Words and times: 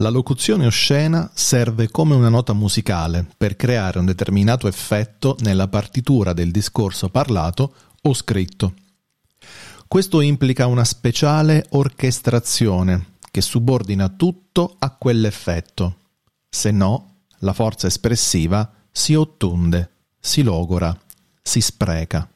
La 0.00 0.08
locuzione 0.08 0.64
oscena 0.64 1.30
serve 1.34 1.90
come 1.90 2.14
una 2.14 2.30
nota 2.30 2.54
musicale 2.54 3.26
per 3.36 3.54
creare 3.54 3.98
un 3.98 4.06
determinato 4.06 4.66
effetto 4.66 5.36
nella 5.40 5.68
partitura 5.68 6.32
del 6.32 6.50
discorso 6.50 7.10
parlato 7.10 7.74
o 8.00 8.14
scritto. 8.14 8.72
Questo 9.86 10.22
implica 10.22 10.64
una 10.64 10.84
speciale 10.84 11.66
orchestrazione 11.70 13.16
che 13.30 13.42
subordina 13.42 14.08
tutto 14.08 14.76
a 14.78 14.88
quell'effetto. 14.88 15.96
Se 16.48 16.70
no, 16.70 17.16
la 17.40 17.52
forza 17.52 17.86
espressiva 17.86 18.72
si 18.90 19.14
ottunde, 19.14 19.90
si 20.18 20.40
logora, 20.42 20.98
si 21.42 21.60
spreca. 21.60 22.26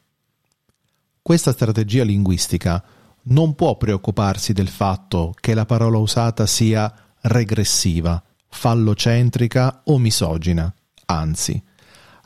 Questa 1.22 1.52
strategia 1.52 2.04
linguistica 2.04 2.84
non 3.22 3.54
può 3.54 3.78
preoccuparsi 3.78 4.52
del 4.52 4.68
fatto 4.68 5.34
che 5.40 5.54
la 5.54 5.64
parola 5.64 5.96
usata 5.96 6.44
sia 6.44 6.94
regressiva, 7.26 8.22
fallocentrica 8.48 9.82
o 9.84 9.98
misogina, 9.98 10.72
anzi, 11.06 11.62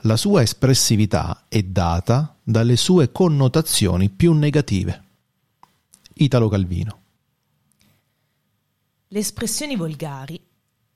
la 0.03 0.17
sua 0.17 0.43
espressività 0.43 1.45
è 1.49 1.63
data 1.63 2.37
dalle 2.43 2.77
sue 2.77 3.13
connotazioni 3.13 4.11
più 4.11 4.33
negative. 4.33 5.05
Italo 6.15 6.49
Calvino. 6.49 7.01
Le 9.09 9.19
espressioni 9.19 9.77
volgari, 9.77 10.41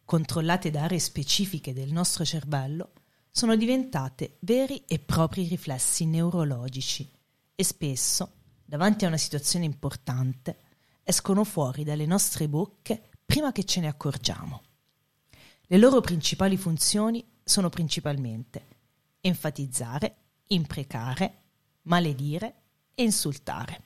controllate 0.04 0.70
da 0.70 0.82
aree 0.82 0.98
specifiche 0.98 1.72
del 1.72 1.92
nostro 1.92 2.24
cervello, 2.24 2.90
sono 3.30 3.56
diventate 3.56 4.36
veri 4.40 4.82
e 4.86 4.98
propri 4.98 5.46
riflessi 5.46 6.06
neurologici 6.06 7.08
e 7.54 7.64
spesso, 7.64 8.32
davanti 8.64 9.04
a 9.04 9.08
una 9.08 9.16
situazione 9.16 9.64
importante, 9.64 10.58
escono 11.04 11.44
fuori 11.44 11.84
dalle 11.84 12.06
nostre 12.06 12.48
bocche 12.48 13.10
prima 13.32 13.50
che 13.50 13.64
ce 13.64 13.80
ne 13.80 13.88
accorgiamo. 13.88 14.60
Le 15.62 15.78
loro 15.78 16.02
principali 16.02 16.58
funzioni 16.58 17.26
sono 17.42 17.70
principalmente 17.70 18.66
enfatizzare, 19.22 20.16
imprecare, 20.48 21.38
maledire 21.84 22.54
e 22.94 23.04
insultare. 23.04 23.84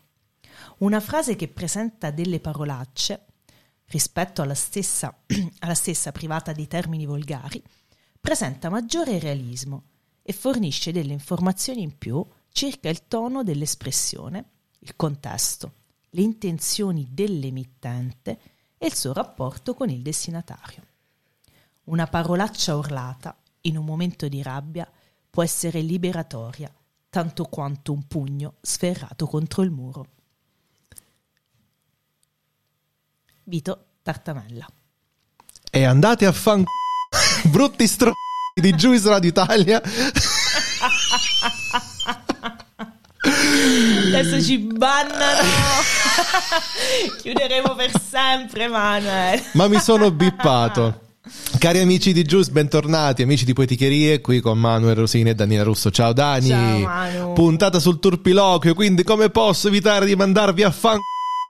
Una 0.79 0.99
frase 0.99 1.37
che 1.37 1.47
presenta 1.47 2.11
delle 2.11 2.41
parolacce 2.41 3.27
rispetto 3.85 4.43
alla 4.43 4.57
stessa, 4.57 5.17
alla 5.61 5.77
stessa 5.77 6.11
privata 6.11 6.51
di 6.51 6.67
termini 6.67 7.07
volgari 7.07 7.63
presenta 8.21 8.69
maggiore 8.69 9.21
realismo 9.21 9.91
e 10.23 10.33
fornisce 10.33 10.91
delle 10.91 11.13
informazioni 11.13 11.83
in 11.83 11.97
più 11.97 12.21
circa 12.49 12.89
il 12.89 13.07
tono 13.07 13.45
dell'espressione, 13.45 14.45
il 14.81 14.97
contesto, 14.97 15.75
le 16.11 16.23
intenzioni 16.23 17.07
dell'emittente 17.13 18.55
e 18.79 18.87
il 18.87 18.95
suo 18.95 19.13
rapporto 19.13 19.75
con 19.75 19.91
il 19.91 20.03
destinatario. 20.03 20.83
Una 21.85 22.07
parolaccia 22.07 22.75
urlata 22.75 23.37
in 23.63 23.77
un 23.77 23.85
momento 23.85 24.29
di 24.29 24.43
rabbia 24.43 24.91
può 25.31 25.43
essere 25.43 25.81
liberatoria 25.81 26.73
tanto 27.17 27.45
quanto 27.45 27.93
un 27.93 28.07
pugno 28.07 28.57
sferrato 28.61 29.27
contro 29.27 29.63
il 29.63 29.71
muro. 29.71 30.07
Vito 33.45 33.87
Tartamella. 34.03 34.67
E 35.71 35.85
andate 35.85 36.27
a 36.27 36.33
fan 36.33 36.63
brutti 37.51 37.87
stro 37.87 38.13
di 38.55 38.75
Juice 38.75 39.09
Radio 39.09 39.31
Italia. 39.31 39.81
Adesso 44.07 44.43
ci 44.43 44.59
bannano. 44.59 45.43
Chiuderemo 47.23 47.75
per 47.75 47.91
sempre, 48.01 48.69
Manuel. 48.69 49.43
Ma 49.53 49.69
mi 49.69 49.79
sono 49.79 50.11
bippato. 50.11 51.01
Cari 51.59 51.81
amici 51.81 52.13
di 52.13 52.23
Juice, 52.23 52.51
bentornati, 52.51 53.23
amici 53.23 53.45
di 53.45 53.53
Poeticherie, 53.53 54.21
qui 54.21 54.41
con 54.41 54.59
Manuel 54.59 54.95
Rosini 54.95 55.31
e 55.31 55.35
Daniela 55.35 55.65
Russo. 55.65 55.91
Ciao 55.91 56.13
Dani. 56.13 56.49
Ciao, 56.49 56.79
Manu. 56.79 57.33
Puntata 57.33 57.81
sul 57.81 57.99
turpiloquio, 57.99 58.75
quindi 58.75 59.03
come 59.03 59.31
posso 59.31 59.69
evitare 59.69 60.07
di 60.07 60.15
mandarvi 60.15 60.63
a 60.63 60.71
fan 60.71 60.99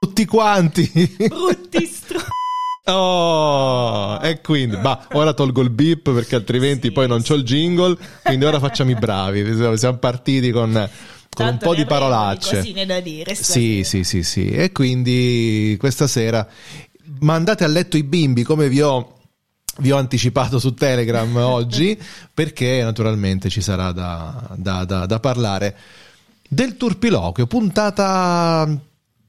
tutti 0.00 0.24
quanti? 0.24 0.90
Brutti 1.28 1.84
str... 1.86 2.24
Oh, 2.88 4.20
e 4.22 4.40
quindi, 4.40 4.76
bah, 4.76 5.08
ora 5.14 5.32
tolgo 5.32 5.60
il 5.60 5.70
beep 5.70 6.12
perché 6.12 6.36
altrimenti 6.36 6.86
Sì, 6.86 6.92
poi 6.92 7.08
non 7.08 7.20
c'ho 7.20 7.34
il 7.34 7.42
jingle, 7.42 7.96
quindi 8.22 8.44
ora 8.44 8.60
facciamo 8.60 8.92
i 8.92 8.94
bravi. 8.94 9.76
Siamo 9.76 9.98
partiti 9.98 10.52
con, 10.52 10.88
con 11.36 11.46
un 11.48 11.58
po' 11.58 11.74
di 11.74 11.84
parolacce. 11.84 12.56
Cosine 12.56 12.86
da 12.86 13.00
dire. 13.00 13.34
Sì, 13.34 13.82
sì, 13.84 14.04
sì, 14.04 14.22
sì. 14.22 14.48
E 14.48 14.72
quindi 14.72 15.76
questa 15.78 16.06
sera 16.06 16.46
mandate 17.20 17.64
a 17.64 17.66
letto 17.68 17.96
i 17.96 18.02
bimbi 18.02 18.42
come 18.42 18.68
vi 18.68 18.80
ho, 18.80 19.18
vi 19.78 19.90
ho 19.92 19.96
anticipato 19.98 20.58
su 20.58 20.72
Telegram 20.74 21.36
oggi, 21.36 21.98
perché 22.32 22.82
naturalmente 22.82 23.50
ci 23.50 23.60
sarà 23.60 23.92
da, 23.92 24.48
da- 24.56 24.84
da- 24.84 25.04
da 25.06 25.20
parlare 25.20 25.76
del 26.48 26.76
turpiloquio, 26.76 27.46
puntata 27.46 28.66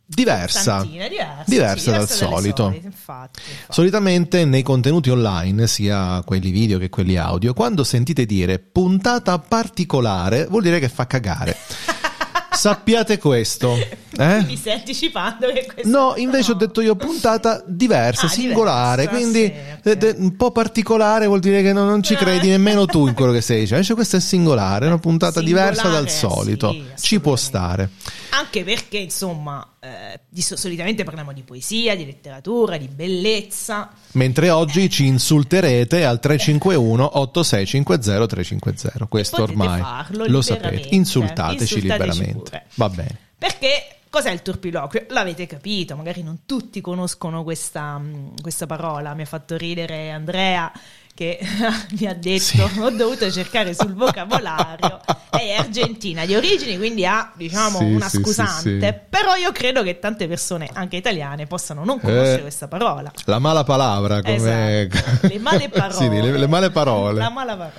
diversa. 0.07 0.83
Diversa, 0.83 1.43
Diversa 1.45 1.77
sì, 1.77 1.89
dal 1.89 1.99
diversa 2.05 2.25
solito. 2.25 2.63
solite, 2.63 2.85
infatti, 2.85 3.39
infatti. 3.45 3.73
Solitamente 3.73 4.45
nei 4.45 4.63
contenuti 4.63 5.09
online, 5.09 5.67
sia 5.67 6.21
quelli 6.25 6.51
video 6.51 6.79
che 6.79 6.89
quelli 6.89 7.17
audio, 7.17 7.53
quando 7.53 7.83
sentite 7.83 8.25
dire 8.25 8.59
puntata 8.59 9.37
particolare, 9.39 10.45
vuol 10.45 10.63
dire 10.63 10.79
che 10.79 10.89
fa 10.89 11.05
cagare. 11.05 11.55
Sappiate 12.51 13.17
questo. 13.19 13.75
Eh? 14.17 14.41
Mi 14.43 14.55
stai 14.55 14.73
anticipando 14.73 15.47
che 15.51 15.65
questo 15.71 15.89
No, 15.89 16.13
invece 16.15 16.51
ho 16.51 16.55
detto 16.55 16.81
io 16.81 16.95
puntata 16.95 17.61
diversa, 17.67 18.27
Ah, 18.27 18.29
singolare, 18.29 19.01
diversa, 19.07 19.19
quindi 19.19 19.45
sì, 19.45 19.53
ok. 19.79 19.85
eh, 19.85 19.97
de- 19.97 20.15
un 20.17 20.35
po' 20.35 20.51
particolare 20.51 21.25
vuol 21.27 21.39
dire 21.39 21.61
che 21.61 21.73
non, 21.73 21.87
non 21.87 22.01
ci 22.01 22.15
credi 22.15 22.49
nemmeno 22.49 22.85
tu 22.85 23.05
in 23.07 23.13
quello 23.13 23.31
che 23.33 23.41
stai 23.41 23.57
dicendo. 23.57 23.75
Invece 23.75 23.93
questa 23.95 24.17
è 24.17 24.19
singolare, 24.19 24.85
è 24.85 24.87
una 24.87 24.97
puntata 24.99 25.39
Singolare, 25.41 25.69
diversa 25.71 25.89
dal 25.89 26.09
sì, 26.09 26.17
solito. 26.17 26.75
ci 26.99 27.19
può 27.19 27.35
stare. 27.35 27.89
Anche 28.29 28.63
perché, 28.63 28.97
insomma, 28.97 29.73
eh, 29.79 30.19
di 30.29 30.41
so- 30.41 30.55
solitamente 30.55 31.03
parliamo 31.03 31.33
di 31.33 31.41
poesia, 31.41 31.95
di 31.95 32.05
letteratura, 32.05 32.77
di 32.77 32.87
bellezza. 32.87 33.89
Mentre 34.13 34.49
oggi 34.49 34.89
ci 34.89 35.05
insulterete 35.05 36.05
al 36.05 36.19
351 36.19 37.19
8650 37.19 38.25
350. 38.27 39.05
Questo 39.07 39.41
ormai 39.43 39.81
farlo 39.81 40.25
lo 40.27 40.41
sapete. 40.41 40.87
Insultateci, 40.91 40.95
Insultateci 40.95 41.81
liberamente. 41.81 42.33
pure. 42.49 42.65
Va 42.75 42.89
bene. 42.89 43.17
Perché 43.37 43.96
cos'è 44.17 44.31
il 44.31 44.41
turpiloquio? 44.41 45.05
L'avete 45.09 45.45
capito, 45.45 45.95
magari 45.95 46.23
non 46.23 46.39
tutti 46.45 46.81
conoscono 46.81 47.43
questa, 47.43 47.97
mh, 47.99 48.41
questa 48.41 48.65
parola. 48.65 49.13
Mi 49.13 49.21
ha 49.21 49.25
fatto 49.25 49.55
ridere 49.57 50.09
Andrea 50.09 50.71
che 51.13 51.39
mi 51.99 52.05
ha 52.07 52.13
detto 52.13 52.39
Sì. 52.39 52.61
ho 52.79 52.89
dovuto 52.91 53.31
cercare 53.31 53.73
sul 53.73 53.93
vocabolario 53.95 54.99
è 55.31 55.51
argentina 55.53 56.25
di 56.27 56.35
origini 56.35 56.77
quindi 56.77 57.07
ha 57.07 57.31
diciamo 57.35 57.79
Sì, 57.79 57.85
una 57.85 58.07
sì, 58.07 58.17
scusante 58.21 59.05
però 59.09 59.33
io 59.35 59.51
credo 59.51 59.81
che 59.81 59.97
tante 59.97 60.27
persone 60.27 60.69
anche 60.73 60.95
italiane 60.97 61.47
possano 61.47 61.83
non 61.83 61.99
conoscere 61.99 62.37
Eh, 62.37 62.41
questa 62.41 62.67
parola 62.67 63.11
La 63.25 63.39
mala 63.39 63.63
palabra, 63.63 64.21
come... 64.21 64.87
Esatto. 64.91 65.25
le 65.27 65.39
male 65.39 65.69
parole 65.69 65.93
Sì, 65.95 66.07
le, 66.07 66.37
le 66.37 66.47
male 66.47 66.69
parole. 66.69 67.17
la 67.19 67.29
mala 67.29 67.55
parola 67.57 67.73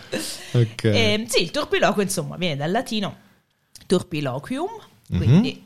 Ok. 0.54 0.84
eh, 0.84 1.24
sì, 1.28 1.42
il 1.42 1.50
turpiloquio 1.52 2.02
insomma 2.02 2.36
viene 2.36 2.56
dal 2.56 2.72
latino 2.72 3.16
turpiloquium, 3.86 4.68
Mhm. 5.10 5.16
quindi 5.16 5.64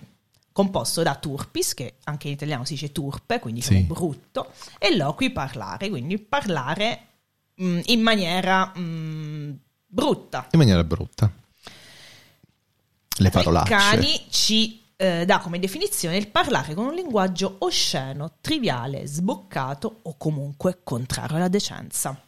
composto 0.52 1.02
da 1.02 1.14
turpis, 1.14 1.74
che 1.74 1.94
anche 2.04 2.28
in 2.28 2.34
italiano 2.34 2.64
si 2.64 2.74
dice 2.74 2.92
turpe, 2.92 3.38
quindi 3.38 3.62
Sì. 3.62 3.80
brutto, 3.80 4.52
e 4.78 4.96
loqui 4.96 5.30
parlare, 5.30 5.88
quindi 5.88 6.18
parlare 6.18 7.06
mh, 7.54 7.80
in 7.86 8.00
maniera 8.00 8.66
mh, 8.66 9.58
brutta. 9.86 10.48
In 10.50 10.58
maniera 10.58 10.84
brutta. 10.84 11.30
Le 13.18 13.30
parolacce. 13.30 13.70
Cani 13.70 14.26
ci 14.30 14.82
eh, 14.96 15.24
dà 15.24 15.38
come 15.38 15.58
definizione 15.58 16.16
il 16.16 16.28
parlare 16.28 16.74
con 16.74 16.86
un 16.86 16.94
linguaggio 16.94 17.56
osceno, 17.58 18.34
triviale, 18.40 19.06
sboccato 19.06 20.00
o 20.02 20.16
comunque 20.16 20.80
contrario 20.82 21.36
alla 21.36 21.48
decenza. 21.48 22.18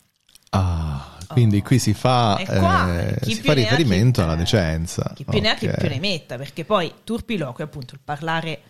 Ah, 0.50 1.13
quindi 1.34 1.60
qui 1.62 1.78
si 1.78 1.92
fa, 1.92 2.40
qua, 2.46 2.98
eh, 3.00 3.18
si 3.22 3.34
fa 3.42 3.52
riferimento 3.52 4.22
alla 4.22 4.34
decenza. 4.34 5.12
Chi 5.14 5.24
più 5.24 5.40
ne 5.40 5.50
ha, 5.50 5.54
chi 5.54 5.68
più 5.68 5.88
ne 5.88 5.98
metta, 5.98 6.36
perché 6.36 6.64
poi 6.64 6.90
turpiloquio 7.04 7.66
appunto 7.66 7.94
il 7.94 8.00
parlare 8.02 8.60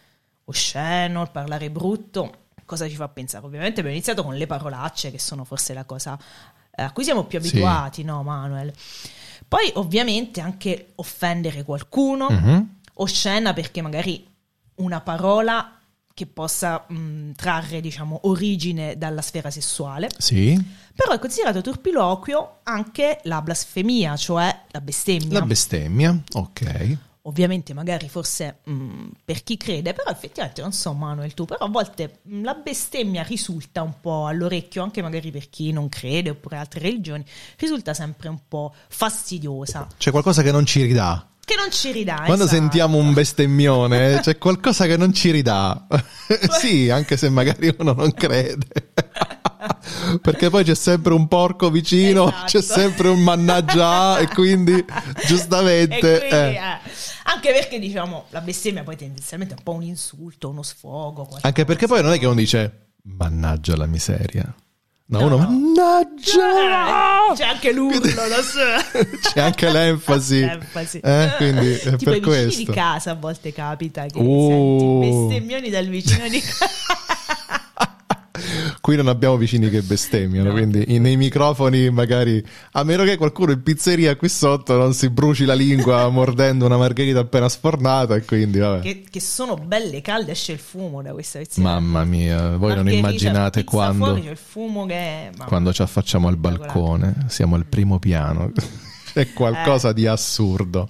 osceno, 0.44 1.22
il 1.22 1.30
parlare 1.30 1.70
brutto. 1.70 2.32
Cosa 2.64 2.88
ci 2.88 2.94
fa 2.96 3.08
pensare? 3.08 3.44
Ovviamente 3.44 3.80
abbiamo 3.80 3.94
iniziato 3.96 4.22
con 4.24 4.34
le 4.36 4.46
parolacce, 4.46 5.10
che 5.10 5.18
sono 5.18 5.44
forse 5.44 5.74
la 5.74 5.84
cosa 5.84 6.18
a 6.76 6.90
cui 6.92 7.04
siamo 7.04 7.24
più 7.24 7.40
Sì. 7.40 7.48
abituati, 7.48 8.02
no, 8.02 8.22
Manuel? 8.22 8.72
Poi, 9.46 9.70
ovviamente, 9.74 10.40
anche 10.40 10.92
offendere 10.96 11.62
qualcuno, 11.62 12.28
Mhm. 12.30 12.76
oscena 12.94 13.52
perché 13.52 13.80
magari 13.82 14.26
una 14.76 15.00
parola 15.00 15.78
che 16.14 16.26
possa 16.26 16.84
mh, 16.88 17.32
trarre, 17.32 17.80
diciamo, 17.80 18.20
origine 18.22 18.96
dalla 18.96 19.20
sfera 19.20 19.50
sessuale. 19.50 20.08
Sì, 20.16 20.56
Però 20.94 21.12
è 21.12 21.18
considerato 21.18 21.60
turpiloquio 21.60 22.60
anche 22.62 23.18
la 23.24 23.42
blasfemia, 23.42 24.16
cioè 24.16 24.60
la 24.70 24.80
bestemmia. 24.80 25.40
la 25.40 25.44
bestemmia, 25.44 26.22
ok. 26.34 26.98
ovviamente 27.26 27.72
magari 27.74 28.08
forse 28.08 28.58
mh, 28.64 29.08
per 29.24 29.42
chi 29.42 29.56
crede, 29.56 29.92
però 29.92 30.10
effettivamente 30.10 30.60
non 30.60 30.72
so 30.72 30.92
Manuel 30.92 31.34
tu, 31.34 31.46
però 31.46 31.64
a 31.64 31.68
volte 31.68 32.18
mh, 32.22 32.42
la 32.44 32.54
bestemmia 32.54 33.22
risulta 33.24 33.82
un 33.82 33.94
po' 34.00 34.26
all'orecchio, 34.26 34.82
anche 34.84 35.02
magari 35.02 35.30
per 35.32 35.48
chi 35.48 35.72
non 35.72 35.88
crede 35.88 36.30
oppure 36.30 36.58
altre 36.58 36.80
religioni, 36.80 37.24
risulta 37.58 37.92
sempre 37.92 38.28
un 38.28 38.38
po' 38.46 38.72
fastidiosa. 38.88 39.88
C'è 39.96 40.10
qualcosa 40.10 40.42
che 40.42 40.52
non 40.52 40.64
ci 40.66 40.82
ridà. 40.82 41.28
Che 41.44 41.54
non 41.56 41.70
ci 41.70 41.92
ridà. 41.92 42.22
Quando 42.24 42.44
esatto. 42.44 42.58
sentiamo 42.58 42.96
un 42.96 43.12
bestemmione 43.12 44.20
c'è 44.24 44.38
qualcosa 44.38 44.86
che 44.86 44.96
non 44.96 45.12
ci 45.12 45.30
ridà. 45.30 45.86
sì, 46.58 46.88
anche 46.90 47.16
se 47.16 47.28
magari 47.28 47.74
uno 47.78 47.92
non 47.92 48.12
crede. 48.12 48.66
Perché 50.20 50.50
poi 50.50 50.64
c'è 50.64 50.74
sempre 50.74 51.12
un 51.14 51.28
porco 51.28 51.70
vicino, 51.70 52.28
Esatto. 52.28 52.44
c'è 52.46 52.62
sempre 52.62 53.08
un 53.08 53.22
mannaggia 53.22 54.18
e 54.18 54.28
quindi 54.28 54.84
giustamente... 55.26 56.16
E 56.16 56.18
quindi, 56.18 56.36
eh. 56.36 56.54
eh, 56.54 56.78
anche 57.24 57.52
perché 57.52 57.78
diciamo 57.78 58.26
la 58.30 58.40
bestemmia 58.40 58.82
poi 58.82 58.96
tendenzialmente 58.96 59.54
è 59.54 59.58
un 59.58 59.64
po' 59.64 59.72
un 59.72 59.82
insulto, 59.82 60.50
uno 60.50 60.62
sfogo. 60.62 61.28
Anche 61.40 61.64
perché 61.64 61.86
poi 61.86 62.02
non 62.02 62.12
è 62.12 62.18
che 62.18 62.26
uno 62.26 62.34
dice 62.34 62.88
mannaggia 63.04 63.76
la 63.76 63.86
miseria. 63.86 64.54
No, 65.06 65.18
No. 65.18 65.26
uno 65.26 65.36
mannaggia! 65.36 67.30
Eh, 67.30 67.34
C'è 67.34 67.44
anche 67.44 67.72
l'urlo. 67.72 68.00
C'è 69.20 69.40
anche 69.40 69.70
l'enfasi. 69.70 70.40
L'enfasi. 70.46 70.98
Eh, 71.00 71.34
quindi 71.36 71.72
è 71.74 71.96
tipo 71.96 72.10
per 72.10 72.16
i 72.16 72.20
vicini 72.20 72.22
questo. 72.44 72.58
di 72.60 72.64
casa 72.72 73.10
a 73.10 73.14
volte 73.14 73.52
capita 73.52 74.06
che 74.06 74.18
Uh. 74.18 75.02
senti 75.02 75.10
bestemmioni 75.28 75.68
dal 75.70 75.86
vicino 75.88 76.26
di 76.28 76.40
casa. 76.42 77.63
Qui 78.80 78.96
non 78.96 79.06
abbiamo 79.06 79.36
vicini 79.36 79.70
che 79.70 79.80
bestemmiano, 79.82 80.50
quindi 80.50 80.84
i- 80.92 80.98
nei 80.98 81.16
microfoni 81.16 81.88
magari, 81.90 82.44
a 82.72 82.82
meno 82.82 83.04
che 83.04 83.16
qualcuno 83.16 83.52
in 83.52 83.62
pizzeria 83.62 84.16
qui 84.16 84.28
sotto 84.28 84.76
non 84.76 84.92
si 84.92 85.08
bruci 85.08 85.44
la 85.44 85.54
lingua 85.54 86.08
mordendo 86.10 86.66
una 86.66 86.76
margherita 86.76 87.20
appena 87.20 87.48
sfornata 87.48 88.16
e 88.16 88.24
quindi 88.24 88.58
vabbè. 88.58 88.80
che, 88.80 89.04
che 89.08 89.20
sono 89.20 89.54
belle 89.54 90.00
calde, 90.00 90.32
esce 90.32 90.50
il 90.52 90.58
fumo 90.58 91.00
da 91.00 91.12
questa 91.12 91.38
pezzeria. 91.38 91.70
Mamma 91.70 92.04
mia, 92.04 92.56
voi 92.56 92.74
non 92.74 92.90
immaginate 92.90 93.62
quando, 93.62 94.04
fuori, 94.16 94.32
fumo 94.34 94.84
che 94.86 95.30
mamma. 95.30 95.44
quando 95.44 95.72
ci 95.72 95.82
affacciamo 95.82 96.26
al 96.26 96.36
balcone, 96.36 97.14
siamo 97.28 97.54
al 97.54 97.66
primo 97.66 98.00
piano, 98.00 98.50
è 99.14 99.32
qualcosa 99.32 99.92
di 99.92 100.08
assurdo. 100.08 100.88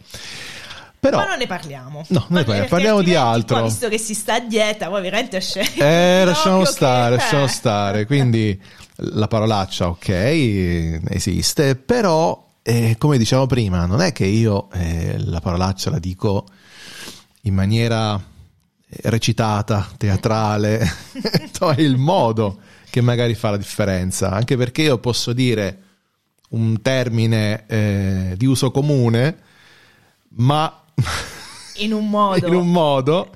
Però, 1.05 1.19
Ma 1.19 1.27
non 1.27 1.37
ne 1.37 1.47
parliamo. 1.47 2.03
No, 2.09 2.25
non 2.29 2.39
ne 2.39 2.45
parliamo, 2.45 2.69
parliamo 2.69 3.03
di 3.03 3.15
altro. 3.15 3.59
poi, 3.59 3.69
visto 3.69 3.91
che 3.91 3.99
si 3.99 4.15
sta 4.15 4.37
a 4.37 4.41
dieta, 4.41 4.89
poi 4.89 5.03
veramente 5.03 5.37
esce. 5.37 5.61
Eh, 5.75 6.25
lasciamo 6.25 6.65
stare, 6.65 7.17
che- 7.17 7.23
lasciamo 7.23 7.47
stare. 7.47 8.07
Quindi 8.07 8.59
la 8.97 9.29
parolaccia, 9.29 9.89
ok, 9.89 10.09
esiste, 11.11 11.77
però, 11.77 12.43
eh, 12.63 12.95
come 12.97 13.19
dicevamo 13.19 13.47
prima, 13.47 13.85
non 13.85 14.01
è 14.01 14.13
che 14.13 14.25
io 14.25 14.71
eh, 14.73 15.17
la 15.19 15.41
parolaccia 15.41 15.91
la 15.91 15.99
dico 15.99 16.47
in 17.43 17.53
maniera 17.53 18.15
eh, 18.15 18.97
recitata, 19.11 19.87
teatrale, 19.99 20.79
è 21.77 21.81
il 21.83 21.99
modo 21.99 22.61
che 22.89 23.03
magari 23.03 23.35
fa 23.35 23.51
la 23.51 23.59
differenza, 23.59 24.31
anche 24.31 24.57
perché 24.57 24.81
io 24.81 24.97
posso 24.97 25.35
dire 25.35 25.83
un 26.53 26.81
termine 26.81 27.65
eh, 27.67 28.35
di 28.39 28.47
uso 28.47 28.71
comune, 28.71 29.37
ma 30.37 30.79
In 31.77 31.93
un 31.93 32.09
modo. 32.09 32.47
in 32.47 32.55
un 32.55 32.71
modo. 32.71 33.31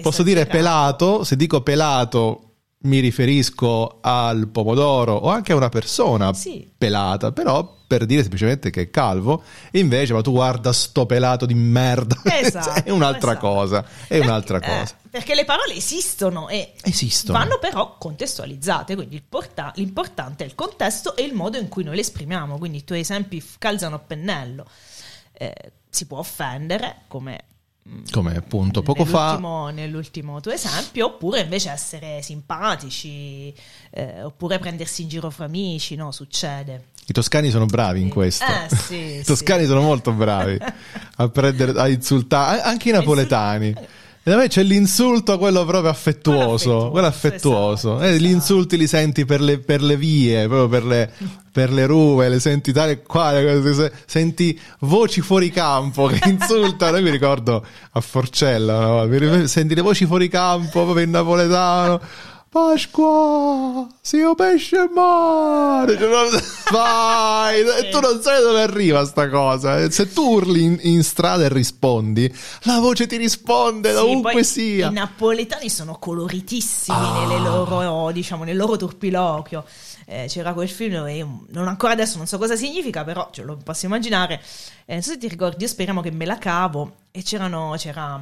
Posso 0.00 0.22
dire 0.22 0.46
pelato, 0.46 1.22
se 1.24 1.36
dico 1.36 1.60
pelato 1.62 2.46
mi 2.84 2.98
riferisco 2.98 3.98
al 4.00 4.48
pomodoro 4.48 5.14
o 5.14 5.28
anche 5.28 5.52
a 5.52 5.56
una 5.56 5.68
persona 5.68 6.32
Sì. 6.34 6.68
pelata, 6.76 7.30
però 7.30 7.78
per 7.86 8.06
dire 8.06 8.22
semplicemente 8.22 8.70
che 8.70 8.80
è 8.82 8.90
calvo, 8.90 9.44
e 9.70 9.78
invece 9.78 10.12
ma 10.14 10.22
tu 10.22 10.32
guarda 10.32 10.72
sto 10.72 11.06
pelato 11.06 11.46
di 11.46 11.54
merda, 11.54 12.16
Esatto, 12.24 12.82
è 12.84 12.90
un'altra 12.90 13.32
esatto. 13.32 13.46
cosa, 13.46 13.84
è 14.08 14.18
un'altra 14.18 14.58
Perché- 14.58 14.78
cosa. 14.80 14.94
eh, 15.04 15.08
perché 15.10 15.34
le 15.36 15.44
parole 15.44 15.74
esistono 15.76 16.48
e 16.48 16.72
Esistono. 16.82 17.38
vanno 17.38 17.58
però 17.60 17.96
contestualizzate, 17.98 18.96
quindi 18.96 19.22
porta- 19.28 19.70
l'importante 19.76 20.42
è 20.42 20.46
il 20.48 20.54
contesto 20.56 21.14
e 21.14 21.22
il 21.22 21.34
modo 21.34 21.58
in 21.58 21.68
cui 21.68 21.84
noi 21.84 21.94
le 21.94 22.00
esprimiamo. 22.00 22.56
Quindi 22.58 22.78
i 22.78 22.84
tuoi 22.84 23.00
esempi 23.00 23.44
calzano 23.58 23.94
a 23.96 23.98
pennello. 24.00 24.66
Eh, 25.32 25.72
si 25.88 26.06
può 26.06 26.18
offendere, 26.18 27.02
come 27.08 27.44
Come 28.12 28.36
appunto 28.36 28.80
poco 28.82 29.04
fa 29.04 29.32
nell'ultimo, 29.32 29.68
nell'ultimo 29.70 30.40
tuo 30.40 30.52
esempio, 30.52 31.06
oppure 31.06 31.40
invece 31.40 31.70
essere 31.70 32.22
simpatici, 32.22 33.52
eh, 33.90 34.22
oppure 34.22 34.60
prendersi 34.60 35.02
in 35.02 35.08
giro 35.08 35.30
fra 35.30 35.46
amici, 35.46 35.96
no? 35.96 36.12
Succede. 36.12 36.90
i 37.04 37.12
toscani 37.12 37.50
sono 37.50 37.66
bravi 37.66 38.00
in 38.00 38.08
questo. 38.08 38.44
Eh, 38.44 38.76
sì, 38.76 38.94
I 39.18 39.18
sì. 39.18 39.24
toscani 39.24 39.66
sono 39.66 39.80
molto 39.80 40.12
bravi 40.12 40.56
a 41.16 41.28
prendere 41.28 41.72
a 41.72 41.88
insultare, 41.88 42.60
anche 42.60 42.90
i 42.90 42.92
napoletani. 42.92 43.74
E 44.24 44.30
da 44.30 44.36
me 44.36 44.46
c'è 44.46 44.62
l'insulto, 44.62 45.36
quello 45.36 45.64
proprio 45.64 45.90
affettuoso, 45.90 46.70
Quello 46.76 46.90
quello 46.90 47.06
affettuoso, 47.08 47.94
esatto, 47.96 48.04
Eh, 48.04 48.10
gli 48.12 48.14
esatto. 48.24 48.30
insulti 48.30 48.76
li 48.76 48.86
senti 48.86 49.24
per 49.24 49.40
le, 49.40 49.58
per 49.58 49.82
le 49.82 49.96
vie, 49.96 50.46
proprio 50.46 50.68
per 50.68 50.84
le, 50.84 51.10
per 51.50 51.72
le 51.72 51.86
ruve, 51.86 52.28
le 52.28 52.38
senti 52.38 52.72
tale 52.72 52.92
e 52.92 53.02
quale, 53.02 53.74
se- 53.74 53.90
senti 54.06 54.56
voci 54.80 55.20
fuori 55.22 55.50
campo 55.50 56.06
che 56.06 56.20
insultano. 56.30 56.98
Io 56.98 57.02
mi 57.02 57.10
ricordo 57.10 57.66
a 57.90 58.00
Forcella, 58.00 59.04
no? 59.06 59.46
Senti 59.48 59.74
le 59.74 59.80
voci 59.82 60.06
fuori 60.06 60.28
campo 60.28 60.84
proprio 60.84 61.04
in 61.04 61.10
napoletano. 61.10 62.00
Pasqua, 62.52 63.86
io 64.12 64.34
pesce 64.34 64.76
e 64.82 64.88
mare. 64.92 65.96
Cioè, 65.96 66.06
non- 66.08 66.42
Vai, 66.70 67.60
e 67.62 67.88
tu 67.88 67.98
non 67.98 68.20
sai 68.20 68.42
dove 68.42 68.60
arriva 68.60 69.06
sta 69.06 69.30
cosa. 69.30 69.90
Se 69.90 70.12
tu 70.12 70.22
urli 70.34 70.62
in, 70.62 70.78
in 70.82 71.02
strada 71.02 71.44
e 71.44 71.48
rispondi, 71.48 72.30
la 72.64 72.78
voce 72.78 73.06
ti 73.06 73.16
risponde 73.16 73.88
Sì, 73.88 73.94
dovunque 73.94 74.32
poi 74.32 74.44
sia. 74.44 74.88
I 74.88 74.92
napoletani 74.92 75.70
sono 75.70 75.96
coloritissimi 75.98 76.94
Ah. 76.98 77.20
nelle 77.26 77.38
loro, 77.40 78.10
diciamo, 78.12 78.44
nel 78.44 78.56
loro 78.58 78.76
turpiloquio. 78.76 79.64
Eh, 80.04 80.26
c'era 80.28 80.52
quel 80.52 80.68
film, 80.68 81.06
e 81.06 81.16
io 81.16 81.44
non 81.52 81.68
ancora 81.68 81.94
adesso 81.94 82.18
non 82.18 82.26
so 82.26 82.36
cosa 82.36 82.54
significa, 82.54 83.02
però 83.02 83.30
ce 83.32 83.44
lo 83.44 83.56
posso 83.64 83.86
immaginare. 83.86 84.42
Eh, 84.84 84.92
non 84.92 85.02
so 85.02 85.12
se 85.12 85.16
ti 85.18 85.26
ricordi, 85.28 85.62
io 85.62 85.68
speriamo 85.68 86.02
che 86.02 86.10
me 86.10 86.26
la 86.26 86.36
cavo. 86.36 86.96
E 87.12 87.22
c'erano, 87.22 87.74
c'era. 87.78 88.20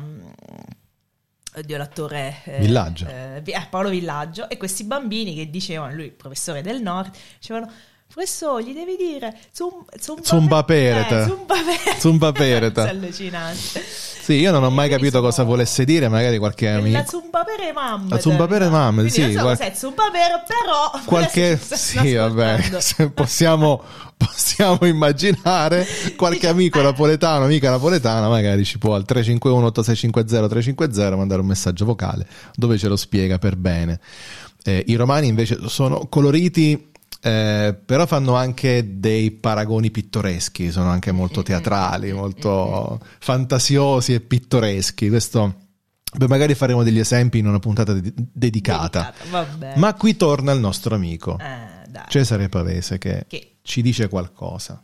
Oddio, 1.57 1.77
l'attore 1.77 2.43
eh, 2.45 2.61
Villaggio. 2.61 3.07
eh, 3.07 3.43
eh, 3.45 3.67
Paolo 3.69 3.89
Villaggio 3.89 4.49
e 4.49 4.57
questi 4.57 4.85
bambini 4.85 5.35
che 5.35 5.51
dicevano, 5.51 5.95
lui 5.95 6.11
professore 6.13 6.63
del 6.63 6.81
nord, 6.81 7.13
dicevano 7.39 7.73
professore 8.11 8.65
gli 8.65 8.73
devi 8.73 8.97
dire 8.97 9.37
zum, 9.53 9.85
zumba, 9.99 10.23
Zumba 10.25 10.65
pereta. 10.65 11.23
eh, 11.23 11.27
zumba 11.27 11.55
pereta 11.63 11.99
Zumba 12.01 12.33
pereta. 12.33 12.89
Allucinante 12.89 13.83
Sì, 14.23 14.35
io 14.35 14.51
non 14.53 14.63
ho 14.65 14.71
mai 14.71 14.89
capito 14.89 15.21
Benissimo. 15.21 15.23
cosa 15.23 15.43
volesse 15.45 15.85
dire, 15.85 16.09
magari 16.09 16.39
qualche 16.39 16.69
la 16.71 16.77
amico. 16.79 17.05
zumbapere 17.09 17.73
mamma. 17.73 18.15
La 18.15 18.21
zumbapere 18.21 18.69
mamma, 18.69 19.09
sì, 19.09 19.23
Non 19.23 19.33
so 19.33 19.41
qual- 19.41 19.57
cos'è 19.59 19.73
zumbapere, 19.75 20.43
però. 20.47 20.91
Qualche 21.07 21.59
sì, 21.61 22.15
vabbè, 22.15 22.61
se 22.81 23.11
possiamo, 23.11 23.83
possiamo 24.17 24.79
immaginare 24.87 25.87
qualche 26.17 26.47
amico 26.49 26.79
eh. 26.79 26.83
napoletano, 26.83 27.45
amica 27.45 27.71
napoletana, 27.71 28.29
magari 28.29 28.65
ci 28.65 28.79
può 28.79 28.95
al 28.95 29.05
351 29.05 29.67
8650 29.67 30.49
350 30.49 31.17
mandare 31.17 31.41
un 31.41 31.47
messaggio 31.47 31.85
vocale 31.85 32.27
dove 32.55 32.77
ce 32.79 32.89
lo 32.89 32.97
spiega 32.97 33.39
per 33.39 33.57
bene. 33.57 33.99
Eh, 34.63 34.85
I 34.89 34.95
romani 34.97 35.27
invece 35.27 35.59
sono 35.69 36.07
coloriti, 36.09 36.90
eh, 37.21 37.77
però 37.85 38.07
fanno 38.07 38.35
anche 38.35 38.99
dei 38.99 39.31
paragoni 39.31 39.91
pittoreschi, 39.91 40.71
sono 40.71 40.89
anche 40.91 41.13
molto 41.13 41.43
teatrali, 41.43 42.13
molto 42.13 43.01
fantasiosi 43.19 44.15
e 44.15 44.21
pittoreschi. 44.21 45.09
Questo. 45.09 45.55
Beh, 46.13 46.27
magari 46.27 46.55
faremo 46.55 46.83
degli 46.83 46.99
esempi 46.99 47.39
in 47.39 47.47
una 47.47 47.59
puntata 47.61 47.93
de- 47.93 48.13
dedicata. 48.15 49.13
Dedicata. 49.23 49.77
Ma 49.77 49.95
qui 49.95 50.17
torna 50.17 50.51
il 50.53 50.59
nostro 50.59 50.95
amico 50.95 51.37
dai. 51.39 52.03
Cesare 52.09 52.49
Pavese 52.49 52.99
che, 52.99 53.27
Che- 53.29 53.57
ci 53.63 53.83
dice 53.83 54.09
qualcosa. 54.09 54.83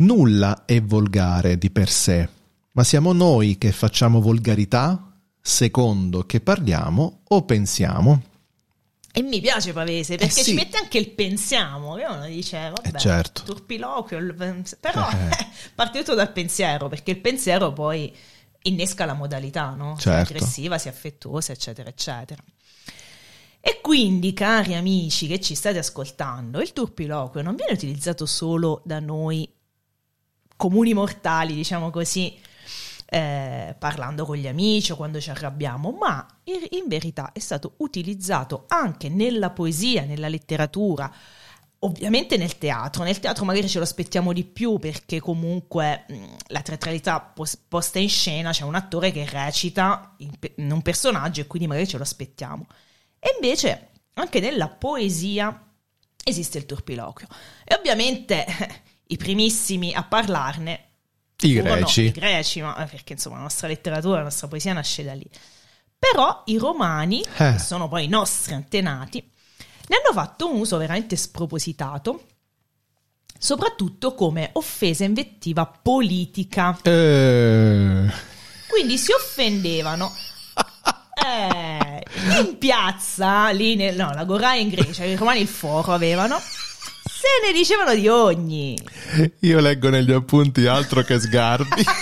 Nulla 0.00 0.64
è 0.64 0.80
volgare 0.82 1.58
di 1.58 1.70
per 1.70 1.88
sé, 1.88 2.28
ma 2.72 2.84
siamo 2.84 3.12
noi 3.12 3.58
che 3.58 3.72
facciamo 3.72 4.20
volgarità 4.20 5.12
secondo 5.40 6.24
che 6.24 6.40
parliamo 6.40 7.20
o 7.24 7.44
pensiamo. 7.44 8.22
E 9.18 9.22
mi 9.22 9.40
piace 9.40 9.72
Pavese 9.72 10.16
perché 10.16 10.40
Eh 10.40 10.42
sì. 10.44 10.50
ci 10.50 10.54
mette 10.54 10.76
anche 10.76 10.98
il 10.98 11.10
pensiamo. 11.10 11.94
Che 11.96 12.04
uno 12.04 12.26
dice, 12.26 12.70
vabbè, 12.74 12.94
Eh, 12.94 12.98
certo. 12.98 13.42
turpiloquio. 13.42 14.18
il- 14.18 14.64
Però 14.80 15.08
Eh. 15.10 15.46
parte 15.74 15.98
tutto 15.98 16.14
dal 16.14 16.30
pensiero 16.32 16.88
perché 16.88 17.10
il 17.10 17.18
pensiero 17.20 17.72
poi 17.72 18.14
innesca 18.62 19.04
la 19.04 19.14
modalità, 19.14 19.70
no? 19.70 19.96
Sia 19.98 20.12
Certo. 20.12 20.32
aggressiva, 20.34 20.78
sia 20.78 20.90
affettuosa, 20.90 21.52
eccetera, 21.52 21.88
eccetera. 21.88 22.42
E 23.60 23.80
quindi, 23.80 24.32
cari 24.34 24.74
amici 24.74 25.26
che 25.26 25.40
ci 25.40 25.54
state 25.56 25.78
ascoltando, 25.78 26.60
il 26.60 26.72
turpiloquio 26.72 27.42
non 27.42 27.56
viene 27.56 27.72
utilizzato 27.72 28.24
solo 28.24 28.82
da 28.84 29.00
noi 29.00 29.52
comuni 30.56 30.94
mortali, 30.94 31.54
diciamo 31.54 31.90
così, 31.90 32.38
eh, 33.10 33.74
parlando 33.78 34.26
con 34.26 34.36
gli 34.36 34.46
amici 34.46 34.92
o 34.92 34.96
quando 34.96 35.20
ci 35.20 35.30
arrabbiamo, 35.30 35.92
ma 35.92 36.26
in, 36.44 36.86
verità 36.86 37.32
è 37.32 37.38
stato 37.38 37.74
utilizzato 37.78 38.64
anche 38.68 39.08
nella 39.08 39.50
poesia, 39.50 40.04
nella 40.04 40.28
letteratura, 40.28 41.10
Ovviamente 41.82 42.36
nel 42.36 42.58
teatro, 42.58 43.04
nel 43.04 43.20
teatro 43.20 43.44
magari 43.44 43.68
ce 43.68 43.78
lo 43.78 43.84
aspettiamo 43.84 44.32
di 44.32 44.42
più 44.42 44.78
perché 44.78 45.20
comunque 45.20 46.06
mh, 46.08 46.24
la 46.48 46.60
teatralità 46.60 47.20
pos- 47.20 47.56
posta 47.56 48.00
in 48.00 48.08
scena 48.08 48.50
c'è 48.50 48.64
un 48.64 48.74
attore 48.74 49.12
che 49.12 49.24
recita 49.24 50.16
in 50.56 50.72
un 50.72 50.82
personaggio 50.82 51.42
e 51.42 51.46
quindi 51.46 51.68
magari 51.68 51.86
ce 51.86 51.96
lo 51.96 52.02
aspettiamo. 52.02 52.66
E 53.20 53.30
invece 53.36 53.90
anche 54.14 54.40
nella 54.40 54.66
poesia 54.66 55.68
esiste 56.24 56.58
il 56.58 56.66
turpiloquio. 56.66 57.28
E 57.62 57.76
ovviamente 57.76 58.44
i 59.06 59.16
primissimi 59.16 59.94
a 59.94 60.02
parlarne 60.02 60.87
I 61.40 61.52
greci. 61.52 62.02
i 62.02 62.10
greci, 62.10 62.60
ma 62.60 62.72
perché 62.90 63.12
insomma 63.12 63.36
la 63.36 63.42
nostra 63.42 63.68
letteratura, 63.68 64.16
la 64.18 64.24
nostra 64.24 64.48
poesia 64.48 64.72
nasce 64.72 65.04
da 65.04 65.14
lì. 65.14 65.28
Però 65.98 66.42
i 66.46 66.56
romani, 66.58 67.20
Eh. 67.22 67.52
che 67.52 67.58
sono 67.58 67.88
poi 67.88 68.04
i 68.04 68.08
nostri 68.08 68.54
antenati, 68.54 69.18
ne 69.88 69.96
hanno 69.96 70.12
fatto 70.12 70.50
un 70.52 70.58
uso 70.60 70.76
veramente 70.78 71.16
spropositato, 71.16 72.24
soprattutto 73.38 74.14
come 74.14 74.50
offesa 74.54 75.04
invettiva 75.04 75.66
politica. 75.66 76.76
Eh, 76.82 78.12
Quindi 78.68 78.98
si 78.98 79.12
offendevano. 79.12 80.12
Eh, 81.20 82.02
in 82.40 82.58
piazza, 82.58 83.50
lì 83.50 83.74
nel, 83.74 83.96
no, 83.96 84.12
la 84.14 84.24
Goraia 84.24 84.60
in 84.62 84.68
Grecia, 84.68 85.04
i 85.04 85.16
romani 85.16 85.40
il 85.40 85.48
foro 85.48 85.92
avevano, 85.92 86.40
se 87.18 87.44
ne 87.44 87.52
dicevano 87.52 87.94
di 87.96 88.06
ogni. 88.06 88.78
io 89.40 89.58
leggo 89.58 89.90
negli 89.90 90.12
appunti 90.12 90.66
altro 90.66 91.02
che 91.02 91.18
sgarbi. 91.18 91.84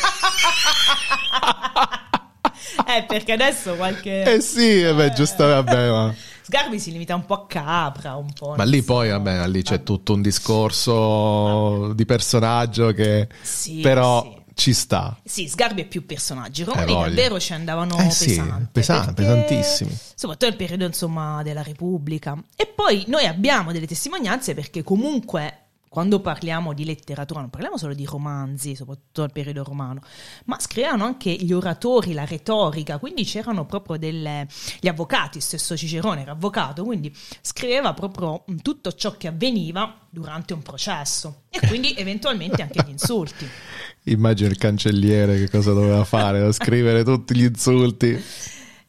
Eh, 2.88 3.02
perché 3.02 3.32
adesso 3.32 3.74
qualche... 3.74 4.22
eh 4.22 4.40
sì, 4.40 4.80
eh 4.80 4.94
beh, 4.94 5.12
giusto, 5.12 5.44
vabbè, 5.44 5.90
ma... 5.90 6.14
Sgarbi 6.42 6.78
si 6.78 6.92
limita 6.92 7.16
un 7.16 7.26
po' 7.26 7.34
a 7.34 7.46
capra, 7.46 8.14
un 8.14 8.32
po'. 8.32 8.54
Ma 8.56 8.62
lì 8.62 8.78
so. 8.78 8.84
poi, 8.84 9.08
vabbè, 9.08 9.48
lì 9.48 9.62
c'è 9.62 9.82
tutto 9.82 10.12
un 10.12 10.22
discorso 10.22 11.92
di 11.94 12.06
personaggio 12.06 12.92
che 12.92 13.26
Sì, 13.42 13.80
però 13.80 14.22
sì. 14.22 14.45
Ci 14.56 14.72
sta. 14.72 15.14
Sì, 15.22 15.48
Sgarbi 15.48 15.82
è 15.82 15.86
più 15.86 16.06
personaggi. 16.06 16.62
I 16.62 16.64
romani 16.64 16.90
Eh, 16.90 16.94
davvero 16.94 17.38
ci 17.38 17.52
andavano 17.52 17.98
Eh 17.98 18.10
sì, 18.10 18.36
pesante, 18.36 18.70
perché- 18.72 19.12
pesantissimi. 19.12 19.96
Soprattutto 20.14 20.46
nel 20.48 20.56
periodo, 20.56 20.86
insomma, 20.86 21.42
della 21.42 21.62
Repubblica. 21.62 22.42
E 22.56 22.66
poi 22.66 23.04
noi 23.06 23.26
abbiamo 23.26 23.70
delle 23.70 23.86
testimonianze 23.86 24.54
perché 24.54 24.82
comunque 24.82 25.60
quando 25.88 26.20
parliamo 26.20 26.74
di 26.74 26.84
letteratura 26.84 27.40
non 27.40 27.48
parliamo 27.48 27.78
solo 27.78 27.94
di 27.94 28.04
romanzi, 28.04 28.74
soprattutto 28.74 29.22
nel 29.22 29.32
periodo 29.32 29.62
romano, 29.64 30.00
ma 30.44 30.58
scrivevano 30.60 31.04
anche 31.04 31.30
gli 31.32 31.52
oratori, 31.52 32.12
la 32.12 32.26
retorica, 32.26 32.98
quindi 32.98 33.24
c'erano 33.24 33.64
proprio 33.64 33.96
delle... 33.96 34.46
gli 34.78 34.88
avvocati, 34.88 35.40
stesso 35.40 35.74
Cicerone 35.74 36.20
era 36.20 36.32
avvocato, 36.32 36.84
quindi 36.84 37.14
scriveva 37.40 37.94
proprio 37.94 38.44
tutto 38.60 38.92
ciò 38.92 39.16
che 39.16 39.28
avveniva 39.28 39.98
durante 40.10 40.52
un 40.52 40.60
processo 40.62 41.44
e 41.48 41.66
quindi 41.66 41.94
eventualmente 41.96 42.60
anche 42.60 42.82
gli 42.86 42.90
insulti. 42.90 43.48
Immagino 44.08 44.48
il 44.50 44.56
cancelliere 44.56 45.36
che 45.38 45.48
cosa 45.50 45.72
doveva 45.72 46.04
fare, 46.04 46.40
da 46.40 46.52
scrivere 46.52 47.02
tutti 47.02 47.34
gli 47.36 47.44
insulti. 47.44 48.08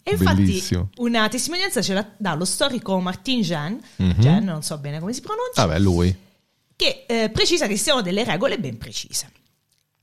E 0.03 0.11
infatti 0.11 0.35
Bellissimo. 0.43 0.89
una 0.97 1.27
testimonianza 1.27 1.81
ce 1.81 1.93
la 1.93 2.07
dà 2.17 2.33
lo 2.35 2.45
storico 2.45 2.99
Martin 2.99 3.41
Jean, 3.41 3.79
Mhm. 3.97 4.13
Jean 4.19 4.43
non 4.43 4.61
so 4.63 4.77
bene 4.77 4.99
come 4.99 5.13
si 5.13 5.21
pronuncia, 5.21 5.65
Vabbè, 5.65 5.79
lui. 5.79 6.15
che 6.75 7.05
eh, 7.07 7.29
precisa 7.29 7.67
che 7.67 7.75
ci 7.75 7.81
siano 7.83 8.01
delle 8.01 8.23
regole 8.23 8.59
ben 8.59 8.77
precise. 8.77 9.31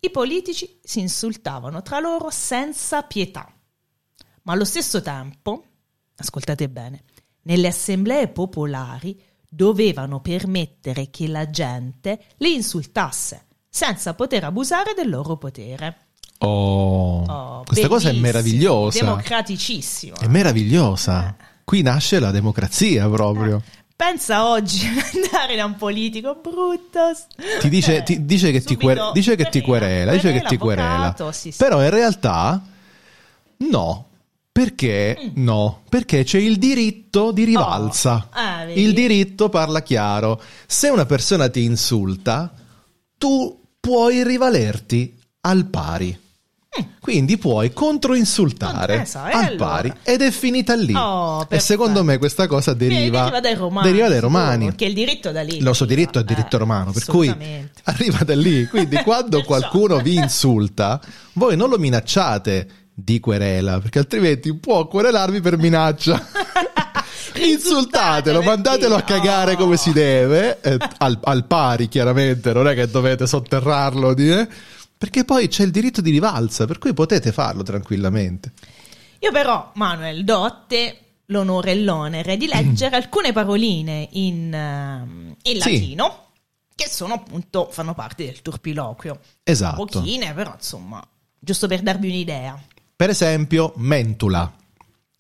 I 0.01 0.11
politici 0.11 0.79
si 0.83 1.01
insultavano 1.01 1.81
tra 1.81 2.01
loro 2.01 2.29
senza 2.31 3.03
pietà, 3.03 3.51
ma 4.43 4.53
allo 4.53 4.65
stesso 4.67 5.01
tempo, 5.01 5.65
ascoltate 6.17 6.69
bene, 6.69 7.05
nelle 7.43 7.69
assemblee 7.69 8.29
popolari 8.29 9.19
dovevano 9.49 10.21
permettere 10.21 11.09
che 11.09 11.29
la 11.29 11.49
gente 11.49 12.21
li 12.39 12.55
insultasse 12.55 13.47
senza 13.77 14.15
poter 14.15 14.45
abusare 14.45 14.95
del 14.95 15.09
loro 15.11 15.37
potere. 15.37 15.97
Oh, 16.39 17.25
Oh, 17.27 17.63
questa 17.65 17.89
cosa 17.89 18.09
è 18.11 18.13
meravigliosa. 18.13 19.01
Democraticissimo. 19.01 20.15
È 20.21 20.29
meravigliosa. 20.29 21.35
Qui 21.65 21.83
nasce 21.83 22.21
la 22.21 22.31
democrazia 22.31 23.09
proprio. 23.09 23.61
Pensa 23.97 24.47
oggi 24.49 24.87
andare 24.87 25.57
da 25.57 25.65
un 25.65 25.75
politico 25.75 26.39
brutto. 26.41 27.01
Ti 27.59 27.69
dice, 27.69 27.97
Eh, 27.99 28.03
ti 28.05 28.25
dice 28.25 28.53
che, 28.53 28.61
ti, 28.61 28.75
subito 28.75 28.85
quere- 28.85 29.11
dice 29.13 29.35
che 29.35 29.49
ti 29.49 29.61
querela, 29.61 30.13
dice 30.13 30.33
che 30.33 30.43
ti 30.43 30.57
querela. 30.57 31.13
sì, 31.33 31.51
sì. 31.51 31.57
Però 31.59 31.83
in 31.83 31.91
realtà 31.91 32.63
no. 33.69 34.09
Perché 34.53 35.19
Mm. 35.21 35.43
no? 35.43 35.81
Perché 35.89 36.23
c'è 36.23 36.39
il 36.39 36.59
diritto 36.59 37.33
di 37.33 37.43
rivalsa. 37.43 38.29
Oh, 38.31 38.39
ah, 38.39 38.63
il 38.71 38.93
diritto 38.95 39.49
parla 39.49 39.83
chiaro. 39.83 40.41
Se 40.67 40.89
una 40.91 41.07
persona 41.07 41.49
ti 41.49 41.65
insulta, 41.65 42.53
tu 43.19 43.63
puoi 43.85 44.25
rivalerti 44.25 45.15
al 45.43 45.67
pari. 45.67 46.19
Quindi 46.99 47.37
puoi 47.37 47.71
controinsultare 47.71 48.95
Mm. 48.95 48.97
Contresa, 48.97 49.29
e 49.29 49.33
al 49.33 49.45
allora? 49.45 49.57
pari 49.57 49.93
ed 50.03 50.23
è 50.23 50.31
finita 50.31 50.75
lì. 50.75 50.95
Oh, 50.95 51.47
e 51.51 51.61
secondo 51.61 52.03
me 52.03 52.17
questa 52.17 52.47
cosa 52.47 52.73
deriva, 52.73 53.19
deriva 53.25 53.41
dai 53.41 53.55
romani. 53.55 53.87
deriva 53.87 54.09
dai 54.09 54.21
romani. 54.21 54.65
Perché 54.69 54.87
il 54.87 54.95
diritto 54.95 55.31
da 55.33 55.43
lì. 55.43 55.59
Il 55.59 55.63
nostro 55.63 55.85
diritto 55.85 56.19
è 56.19 56.25
diritto 56.25 56.57
eh, 56.57 56.59
romano, 56.61 56.93
per 56.93 57.05
cui 57.05 57.29
arriva 57.85 58.25
da 58.25 58.35
lì. 58.35 58.67
Quindi 58.67 58.97
quando 59.05 59.43
qualcuno 59.43 59.99
vi 59.99 60.15
insulta, 60.17 60.99
voi 61.35 61.57
non 61.57 61.69
lo 61.69 61.77
minacciate 61.77 62.69
di 62.95 63.21
querela, 63.21 63.81
perché 63.81 63.99
altrimenti 63.99 64.55
può 64.55 64.87
querelarvi 64.89 65.41
per 65.43 65.59
minaccia. 65.59 66.27
Insultatelo, 67.35 68.43
mandatelo 68.43 68.95
a 68.95 69.03
cagare 69.03 69.57
come 69.57 69.77
si 69.77 69.93
deve, 69.93 70.61
eh, 70.61 70.77
al, 70.99 71.19
al 71.23 71.47
pari 71.47 71.89
chiaramente, 71.89 72.53
non 72.53 72.69
è 72.69 72.75
che 72.75 72.89
dovete 72.89 73.27
sotterrarlo, 73.27 74.15
di- 74.15 74.31
eh, 74.31 74.49
perché 74.97 75.25
poi 75.25 75.49
c'è 75.49 75.65
il 75.65 75.71
diritto 75.71 76.01
di 76.01 76.11
rivalsa, 76.11 76.67
per 76.67 76.79
cui 76.79 76.93
potete 76.95 77.33
farlo 77.33 77.63
tranquillamente. 77.63 78.53
Io 79.21 79.33
però, 79.33 79.71
Manuel, 79.75 80.25
do 80.25 80.43
a 80.45 80.65
te 80.67 80.99
l'onore 81.27 81.73
e 81.73 81.81
l'onere 81.83 82.37
di 82.37 82.47
leggere 82.47 82.97
alcune 82.97 83.33
paroline 83.33 84.09
in, 84.13 84.53
ehm, 84.53 85.35
in 85.43 85.61
Sì. 85.61 85.73
latino 85.73 86.19
che 86.75 86.89
sono 86.89 87.15
appunto, 87.15 87.69
fanno 87.71 87.95
parte 87.95 88.25
del 88.25 88.43
turpiloquio. 88.43 89.21
Esatto. 89.43 89.85
Pochine, 89.87 90.35
però 90.35 90.53
insomma, 90.55 91.03
giusto 91.39 91.67
per 91.69 91.81
darvi 91.83 92.09
un'idea. 92.09 92.61
Per 92.97 93.11
esempio, 93.11 93.73
mentula, 93.77 94.53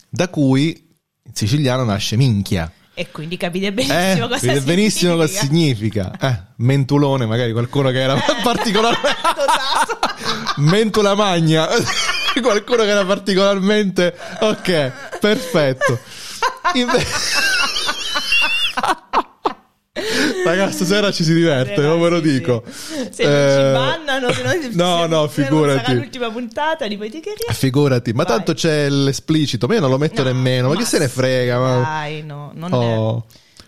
da 0.08 0.28
cui 0.28 0.93
siciliano 1.34 1.84
nasce 1.84 2.16
minchia. 2.16 2.70
E 2.96 3.10
quindi 3.10 3.36
capite 3.36 3.72
benissimo 3.72 4.26
Eh, 4.26 4.28
cosa 4.28 4.46
vede 4.46 4.60
benissimo 4.60 5.16
cosa 5.16 5.26
significa. 5.26 6.12
significa. 6.14 6.30
Eh, 6.30 6.42
mentulone, 6.56 7.26
magari 7.26 7.50
qualcuno 7.52 7.90
che 7.90 8.00
era 8.00 8.14
particolarmente... 8.42 9.08
Esatto. 9.08 9.98
Mentula 10.58 11.14
magna. 11.16 11.66
qualcuno 12.40 12.84
che 12.84 12.90
era 12.90 13.04
particolarmente... 13.04 14.14
Ok, 14.40 14.92
perfetto. 15.18 15.98
Inve- 16.74 17.04
Ragazzi, 20.44 20.74
stasera 20.74 21.10
ci 21.12 21.24
si 21.24 21.34
diverte, 21.34 21.80
non 21.80 22.00
ve 22.00 22.08
lo 22.08 22.20
Sì, 22.22 22.28
sì. 22.28 22.32
dico. 22.38 22.62
Se 23.10 23.24
non 23.24 23.32
Eh, 23.32 23.54
ci 23.54 23.72
bannano, 23.72 24.32
se 24.32 24.42
non, 24.44 24.70
No, 24.72 25.00
se- 25.02 25.06
no, 25.08 25.28
figurati. 25.28 25.84
sarà 25.84 25.98
l'ultima 25.98 26.30
puntata 26.30 26.86
di 26.86 26.96
Poeticheria. 26.96 27.52
Figurati, 27.52 28.12
ma 28.12 28.24
Vai. 28.24 28.36
tanto 28.36 28.54
c'è 28.54 28.88
l'esplicito, 28.88 29.66
ma 29.66 29.74
io 29.74 29.80
non 29.80 29.90
lo 29.90 29.98
metto 29.98 30.22
No, 30.22 30.30
nemmeno, 30.32 30.68
ma, 30.68 30.74
ma 30.74 30.80
che 30.80 30.86
se 30.86 30.98
ne 30.98 31.08
frega? 31.08 31.58
Ma... 31.58 31.80
Dai, 31.80 32.22
no, 32.22 32.50
non 32.54 32.72
Oh. 32.72 33.24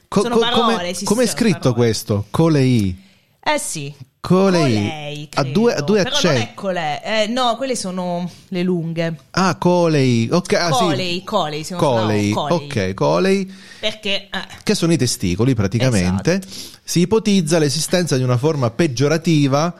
Co- 0.08 0.22
Sono 0.22 0.34
co- 0.36 0.40
parole, 0.40 0.74
come, 0.92 0.94
come 1.04 1.22
è 1.24 1.26
scritto 1.26 1.58
parole. 1.58 1.74
questo? 1.76 2.26
Colei. 2.30 2.96
è. 3.40 3.54
Eh 3.54 3.58
sì. 3.58 3.94
Colei. 4.26 5.28
Credo. 5.30 5.50
due, 5.52 5.74
ha 5.74 5.80
due 5.82 6.02
Però 6.02 6.14
accenti. 6.16 6.38
non 6.38 6.46
è 6.48 6.54
colei. 6.54 6.98
Eh, 7.04 7.26
no, 7.28 7.56
quelle 7.56 7.76
sono 7.76 8.28
le 8.48 8.62
lunghe. 8.64 9.16
Ah, 9.30 9.54
colei. 9.56 10.28
Ok, 10.30 10.52
ah, 10.54 10.72
sì. 10.72 10.82
colei, 10.84 11.22
colei, 11.22 11.62
sbaglio. 11.62 11.82
Colei. 11.82 12.30
No, 12.30 12.34
colei. 12.48 12.66
Ok, 12.66 12.94
colei. 12.94 13.54
Perché... 13.78 14.28
eh, 14.32 14.46
Che 14.64 14.74
sono 14.74 14.92
i 14.92 14.96
testicoli 14.96 15.54
praticamente. 15.54 16.40
Esatto. 16.42 16.54
Si 16.82 17.00
ipotizza 17.00 17.58
l'esistenza 17.58 18.16
di 18.16 18.24
una 18.24 18.36
forma 18.36 18.70
peggiorativa, 18.70 19.72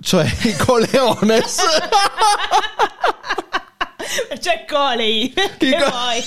cioè 0.00 0.24
i 0.44 0.56
coleones. 0.56 1.56
C'è 4.38 4.64
colei. 4.68 5.32
Che 5.32 5.70
co- 5.70 5.90
vuoi? 5.90 6.22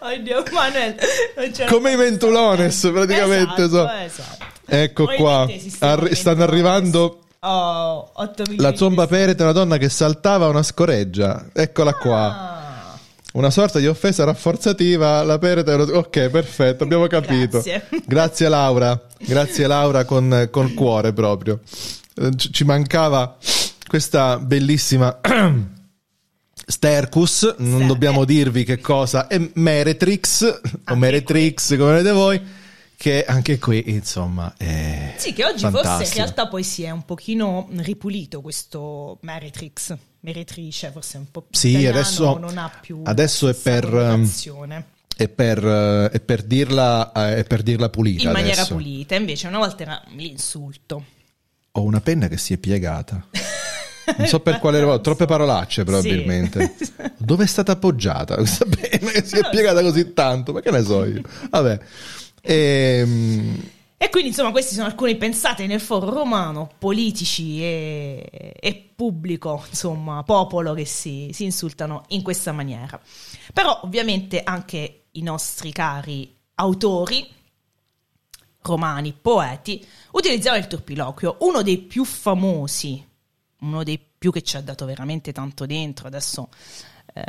Oddio, 0.14 0.42
Manuel. 0.52 0.96
come 1.68 1.92
i 1.92 1.96
mentulones 1.96 2.80
praticamente. 2.92 3.62
Esatto, 3.64 3.68
so. 3.68 3.90
esatto. 3.90 4.44
Ecco 4.66 5.06
qua. 5.16 5.46
Arri- 5.78 6.14
stanno 6.14 6.42
arrivando 6.42 7.20
Oh, 7.48 8.10
8 8.14 8.42
milioni 8.48 8.56
la 8.70 8.74
zomba 8.76 9.06
perete, 9.06 9.44
una 9.44 9.52
donna 9.52 9.76
che 9.76 9.88
saltava 9.88 10.48
una 10.48 10.64
scoreggia. 10.64 11.46
Eccola 11.52 11.94
qua. 11.94 12.24
Ah, 12.24 12.98
Una 13.34 13.50
sorta 13.50 13.78
di 13.78 13.86
offesa 13.86 14.24
rafforzativa, 14.24 15.22
la 15.22 15.38
perete... 15.38 15.72
Ok, 15.74 16.28
perfetto, 16.30 16.82
abbiamo 16.82 17.06
capito. 17.06 17.60
Grazie. 17.62 17.84
Grazie 18.04 18.48
Laura, 18.48 19.00
grazie 19.18 19.66
Laura 19.68 20.04
con, 20.04 20.48
col 20.50 20.74
cuore 20.74 21.12
proprio. 21.12 21.60
Eh, 22.16 22.30
Ci 22.36 22.64
mancava 22.64 23.36
questa 23.86 24.38
bellissima 24.38 25.20
Stercus, 26.68 27.54
non 27.58 27.86
dobbiamo 27.86 28.24
dirvi 28.24 28.64
che 28.64 28.80
cosa 28.80 29.28
è 29.28 29.40
Meretrix, 29.54 30.60
o 30.88 30.96
Meretrix 30.96 31.76
come 31.76 31.92
vedete 31.92 32.10
voi. 32.12 32.42
Che 32.96 33.24
anche 33.24 33.58
qui, 33.58 33.84
insomma, 33.88 34.54
è 34.56 35.14
Sì, 35.16 35.32
che 35.32 35.44
oggi 35.44 35.60
fantastico. 35.60 35.94
forse 35.96 36.10
in 36.18 36.22
realtà 36.24 36.48
poi 36.48 36.62
si 36.62 36.82
è 36.82 36.90
un 36.90 37.04
pochino 37.04 37.68
ripulito 37.76 38.40
questo 38.40 39.18
Meretrix, 39.22 39.94
meretrice, 40.20 40.90
forse 40.90 41.18
un 41.18 41.30
po' 41.30 41.42
più 41.42 41.58
Sì, 41.58 41.68
italiano, 41.70 41.98
adesso- 41.98 42.38
non 42.38 42.58
ha 42.58 42.70
più 42.80 43.00
adesso 43.04 43.48
è 43.48 43.54
per, 43.54 43.84
connotazione. 43.88 44.86
È 45.16 45.28
per, 45.28 45.64
eh, 45.64 46.10
è 46.10 46.20
per 46.20 46.42
dirla, 46.42 47.12
eh, 47.12 47.36
è 47.38 47.44
per 47.44 47.62
dirla 47.62 47.88
pulita 47.88 48.22
in 48.24 48.32
maniera 48.32 48.60
adesso. 48.60 48.74
pulita, 48.74 49.14
invece 49.14 49.46
una 49.46 49.58
volta 49.58 49.82
era 49.82 50.02
l'insulto. 50.14 51.04
Ho 51.72 51.82
una 51.82 52.00
penna 52.00 52.28
che 52.28 52.36
si 52.38 52.52
è 52.54 52.58
piegata. 52.58 53.26
Non 54.18 54.26
so 54.28 54.40
per 54.40 54.58
quale 54.58 54.78
ragione, 54.78 55.00
troppe 55.02 55.24
parolacce 55.26 55.84
probabilmente. 55.84 56.74
Sì. 56.78 56.92
Dove 57.18 57.44
è 57.44 57.46
stata 57.46 57.72
appoggiata 57.72 58.36
questa 58.36 58.64
penna 58.66 59.10
che 59.10 59.24
si 59.24 59.36
è 59.36 59.48
piegata 59.50 59.80
così 59.82 60.12
tanto? 60.12 60.52
Ma 60.52 60.60
che 60.60 60.70
ne 60.70 60.82
so 60.82 61.04
io? 61.04 61.22
Vabbè. 61.50 61.80
Ehm, 62.46 63.70
E 63.98 64.10
quindi 64.10 64.28
insomma 64.28 64.50
questi 64.50 64.74
sono 64.74 64.86
alcuni 64.86 65.16
pensate 65.16 65.66
nel 65.66 65.80
foro 65.80 66.10
romano, 66.10 66.70
politici 66.78 67.62
e, 67.62 68.54
e 68.60 68.90
pubblico, 68.94 69.64
insomma 69.70 70.22
popolo 70.22 70.74
che 70.74 70.84
si, 70.84 71.30
si 71.32 71.44
insultano 71.44 72.04
in 72.08 72.22
questa 72.22 72.52
maniera. 72.52 73.00
Però 73.52 73.80
ovviamente 73.84 74.42
anche 74.44 75.06
i 75.12 75.22
nostri 75.22 75.72
cari 75.72 76.30
autori 76.56 77.26
romani, 78.60 79.12
poeti, 79.12 79.84
utilizzavano 80.12 80.62
il 80.62 80.68
turpiloquio, 80.68 81.38
uno 81.40 81.62
dei 81.62 81.78
più 81.78 82.04
famosi, 82.04 83.02
uno 83.60 83.82
dei 83.82 83.98
più 84.18 84.30
che 84.30 84.42
ci 84.42 84.56
ha 84.56 84.60
dato 84.60 84.84
veramente 84.84 85.32
tanto 85.32 85.64
dentro, 85.66 86.06
adesso 86.06 86.48
eh, 87.14 87.22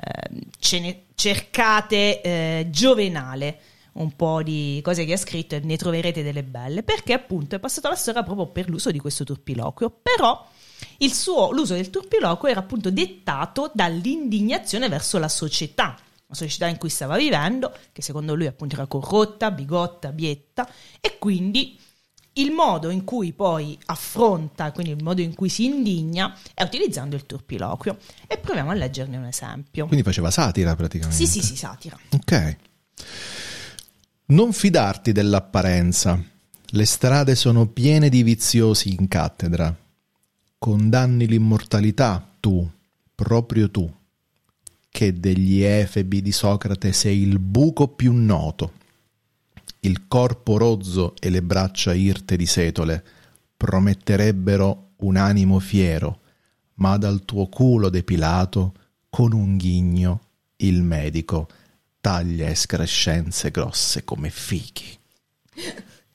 ce 0.60 0.80
ne 0.80 1.04
cercate 1.16 2.22
eh, 2.22 2.68
Giovenale, 2.70 3.60
un 3.98 4.16
po' 4.16 4.44
di 4.44 4.80
cose 4.84 5.06
che 5.06 5.14
ha 5.14 5.18
scritto 5.18 5.56
e 5.56 5.60
ne 5.60 5.78
troverete 5.78 6.24
delle 6.24 6.44
belle, 6.44 6.84
perché 6.84 7.14
appunto 7.14 7.56
è 7.56 7.60
passato 7.60 7.90
la 7.90 7.96
storia 7.96 8.24
proprio 8.24 8.48
per 8.48 8.70
l'uso 8.70 8.92
di 8.92 9.00
questo 9.00 9.24
turpiloquio, 9.24 10.00
però 10.02 10.48
il 10.98 11.14
suo, 11.14 11.52
l'uso 11.52 11.74
del 11.74 11.90
turpiloquio 11.90 12.52
era 12.52 12.60
appunto 12.60 12.92
dettato 12.92 13.72
dall'indignazione 13.74 14.90
verso 14.90 15.18
la 15.18 15.30
società, 15.30 15.98
la 16.28 16.36
società 16.36 16.68
in 16.68 16.78
cui 16.78 16.90
stava 16.90 17.18
vivendo, 17.18 17.74
che 17.92 18.02
secondo 18.02 18.36
lui 18.36 18.48
appunto 18.48 18.76
era 18.76 18.86
corrotta, 18.86 19.52
bigotta, 19.52 20.12
bietta, 20.12 20.70
e 21.00 21.18
quindi 21.18 21.80
il 22.34 22.52
modo 22.52 22.90
in 22.90 23.04
cui 23.04 23.34
poi 23.34 23.78
affronta, 23.86 24.72
quindi 24.72 24.92
il 24.92 25.04
modo 25.04 25.22
in 25.22 25.34
cui 25.34 25.50
si 25.50 25.66
indigna, 25.66 26.38
è 26.54 26.62
utilizzando 26.62 27.16
il 27.16 27.26
turpiloquio. 27.26 27.98
E 28.28 28.38
proviamo 28.38 28.72
a 28.72 28.74
leggerne 28.74 29.18
un 29.18 29.26
esempio. 29.26 29.88
quindi 29.88 30.06
faceva 30.06 30.30
satira 30.30 30.76
praticamente. 30.76 31.18
Sì, 31.18 31.26
sì, 31.26 31.42
sì, 31.42 31.56
satira. 31.56 31.98
Ok. 32.12 32.58
Non 34.30 34.52
fidarti 34.52 35.14
dell'apparenza. 35.14 36.22
Le 36.72 36.86
strade 36.86 37.34
sono 37.34 37.68
piene 37.68 38.10
di 38.10 38.24
viziosi 38.24 38.94
in 38.94 39.08
cattedra. 39.08 39.74
Condanni 40.58 41.28
l'immortalità, 41.28 42.36
tu, 42.42 42.70
proprio 43.16 43.72
tu, 43.72 43.90
che 44.90 45.18
degli 45.18 45.62
efebi 45.62 46.22
di 46.22 46.34
Socrate 46.34 46.92
sei 46.92 47.22
il 47.22 47.40
buco 47.40 47.88
più 47.88 48.12
noto. 48.12 48.74
Il 49.80 50.10
corpo 50.10 50.58
rozzo 50.58 51.16
e 51.18 51.30
le 51.30 51.42
braccia 51.42 51.94
irte 51.94 52.36
di 52.36 52.48
setole 52.48 53.02
prometterebbero 53.56 54.90
un 54.98 55.16
animo 55.16 55.60
fiero, 55.60 56.20
ma 56.76 56.98
dal 56.98 57.24
tuo 57.24 57.48
culo 57.48 57.88
depilato, 57.88 58.74
con 59.10 59.32
un 59.32 59.56
ghigno, 59.56 60.20
il 60.58 60.84
medico 60.84 61.48
taglia 62.08 62.48
escrescenze 62.50 63.52
grosse 63.52 64.04
come 64.06 64.30
fichi. 64.30 64.98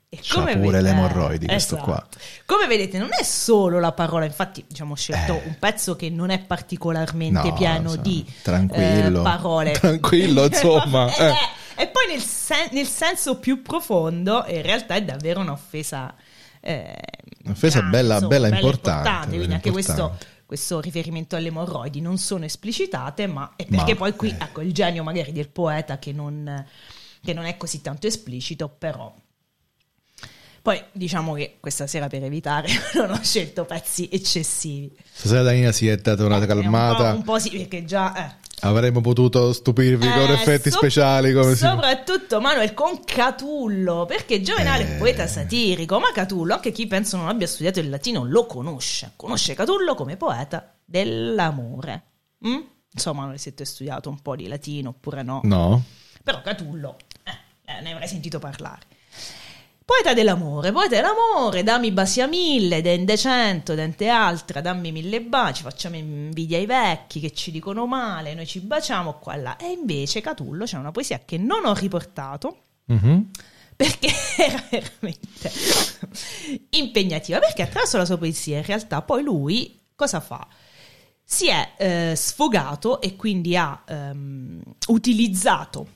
E 0.08 0.18
C'ha 0.20 0.42
pure 0.42 0.54
le 0.54 0.70
vede- 0.70 0.88
emorroidi 0.90 1.46
questo 1.46 1.74
esatto. 1.76 1.90
qua. 1.90 2.06
Come 2.46 2.66
vedete, 2.66 2.98
non 2.98 3.08
è 3.18 3.22
solo 3.22 3.78
la 3.80 3.92
parola, 3.92 4.24
infatti, 4.24 4.64
diciamo, 4.66 4.92
ho 4.92 4.96
scelto 4.96 5.32
Eh. 5.34 5.42
un 5.46 5.56
pezzo 5.58 5.96
che 5.96 6.08
non 6.10 6.30
è 6.30 6.38
particolarmente 6.40 7.48
No, 7.48 7.54
pieno 7.54 7.90
sa- 7.90 7.96
di 7.96 8.24
tranquillo. 8.42 9.20
eh, 9.20 9.22
parole. 9.22 9.72
Tranquillo, 9.78 10.44
insomma, 10.52 11.14
Eh, 11.14 11.24
eh. 11.24 11.28
eh, 11.76 11.82
E 11.82 11.86
poi 11.88 12.06
nel, 12.08 12.20
sen- 12.20 12.68
nel 12.72 12.86
senso 12.86 13.36
più 13.38 13.62
profondo, 13.62 14.44
in 14.48 14.62
realtà 14.62 14.94
è 14.94 15.02
davvero 15.02 15.40
un'offesa. 15.40 16.14
eh, 16.60 16.96
Un'offesa 17.44 17.82
bella- 17.82 18.14
insomma, 18.14 18.28
bella 18.34 18.48
importante, 18.48 19.26
quindi 19.28 19.38
bella 19.38 19.54
anche 19.54 19.70
questo, 19.72 19.90
importante. 19.92 20.26
Questo 20.52 20.80
riferimento 20.80 21.34
alle 21.34 21.48
emorroidi 21.48 22.02
non 22.02 22.18
sono 22.18 22.44
esplicitate, 22.44 23.26
ma 23.26 23.54
è 23.56 23.64
perché 23.64 23.92
Ma, 23.92 24.00
poi 24.00 24.14
qui 24.14 24.28
eh. 24.28 24.36
ecco 24.38 24.60
il 24.60 24.74
genio 24.74 25.02
magari 25.02 25.32
del 25.32 25.48
poeta 25.48 25.98
che 25.98 26.12
non, 26.12 26.66
che 27.22 27.32
non 27.32 27.46
è 27.46 27.56
così 27.56 27.80
tanto 27.80 28.06
esplicito, 28.06 28.68
però. 28.68 29.14
Poi 30.62 30.80
diciamo 30.92 31.34
che 31.34 31.56
questa 31.58 31.88
sera 31.88 32.06
per 32.06 32.22
evitare 32.22 32.68
non 32.94 33.10
ho 33.10 33.20
scelto 33.22 33.64
pezzi 33.64 34.08
eccessivi. 34.12 34.96
Stasera 35.12 35.42
Danina 35.42 35.72
si 35.72 35.88
è 35.88 35.96
data 35.96 36.24
una 36.24 36.40
Eh, 36.40 36.46
calmata. 36.46 37.02
Un 37.02 37.10
po', 37.10 37.16
un 37.16 37.22
po' 37.24 37.38
sì, 37.40 37.50
perché 37.50 37.84
già... 37.84 38.14
Eh. 38.28 38.40
Avremmo 38.64 39.00
potuto 39.00 39.52
stupirvi 39.52 40.08
con 40.08 40.30
Eh, 40.30 40.34
effetti 40.34 40.70
so- 40.70 40.76
speciali. 40.76 41.32
Come 41.32 41.54
si... 41.56 41.64
Soprattutto 41.66 42.40
Manuel 42.40 42.74
con 42.74 43.02
Catullo, 43.04 44.04
perché 44.06 44.40
Giovenale 44.40 44.86
è 44.88 44.94
Eh. 44.94 44.98
poeta 44.98 45.26
satirico, 45.26 45.98
ma 45.98 46.12
Catullo, 46.14 46.54
anche 46.54 46.70
chi 46.70 46.86
pensa 46.86 47.16
non 47.16 47.26
abbia 47.26 47.48
studiato 47.48 47.80
il 47.80 47.90
latino, 47.90 48.22
lo 48.24 48.46
conosce. 48.46 49.14
Conosce 49.16 49.54
Catullo 49.54 49.96
come 49.96 50.16
poeta 50.16 50.72
dell'amore. 50.84 52.02
Mm? 52.46 52.60
Insomma, 52.92 53.24
non 53.24 53.36
siete 53.38 53.64
studiato 53.64 54.08
un 54.08 54.20
po' 54.20 54.36
di 54.36 54.46
latino 54.46 54.90
oppure 54.90 55.22
no? 55.24 55.40
No? 55.42 55.82
Però 56.22 56.40
Catullo, 56.40 56.98
eh, 57.24 57.32
eh, 57.64 57.80
ne 57.80 57.92
avrei 57.92 58.06
sentito 58.06 58.38
parlare. 58.38 58.82
Poeta 59.84 60.14
dell'amore, 60.14 60.70
poeta 60.70 60.94
dell'amore, 60.96 61.62
dammi 61.64 61.90
basi 61.90 62.20
a 62.20 62.26
mille, 62.26 62.82
dente 62.82 63.16
cento, 63.16 63.74
dente 63.74 64.08
altra, 64.08 64.60
dammi 64.60 64.92
mille 64.92 65.20
baci, 65.22 65.62
facciamo 65.62 65.96
invidia 65.96 66.56
ai 66.56 66.66
vecchi 66.66 67.18
che 67.18 67.32
ci 67.32 67.50
dicono 67.50 67.86
male, 67.86 68.34
noi 68.34 68.46
ci 68.46 68.60
baciamo 68.60 69.14
qua 69.14 69.34
e 69.34 69.40
là. 69.40 69.56
E 69.56 69.70
invece 69.70 70.20
Catullo 70.20 70.64
c'è 70.66 70.76
una 70.76 70.92
poesia 70.92 71.22
che 71.24 71.36
non 71.38 71.64
ho 71.66 71.74
riportato 71.74 72.58
Mhm. 72.86 73.30
perché 73.76 74.08
era 74.38 74.62
veramente 74.70 75.50
impegnativa, 76.70 77.38
perché 77.38 77.62
attraverso 77.62 77.96
la 77.96 78.04
sua 78.04 78.18
poesia 78.18 78.58
in 78.58 78.64
realtà 78.64 79.02
poi 79.02 79.22
lui 79.22 79.80
cosa 79.96 80.20
fa? 80.20 80.46
Si 81.24 81.48
è 81.48 81.72
eh, 81.78 82.14
sfogato 82.16 83.00
e 83.00 83.16
quindi 83.16 83.56
ha 83.56 83.82
ehm, 83.86 84.60
utilizzato 84.88 85.88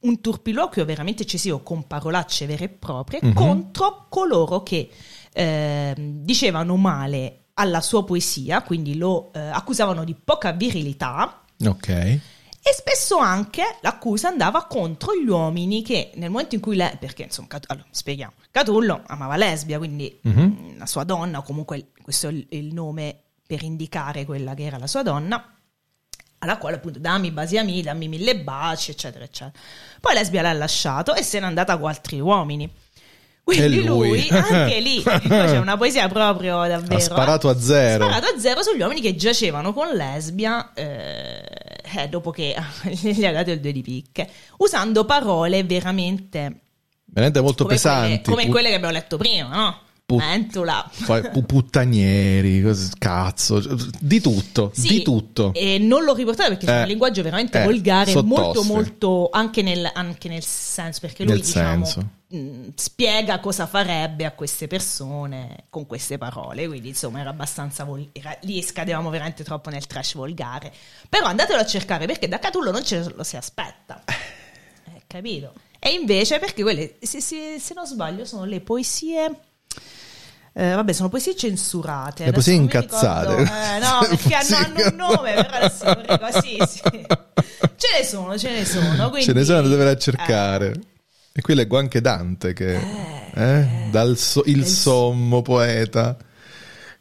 un 0.00 0.20
turpiloquio 0.20 0.84
veramente 0.84 1.22
eccessivo 1.24 1.60
con 1.60 1.86
parolacce 1.86 2.46
vere 2.46 2.64
e 2.64 2.68
proprie 2.68 3.20
Mhm. 3.22 3.32
contro 3.34 4.06
coloro 4.08 4.62
che 4.62 4.88
ehm, 5.32 6.22
dicevano 6.24 6.76
male 6.76 7.44
alla 7.54 7.80
sua 7.80 8.04
poesia, 8.04 8.62
quindi 8.62 8.96
lo 8.96 9.30
eh, 9.32 9.38
accusavano 9.38 10.04
di 10.04 10.14
poca 10.14 10.52
virilità 10.52 11.42
Ok. 11.66 11.88
e 11.88 12.20
spesso 12.72 13.18
anche 13.18 13.62
l'accusa 13.82 14.28
andava 14.28 14.64
contro 14.64 15.12
gli 15.14 15.28
uomini 15.28 15.82
che 15.82 16.10
nel 16.14 16.30
momento 16.30 16.54
in 16.54 16.60
cui 16.60 16.76
lei, 16.76 16.96
perché 16.98 17.24
insomma, 17.24 17.48
Cat- 17.48 17.70
allora, 17.70 17.86
spieghiamo, 17.90 18.32
Catullo 18.50 19.02
amava 19.06 19.36
lesbia, 19.36 19.78
quindi 19.78 20.18
Mhm. 20.22 20.40
mh, 20.42 20.78
la 20.78 20.86
sua 20.86 21.04
donna, 21.04 21.38
o 21.38 21.42
comunque 21.42 21.88
questo 22.02 22.28
è 22.28 22.44
il 22.50 22.72
nome 22.72 23.20
per 23.46 23.62
indicare 23.62 24.24
quella 24.24 24.54
che 24.54 24.64
era 24.64 24.78
la 24.78 24.86
sua 24.86 25.02
donna, 25.02 25.44
alla 26.40 26.58
quale 26.58 26.76
appunto 26.76 26.98
dammi 26.98 27.30
basiami, 27.30 27.82
dammi 27.82 28.08
mille 28.08 28.36
baci, 28.36 28.90
eccetera, 28.90 29.24
eccetera. 29.24 29.52
Poi 30.00 30.14
lesbia 30.14 30.42
l'ha 30.42 30.52
lasciato 30.52 31.14
e 31.14 31.22
se 31.22 31.38
n'è 31.40 31.46
andata 31.46 31.78
con 31.78 31.88
altri 31.88 32.20
uomini. 32.20 32.70
Quindi 33.42 33.82
lui? 33.84 34.08
lui, 34.08 34.28
anche 34.30 34.78
lì, 34.80 35.00
poi 35.02 35.20
c'è 35.28 35.58
una 35.58 35.76
poesia 35.76 36.08
proprio 36.08 36.66
davvero. 36.66 36.94
Ha 36.96 37.00
sparato 37.00 37.48
a 37.48 37.58
zero. 37.58 38.04
Ha 38.04 38.10
sparato 38.10 38.36
a 38.36 38.38
zero 38.38 38.62
sugli 38.62 38.80
uomini 38.80 39.00
che 39.00 39.16
giacevano 39.16 39.72
con 39.72 39.88
lesbia 39.88 40.72
eh, 40.72 41.42
eh, 41.96 42.08
dopo 42.08 42.30
che 42.30 42.54
gli 42.90 43.24
ha 43.24 43.32
dato 43.32 43.50
il 43.50 43.60
due 43.60 43.72
di 43.72 43.82
picche, 43.82 44.28
usando 44.58 45.04
parole 45.04 45.64
veramente 45.64 46.60
Veramente 47.12 47.40
molto 47.40 47.64
come, 47.64 47.76
quelle, 47.80 47.96
pesanti. 47.98 48.30
come 48.30 48.44
Pu- 48.44 48.50
quelle 48.50 48.68
che 48.68 48.74
abbiamo 48.76 48.94
letto 48.94 49.16
prima, 49.16 49.48
no? 49.48 49.80
Pu- 50.10 50.16
Mentula. 50.16 50.90
poi 51.06 51.28
pu- 51.30 51.44
puttanieri, 51.44 52.64
cazzo, 52.98 53.60
di 54.00 54.20
tutto, 54.20 54.72
Sì, 54.74 54.88
di 54.88 55.02
tutto. 55.02 55.52
E 55.54 55.78
non 55.78 56.02
l'ho 56.02 56.14
riportato 56.14 56.48
perché 56.48 56.66
c'è 56.66 56.78
Eh, 56.78 56.80
un 56.82 56.86
linguaggio 56.88 57.22
veramente 57.22 57.60
eh, 57.60 57.64
volgare, 57.64 58.20
molto, 58.22 58.62
molto 58.64 59.28
anche 59.30 59.62
nel, 59.62 59.88
anche 59.94 60.28
nel 60.28 60.42
senso, 60.42 60.98
perché 61.00 61.22
lui 61.22 61.34
Nel 61.34 61.42
diciamo, 61.42 61.86
mh, 62.28 62.68
spiega 62.74 63.38
cosa 63.38 63.66
farebbe 63.68 64.24
a 64.24 64.32
queste 64.32 64.66
persone 64.66 65.64
con 65.70 65.86
queste 65.86 66.18
parole. 66.18 66.66
Quindi, 66.66 66.88
insomma, 66.88 67.20
era 67.20 67.30
abbastanza 67.30 67.84
vol- 67.84 68.08
era- 68.12 68.36
lì 68.42 68.60
scadevamo 68.62 69.10
veramente 69.10 69.44
troppo 69.44 69.70
nel 69.70 69.86
trash 69.86 70.14
volgare. 70.14 70.72
Però 71.08 71.26
andatelo 71.26 71.60
a 71.60 71.66
cercare 71.66 72.06
perché 72.06 72.26
da 72.26 72.38
Catullo 72.40 72.70
non 72.72 72.84
ce 72.84 73.12
lo 73.14 73.22
si 73.22 73.36
aspetta. 73.36 74.02
Eh, 74.06 75.02
capito? 75.06 75.52
E 75.78 75.90
invece, 75.92 76.38
perché 76.38 76.62
quelle, 76.62 76.96
se, 77.00 77.20
se- 77.20 77.58
se 77.58 77.74
non 77.74 77.86
sbaglio, 77.86 78.24
sono 78.24 78.44
le 78.44 78.60
poesie. 78.60 79.30
Eh, 80.52 80.72
vabbè, 80.74 80.92
sono 80.92 81.08
poesie 81.08 81.36
censurate. 81.36 82.24
Le 82.24 82.32
poesie 82.32 82.54
incazzate. 82.54 83.36
ricordo- 83.36 83.52
eh, 83.52 83.78
no, 83.78 83.98
perché 84.08 84.34
hanno, 84.34 84.56
hanno 84.56 84.88
un 84.88 84.96
nome, 84.96 85.34
però 85.34 85.48
adesso 85.50 85.84
non 85.84 86.00
ricordo. 86.06 86.40
Sì, 86.40 86.58
sì. 86.68 86.80
Ce 87.76 87.98
ne 87.98 88.04
sono, 88.04 88.36
ce 88.38 88.50
ne 88.50 88.64
sono. 88.64 89.04
Ce 89.04 89.08
quindi- 89.10 89.32
ne 89.34 89.44
sono 89.44 89.62
da 89.62 89.68
dover 89.68 89.96
cercare. 89.96 90.66
eh, 90.72 90.80
E 91.32 91.40
qui 91.42 91.54
leggo 91.54 91.78
anche 91.78 92.00
Dante 92.00 92.52
che 92.52 92.78
eh, 93.34 93.68
dal 93.90 94.16
so- 94.16 94.42
il 94.46 94.66
sommo 94.66 95.42
poeta 95.42 96.16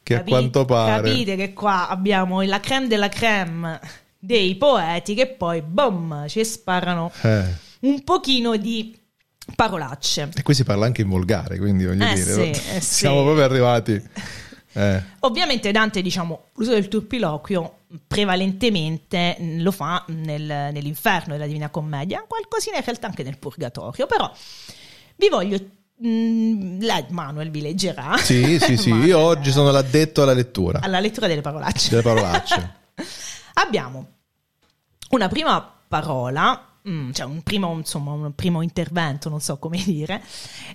che 0.04 0.16
Capi- 0.16 0.30
a 0.32 0.34
quanto 0.34 0.66
pare 0.66 1.10
Capite 1.10 1.36
che 1.36 1.54
qua 1.54 1.88
abbiamo 1.90 2.42
la 2.44 2.60
creme 2.60 2.88
della 2.88 3.10
creme 3.10 3.80
dei 4.18 4.56
poeti 4.56 5.16
che 5.16 5.28
poi, 5.28 5.62
boom, 5.62 6.28
ci 6.28 6.44
sparano 6.46 7.12
eh, 7.24 7.44
un 7.82 8.04
pochino 8.04 8.56
di 8.58 8.99
parolacce. 9.56 10.30
e 10.36 10.42
qui 10.44 10.54
si 10.54 10.64
parla 10.64 10.86
anche 10.86 11.02
in 11.02 11.10
volgare, 11.10 11.58
quindi 11.58 11.86
voglio 11.86 12.06
Eh 12.06 12.14
dire, 12.14 12.54
sì, 12.54 12.70
eh 12.76 12.80
siamo 12.82 13.18
sì. 13.18 13.24
proprio 13.24 13.44
arrivati. 13.46 14.04
Eh, 14.72 15.02
Ovviamente 15.22 15.72
Dante, 15.72 16.00
diciamo, 16.04 16.50
l'uso 16.54 16.70
del 16.72 16.88
turpiloquio 16.88 17.78
prevalentemente 18.06 19.36
lo 19.58 19.72
fa 19.72 20.06
nel- 20.10 20.70
nell'inferno 20.72 21.34
della 21.34 21.48
Divina 21.48 21.70
Commedia, 21.70 22.24
qualcosina 22.28 22.78
in 22.78 22.84
realtà 22.86 23.08
anche 23.08 23.24
nel 23.24 23.40
Purgatorio, 23.40 24.06
però 24.06 24.32
vi 25.16 25.28
voglio... 25.28 25.58
la- 25.98 27.04
Manuel 27.10 27.50
vi 27.50 27.62
leggerà. 27.62 28.16
sì, 28.18 28.60
sì, 28.60 28.78
sì, 28.78 28.90
Manuel, 28.92 29.08
io 29.10 29.18
oggi 29.18 29.52
sono 29.52 29.72
l'addetto 29.72 30.22
alla 30.22 30.34
lettura 30.34 30.80
alla 30.82 31.00
lettura 31.00 31.26
delle 31.26 31.42
parolacce. 31.42 31.90
delle 31.90 32.02
parolacce. 32.04 32.74
Abbiamo 33.56 34.08
una 35.10 35.28
prima 35.28 35.78
parola, 35.88 36.69
mm, 36.90 37.12
cioè 37.12 37.26
un 37.26 37.42
primo, 37.44 37.74
insomma, 37.74 38.12
un 38.12 38.34
primo 38.36 38.62
intervento, 38.62 39.30
non 39.30 39.42
so 39.42 39.58
come 39.58 39.82
dire, 39.84 40.24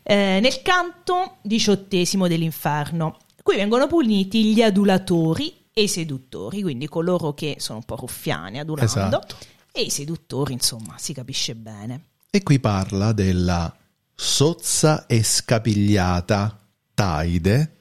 eh, 0.03 0.39
nel 0.41 0.63
canto 0.63 1.37
diciottesimo 1.43 2.29
dell'inferno. 2.29 3.19
Qui 3.43 3.57
vengono 3.57 3.87
puniti 3.87 4.53
gli 4.55 4.63
adulatori 4.63 5.67
e 5.73 5.83
i 5.83 5.89
seduttori, 5.89 6.63
quindi 6.63 6.89
coloro 6.89 7.35
che 7.35 7.57
sono 7.59 7.79
un 7.79 7.85
po' 7.85 7.97
ruffiani 7.97 8.59
adulando, 8.59 8.91
Esatto. 8.91 9.37
e 9.73 9.83
i 9.83 9.91
seduttori, 9.91 10.53
insomma, 10.53 10.95
si 10.99 11.13
capisce 11.13 11.55
bene. 11.55 12.05
E 12.31 12.43
qui 12.43 12.59
parla 12.61 13.13
della 13.13 13.75
sozza 14.15 15.07
e 15.07 15.23
scapigliata 15.23 16.59
Taide, 16.95 17.77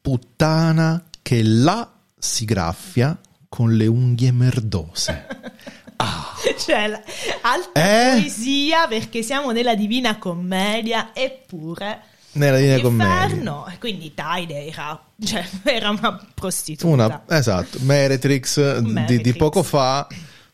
puttana 0.00 1.02
che 1.22 1.42
là 1.42 1.90
si 2.18 2.44
graffia 2.44 3.18
con 3.48 3.74
le 3.74 3.86
unghie 3.86 4.30
merdose. 4.30 5.26
Cioè, 6.58 6.86
la- 6.88 7.02
alta 7.42 7.72
Eh? 8.16 8.20
poesia 8.20 8.86
perché 8.86 9.22
siamo 9.22 9.50
nella 9.50 9.74
Divina 9.74 10.18
Commedia, 10.18 11.10
eppure 11.14 12.00
Nella 12.32 12.58
linea 12.58 12.80
commedia. 12.80 13.64
e 13.72 13.78
quindi 13.78 14.14
Taide 14.14 14.66
era, 14.66 15.00
cioè, 15.22 15.44
era 15.64 15.90
una 15.90 16.24
prostituta. 16.34 16.86
Una, 16.92 17.24
esatto, 17.28 17.78
Meretrix 17.82 18.78
di- 18.78 19.20
di, 19.20 19.34
poco 19.34 19.62
fa, 19.62 20.06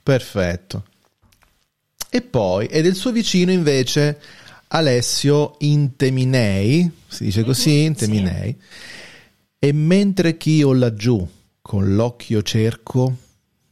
perfetto. 0.03 0.85
E 2.09 2.23
poi, 2.23 2.67
e 2.67 2.81
del 2.81 2.95
suo 2.95 3.11
vicino 3.13 3.51
invece, 3.51 4.21
Alessio 4.69 5.57
Inteminei, 5.59 6.91
si 7.07 7.25
dice 7.25 7.43
così, 7.45 7.83
Inteminei, 7.83 8.57
e 9.59 9.73
mentre 9.73 10.37
ch'io 10.37 10.73
laggiù 10.73 11.27
con 11.61 11.95
l'occhio 11.95 12.43
cerco, 12.43 13.17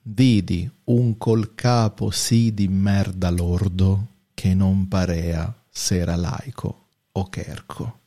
vidi 0.02 0.68
un 0.92 1.16
col 1.18 1.54
capo 1.54 2.10
sì 2.10 2.52
di 2.54 2.68
merda 2.68 3.30
lordo 3.30 4.06
che 4.34 4.54
non 4.54 4.88
parea 4.88 5.52
s'era 5.70 6.16
laico 6.16 6.86
o 7.12 7.28
cherco. 7.28 7.98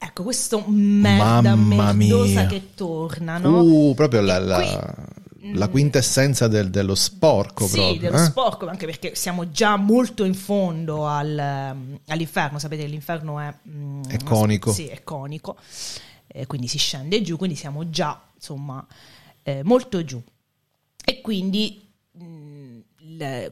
Ecco, 0.00 0.22
questo 0.22 0.64
merda 0.68 1.54
Mamma 1.56 1.92
merdosa 1.92 2.40
mia. 2.40 2.46
che 2.46 2.74
torna, 2.74 3.38
no? 3.38 3.60
Uh, 3.62 3.94
proprio 3.94 4.20
la, 4.20 4.38
la- 4.38 4.56
qui- 5.40 5.52
la 5.54 5.68
quintessenza 5.68 6.46
del- 6.46 6.70
dello 6.70 6.94
sporco 6.94 7.66
sì, 7.66 7.76
proprio. 7.76 8.00
dello 8.10 8.22
eh? 8.22 8.26
sporco, 8.26 8.68
anche 8.68 8.86
perché 8.86 9.14
siamo 9.16 9.50
già 9.50 9.76
molto 9.76 10.24
in 10.24 10.34
fondo 10.34 11.06
al, 11.08 11.72
mm, 11.74 11.94
all'inferno. 12.08 12.58
Sapete 12.60 12.82
che 12.82 12.88
l'inferno 12.88 13.40
è, 13.40 13.52
mm, 13.68 14.02
È 14.04 14.18
conico. 14.22 14.72
Sì, 14.72 14.86
è 14.86 15.02
conico. 15.02 15.56
Eh, 16.28 16.46
quindi 16.46 16.68
si 16.68 16.78
scende 16.78 17.20
giù, 17.22 17.36
quindi 17.36 17.56
siamo 17.56 17.88
già, 17.90 18.20
insomma, 18.34 18.84
eh, 19.42 19.62
molto 19.64 20.04
giù. 20.04 20.22
E 21.08 21.22
quindi 21.22 21.90
mm, 22.22 22.80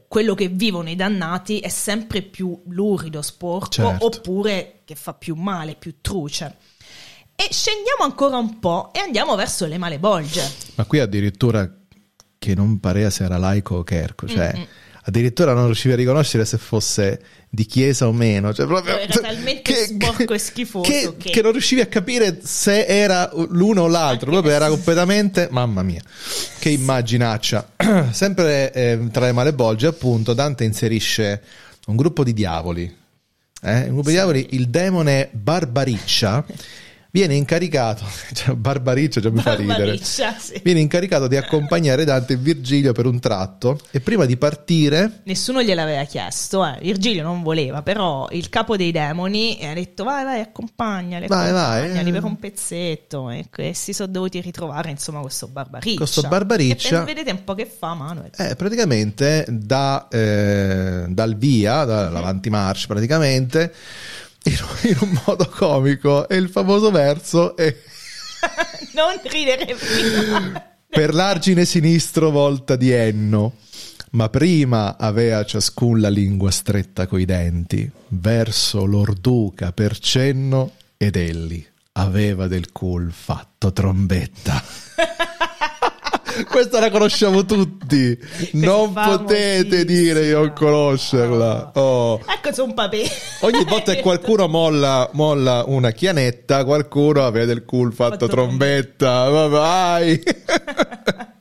quello 0.07 0.35
che 0.35 0.47
vivono 0.47 0.89
i 0.89 0.95
dannati 0.95 1.59
è 1.59 1.69
sempre 1.69 2.21
più 2.21 2.61
lurido, 2.67 3.23
sporco, 3.23 3.69
Certo. 3.71 4.05
oppure 4.05 4.81
che 4.85 4.93
fa 4.93 5.15
più 5.15 5.33
male, 5.33 5.73
più 5.73 5.95
truce. 5.99 6.55
E 7.35 7.47
scendiamo 7.51 8.03
ancora 8.03 8.37
un 8.37 8.59
po' 8.59 8.91
e 8.93 8.99
andiamo 8.99 9.35
verso 9.35 9.65
le 9.65 9.79
malebolge. 9.79 10.51
Ma 10.75 10.85
qui 10.85 10.99
addirittura 10.99 11.67
che 12.37 12.53
non 12.53 12.79
parea 12.79 13.09
se 13.09 13.23
era 13.23 13.37
laico 13.37 13.75
o 13.77 13.83
cherco, 13.83 14.27
cioè 14.27 14.53
Mm-mm. 14.55 14.67
Addirittura 15.07 15.53
non 15.53 15.65
riuscivi 15.65 15.93
a 15.93 15.97
riconoscere 15.97 16.43
se 16.43 16.57
fosse 16.57 17.21
di 17.49 17.65
chiesa 17.65 18.07
o 18.07 18.11
meno. 18.11 18.53
Cioè, 18.53 18.65
proprio, 18.65 18.97
Era 18.97 19.19
talmente 19.21 19.73
sporco 19.73 20.33
e 20.33 20.37
schifoso 20.37 20.89
che, 20.89 21.13
che- 21.17 21.29
che 21.31 21.41
non 21.41 21.53
riuscivi 21.53 21.79
a 21.79 21.85
capire 21.85 22.39
se 22.43 22.85
era 22.85 23.29
l'uno 23.49 23.83
o 23.83 23.87
l'altro, 23.87 24.31
proprio 24.31 24.51
era 24.53 24.67
completamente, 24.67 25.47
mamma 25.49 25.81
mia, 25.81 26.01
che 26.59 26.69
immaginaccia. 26.69 27.71
Sempre 28.11 28.73
eh, 28.73 28.99
tra 29.11 29.25
le 29.27 29.31
malebolge, 29.31 29.87
appunto, 29.87 30.33
Dante 30.33 30.65
inserisce 30.65 31.41
un 31.87 31.95
gruppo 31.95 32.25
di 32.25 32.33
diavoli. 32.33 32.83
Eh? 33.61 33.79
Un 33.83 33.93
gruppo 33.93 34.09
di 34.09 34.15
diavoli, 34.15 34.47
il 34.51 34.67
demone 34.67 35.29
Barbariccia 35.31 36.45
viene 37.17 37.33
incaricato, 37.33 38.05
cioè 38.33 38.53
Barbariccia 38.53 39.19
già 39.19 39.31
mi 39.31 39.41
fa 39.41 39.55
ridere. 39.55 39.97
Sì. 39.97 40.61
Viene 40.63 40.81
incaricato 40.81 41.27
di 41.27 41.35
accompagnare 41.35 42.05
Dante 42.05 42.33
e 42.33 42.35
Virgilio 42.35 42.91
per 42.93 43.07
un 43.07 43.19
tratto 43.19 43.79
e 43.89 43.99
prima 43.99 44.25
di 44.25 44.37
partire 44.37 45.21
Nessuno 45.23 45.63
gliel'aveva 45.63 46.03
chiesto, 46.03 46.63
eh. 46.65 46.77
Virgilio 46.81 47.23
non 47.23 47.41
voleva, 47.41 47.81
però 47.81 48.27
il 48.31 48.49
capo 48.49 48.77
dei 48.77 48.91
demoni 48.91 49.57
ha 49.63 49.73
detto 49.73 50.03
vai 50.03 50.23
vai 50.23 50.41
accompagnali, 50.41 51.25
Vai, 51.27 51.51
vai, 51.51 51.79
accompagnali 51.79 52.09
eh. 52.09 52.13
per 52.13 52.23
un 52.23 52.37
pezzetto 52.37 53.29
e 53.31 53.45
questi 53.51 53.93
sono 53.93 54.11
dovuti 54.11 54.39
ritrovare 54.39 54.91
insomma 54.91 55.21
questo 55.21 55.47
Barbariccia. 55.47 55.97
Questo 55.97 56.21
Barbariccia- 56.21 57.01
E 57.01 57.05
vedete 57.05 57.31
un 57.31 57.43
po' 57.43 57.55
che 57.55 57.65
fa 57.65 57.95
Manuel. 57.95 58.29
Eh, 58.37 58.55
praticamente 58.55 59.45
da, 59.49 60.07
eh, 60.09 61.05
dal 61.07 61.35
via, 61.35 61.83
dall'avanti 61.83 62.49
march 62.49 62.85
praticamente, 62.85 63.73
in, 64.49 64.97
un 65.01 65.19
modo 65.25 65.47
comico, 65.49 66.27
e 66.27 66.35
il 66.35 66.49
famoso 66.49 66.91
verso 66.91 67.55
è 67.55 67.75
non 68.93 69.19
ridere 69.23 69.75
prima. 69.75 70.63
per 70.87 71.13
l'argine 71.13 71.65
sinistro 71.65 72.29
volta 72.29 72.75
di 72.75 72.91
Enno, 72.91 73.57
ma 74.11 74.29
prima 74.29 74.97
avea 74.97 75.43
ciascun 75.45 75.99
la 75.99 76.09
lingua 76.09 76.51
stretta 76.51 77.07
coi 77.07 77.25
denti, 77.25 77.89
verso 78.09 78.85
l'orduca 78.85 79.71
per 79.71 79.97
cenno, 79.99 80.73
ed 80.97 81.15
elli 81.15 81.65
aveva 81.93 82.47
del 82.47 82.71
cul 82.71 83.11
fatto 83.11 83.71
trombetta. 83.73 84.63
Questa 86.47 86.79
la 86.79 86.89
conosciamo 86.91 87.45
tutti, 87.45 88.17
non 88.53 88.93
potete 88.93 89.85
dire 89.85 90.25
di 90.25 90.31
non 90.31 90.53
conoscerla. 90.53 91.71
Oh. 91.75 92.21
Ecco 92.27 92.53
sono 92.53 92.69
un 92.69 92.73
papè. 92.73 93.03
Ogni 93.41 93.63
volta 93.63 93.93
che 93.93 94.01
qualcuno 94.01 94.47
molla, 94.47 95.09
molla 95.13 95.63
una 95.65 95.91
chianetta, 95.91 96.63
qualcuno 96.63 97.25
aveva 97.25 97.45
del 97.45 97.65
cul 97.65 97.93
fatto, 97.93 98.11
Fatto 98.11 98.27
trombetta. 98.27 99.29
Ma 99.29 99.47
vai! 99.47 100.21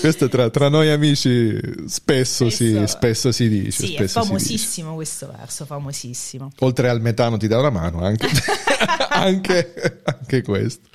Questo 0.00 0.28
tra, 0.28 0.50
tra 0.50 0.68
noi 0.68 0.90
amici 0.90 1.58
spesso, 1.86 2.48
si, 2.50 2.70
Spesso- 2.70 2.86
spesso 2.86 3.32
si 3.32 3.48
dice. 3.48 3.86
Sì, 3.86 3.94
è 3.94 3.96
spesso 3.96 4.20
dice. 4.20 4.26
famosissimo 4.26 4.94
questo 4.94 5.32
verso, 5.36 5.64
famosissimo. 5.64 6.50
Oltre 6.60 6.88
al 6.88 7.00
metano 7.00 7.36
ti 7.36 7.46
dà 7.46 7.58
una 7.58 7.70
mano, 7.70 8.04
anche, 8.04 8.28
anche, 9.10 10.00
anche 10.04 10.42
questo. 10.42 10.88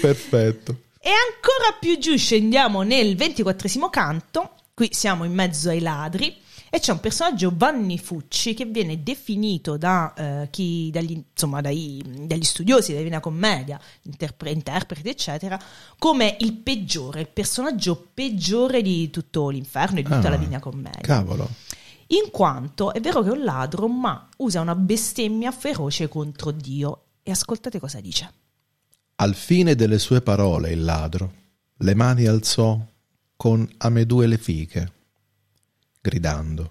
Perfetto. 0.00 0.76
E 1.04 1.08
ancora 1.10 1.76
più 1.80 1.98
giù 1.98 2.16
scendiamo 2.16 2.82
nel 2.82 3.16
ventiquattresimo 3.16 3.90
canto, 3.90 4.52
qui 4.72 4.90
siamo 4.92 5.24
in 5.24 5.32
mezzo 5.32 5.68
ai 5.68 5.80
ladri, 5.80 6.36
e 6.70 6.78
c'è 6.78 6.92
un 6.92 7.00
personaggio 7.00 7.52
Vanni 7.52 7.98
Fucci 7.98 8.54
che 8.54 8.66
viene 8.66 9.02
definito 9.02 9.76
da, 9.76 10.14
eh, 10.14 10.48
chi, 10.50 10.90
dagli, 10.92 11.20
insomma, 11.30 11.60
dai- 11.60 12.02
dagli 12.20 12.44
studiosi 12.44 12.90
della 12.92 13.02
Divina 13.02 13.18
Commedia, 13.18 13.80
interpre- 14.02 14.52
interpreti, 14.52 15.08
eccetera, 15.08 15.60
come 15.98 16.36
il 16.38 16.54
peggiore, 16.54 17.22
il 17.22 17.28
personaggio 17.28 18.10
peggiore 18.14 18.80
di 18.80 19.10
tutto 19.10 19.48
l'inferno 19.48 19.98
e 19.98 20.02
di 20.02 20.08
tutta 20.08 20.28
Ah, 20.28 20.30
la 20.30 20.36
Divina 20.36 20.60
Commedia. 20.60 21.00
Cavolo. 21.00 21.48
In 22.06 22.30
quanto 22.30 22.92
è 22.92 23.00
vero 23.00 23.22
che 23.22 23.28
è 23.28 23.32
un 23.32 23.42
ladro, 23.42 23.88
ma 23.88 24.28
usa 24.36 24.60
una 24.60 24.76
bestemmia 24.76 25.50
feroce 25.50 26.06
contro 26.06 26.52
Dio. 26.52 27.06
E 27.24 27.32
ascoltate 27.32 27.80
cosa 27.80 28.00
dice. 28.00 28.32
Al 29.22 29.36
fine 29.36 29.76
delle 29.76 30.00
sue 30.00 30.20
parole 30.20 30.72
il 30.72 30.82
ladro 30.82 31.32
le 31.76 31.94
mani 31.94 32.26
alzò 32.26 32.76
con 33.36 33.72
amedue 33.78 34.26
le 34.26 34.36
fiche, 34.36 34.92
gridando 36.00 36.70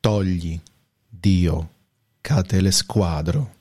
Togli, 0.00 0.60
Dio, 1.08 1.70
cate 2.20 2.60
le 2.60 2.72
squadro. 2.72 3.54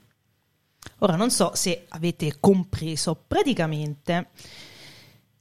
Ora 0.99 1.15
non 1.15 1.29
so 1.29 1.51
se 1.53 1.85
avete 1.89 2.37
compreso, 2.39 3.23
praticamente 3.27 4.29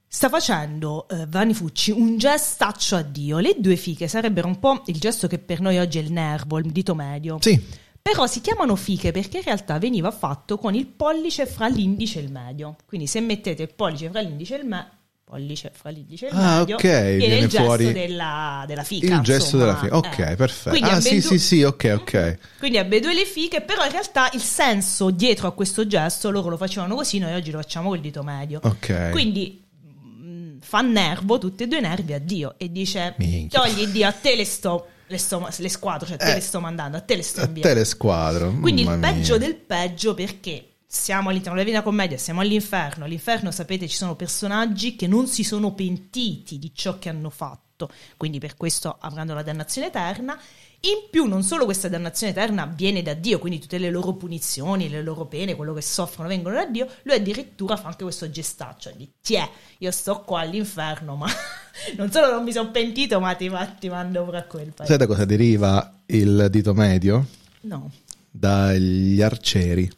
sta 0.07 0.29
facendo 0.29 1.09
eh, 1.09 1.25
Vanni 1.29 1.55
Fucci 1.55 1.93
un 1.93 2.19
gestaccio 2.19 2.95
a 2.95 3.03
Dio. 3.03 3.39
Le 3.39 3.57
due 3.59 3.77
fiche 3.77 4.07
sarebbero 4.07 4.49
un 4.49 4.59
po' 4.59 4.83
il 4.85 5.01
gesto 5.01 5.29
che 5.29 5.39
per 5.39 5.63
noi 5.63 5.79
oggi 5.79 5.97
è 5.97 6.03
il 6.03 6.13
nervo, 6.13 6.59
il 6.59 6.71
dito 6.71 6.95
medio. 6.95 7.39
Sì, 7.41 7.59
Però 8.03 8.27
si 8.27 8.41
chiamano 8.41 8.77
fiche 8.77 9.13
perché 9.13 9.39
in 9.39 9.45
realtà 9.45 9.79
veniva 9.79 10.11
fatto 10.11 10.57
con 10.59 10.75
il 10.75 10.87
pollice 10.87 11.47
fra 11.47 11.69
l'indice 11.69 12.19
e 12.19 12.23
il 12.23 12.31
medio. 12.31 12.77
Quindi 12.87 13.07
se 13.07 13.21
mettete 13.21 13.63
il 13.63 13.75
pollice 13.75 14.09
fra 14.11 14.21
l'indice 14.21 14.57
e 14.57 14.59
il 14.61 14.65
medio, 14.67 14.89
pollice 15.23 15.71
fra 15.73 15.91
l'indice 15.91 16.27
e 16.27 16.31
il 16.31 16.35
Ah, 16.37 16.59
medio, 16.59 16.77
ok, 16.77 16.83
viene, 16.83 17.37
il 17.37 17.47
gesto 17.49 17.63
fuori 17.65 17.93
della, 17.93 18.65
della 18.67 18.83
fica. 18.83 19.15
il 19.15 19.21
gesto 19.21 19.57
insomma. 19.57 19.65
della 19.65 19.77
fica. 19.79 19.97
Ok, 19.97 20.19
Eh. 20.31 20.35
perfetto. 20.37 20.71
Quindi 20.71 20.89
Ah, 20.89 20.93
ambe 20.95 21.09
sì, 21.09 21.21
sì, 21.21 21.39
sì, 21.39 21.63
ok, 21.63 21.97
ok. 22.01 22.39
Quindi 22.59 22.79
ambedue 22.79 23.15
le 23.15 23.25
fiche, 23.27 23.61
però 23.61 23.85
in 23.85 23.93
realtà 23.93 24.31
il 24.33 24.41
senso 24.43 25.11
dietro 25.11 25.47
a 25.47 25.53
questo 25.53 25.87
gesto, 25.87 26.31
loro 26.31 26.49
lo 26.49 26.57
facevano 26.57 26.95
così, 26.97 27.19
noi 27.19 27.35
oggi 27.35 27.51
lo 27.53 27.59
facciamo 27.59 27.91
col 27.91 28.01
dito 28.01 28.23
medio. 28.25 28.61
Ok. 28.65 29.11
Quindi 29.11 29.63
mh, 29.85 30.59
fa 30.63 30.81
nervo, 30.81 31.39
tutti 31.39 31.63
e 31.63 31.69
due 31.69 31.79
i 31.79 31.83
nervi 31.83 32.13
a 32.15 32.19
Dio 32.19 32.55
e 32.57 32.73
dice 32.73 33.15
Minchia. 33.19 33.61
togli 33.61 33.87
Dio, 33.87 34.09
a 34.09 34.13
te 34.13 34.35
le 34.35 34.45
sto, 34.45 34.87
le 35.11 35.19
sto 35.19 35.49
le 35.59 35.69
squadro, 35.69 36.07
cioè 36.07 36.15
a 36.17 36.19
te 36.19 36.31
Eh. 36.31 36.35
le 36.35 36.41
sto 36.41 36.61
mandando, 36.61 36.97
a 36.97 37.01
te 37.01 37.17
le 37.17 37.23
sto 37.23 37.41
A 37.41 37.45
inviando. 37.47 37.69
te 37.69 37.75
le 37.79 37.85
squadro. 37.85 38.51
Quindi 38.61 38.83
il 38.83 38.99
peggio 38.99 39.37
mia. 39.39 39.47
del 39.47 39.57
peggio 39.57 40.15
perché 40.15 40.65
siamo 40.87 41.29
all'interno 41.29 41.55
della 41.55 41.65
Divina 41.67 41.83
Commedia, 41.85 42.17
siamo 42.19 42.41
all'inferno. 42.41 43.05
All'inferno, 43.05 43.51
sapete, 43.51 43.89
ci 43.89 43.97
sono 43.97 44.17
personaggi 44.17 44.97
che 44.97 45.07
non 45.07 45.27
si 45.27 45.43
sono 45.45 45.73
pentiti 45.75 46.59
di 46.59 46.73
ciò 46.75 46.99
che 46.99 47.09
hanno 47.09 47.31
fatto, 47.31 47.91
quindi 48.17 48.39
per 48.39 48.57
questo 48.57 48.97
avranno 49.01 49.35
la 49.35 49.43
dannazione 49.43 49.89
eterna. 49.89 50.39
In 50.83 51.11
più, 51.11 51.27
non 51.27 51.43
solo 51.43 51.67
questa 51.67 51.89
dannazione 51.89 52.33
eterna 52.33 52.65
viene 52.65 53.03
da 53.03 53.13
Dio, 53.13 53.39
quindi 53.39 53.59
tutte 53.59 53.77
le 53.77 53.91
loro 53.91 54.15
punizioni, 54.15 54.89
le 54.89 55.03
loro 55.03 55.27
pene, 55.27 55.55
quello 55.55 55.75
che 55.75 55.83
soffrono 55.83 56.29
vengono 56.29 56.55
da 56.55 56.65
Dio, 56.65 56.89
lui 57.03 57.17
addirittura 57.17 57.77
fa 57.77 57.89
anche 57.89 58.03
questo 58.05 58.31
gestaccio 58.31 58.91
di 58.97 59.07
tiè, 59.21 59.47
io 59.79 59.91
sto 59.91 60.23
qua 60.23 60.41
all'inferno, 60.41 61.17
ma 61.17 61.29
non 61.99 62.11
solo 62.11 62.33
non 62.33 62.45
mi 62.45 62.53
sono 62.53 62.71
pentito, 62.71 63.21
ma 63.21 63.35
ti, 63.35 63.51
ti 63.79 63.89
mando 63.91 64.25
pure 64.25 64.39
a 64.39 64.45
quel 64.45 64.73
paese. 64.73 64.87
Sai 64.87 64.97
da 64.97 65.07
cosa 65.07 65.27
deriva 65.27 66.01
il 66.07 66.49
dito 66.51 66.73
medio? 66.73 67.27
No. 67.63 67.91
Dagli 68.31 69.21
arcieri. 69.21 69.91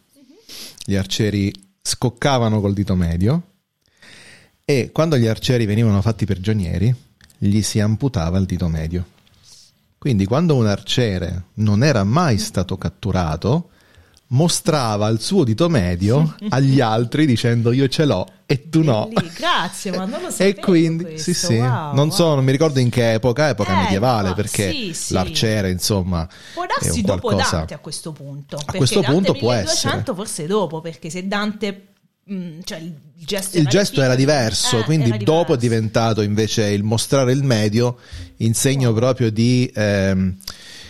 Gli 0.85 0.97
arcieri 0.97 1.53
scoccavano 1.81 2.61
col 2.61 2.73
dito 2.73 2.97
medio 2.97 3.43
e 4.65 4.91
quando 4.93 5.17
gli 5.17 5.27
arcieri 5.27 5.65
venivano 5.65 6.01
fatti 6.03 6.25
prigionieri 6.25 6.95
gli 7.39 7.63
si 7.63 7.79
amputava 7.79 8.39
il 8.39 8.47
dito 8.47 8.69
medio. 8.69 9.05
Quindi 10.03 10.27
quando 10.27 10.57
un 10.57 10.67
arciere 10.67 11.45
non 11.59 11.85
era 11.85 12.03
mai 12.03 12.37
stato 12.37 12.77
catturato, 12.77 13.69
mostrava 14.31 15.07
il 15.07 15.21
suo 15.21 15.45
dito 15.45 15.69
medio 15.69 16.35
agli 16.51 16.81
altri 16.81 17.25
dicendo 17.25 17.71
io 17.71 17.87
ce 17.87 18.05
l'ho 18.05 18.27
e 18.45 18.69
tu 18.69 18.83
no. 18.83 19.09
Grazie, 19.37 19.93
ma 19.97 20.05
non 20.05 20.23
lo 20.23 20.29
sapevo 20.35 20.59
E 20.59 20.61
quindi, 20.61 21.05
questo, 21.05 21.33
sì, 21.33 21.35
sì, 21.47 21.55
wow, 21.55 21.95
non 21.95 22.09
wow. 22.09 22.11
so, 22.11 22.35
non 22.35 22.43
mi 22.43 22.51
ricordo 22.51 22.81
in 22.81 22.91
che 22.91 23.13
epoca, 23.13 23.51
epoca 23.51 23.75
Eh, 23.75 23.83
medievale, 23.85 24.35
perché 24.35 24.73
sì, 24.73 24.93
sì. 24.93 25.13
l'arciere, 25.13 25.71
insomma, 25.71 26.29
Può 26.53 26.67
darsi 26.67 27.01
dopo 27.03 27.21
qualcosa... 27.29 27.59
Dante 27.59 27.75
a 27.75 27.79
questo 27.79 28.11
punto. 28.11 28.57
perché 28.57 28.79
questo 28.79 29.01
Dante 29.03 29.15
punto 29.15 29.33
può 29.35 29.51
1200 29.51 29.99
essere. 30.01 30.17
forse 30.17 30.47
dopo, 30.49 30.81
perché 30.81 31.11
se 31.11 31.29
Dante... 31.29 31.87
mh, 32.25 32.61
cioè 32.65 32.79
il 32.79 32.95
gesto, 33.25 33.57
Il 33.57 33.63
era 33.63 33.71
gesto 33.71 34.03
era 34.03 34.15
diverso, 34.15 34.81
eh, 34.81 34.85
quindi 34.85 35.09
era 35.11 35.17
dopo 35.19 35.55
è 35.55 35.57
diverso. 35.57 35.61
diventato 35.67 36.23
invece 36.23 36.67
il 36.69 36.83
mostrare 36.83 37.33
il 37.33 37.43
medio 37.45 37.99
in 38.39 38.55
segno 38.55 38.93
proprio 38.93 39.31
di, 39.31 39.71
ehm, 39.75 40.37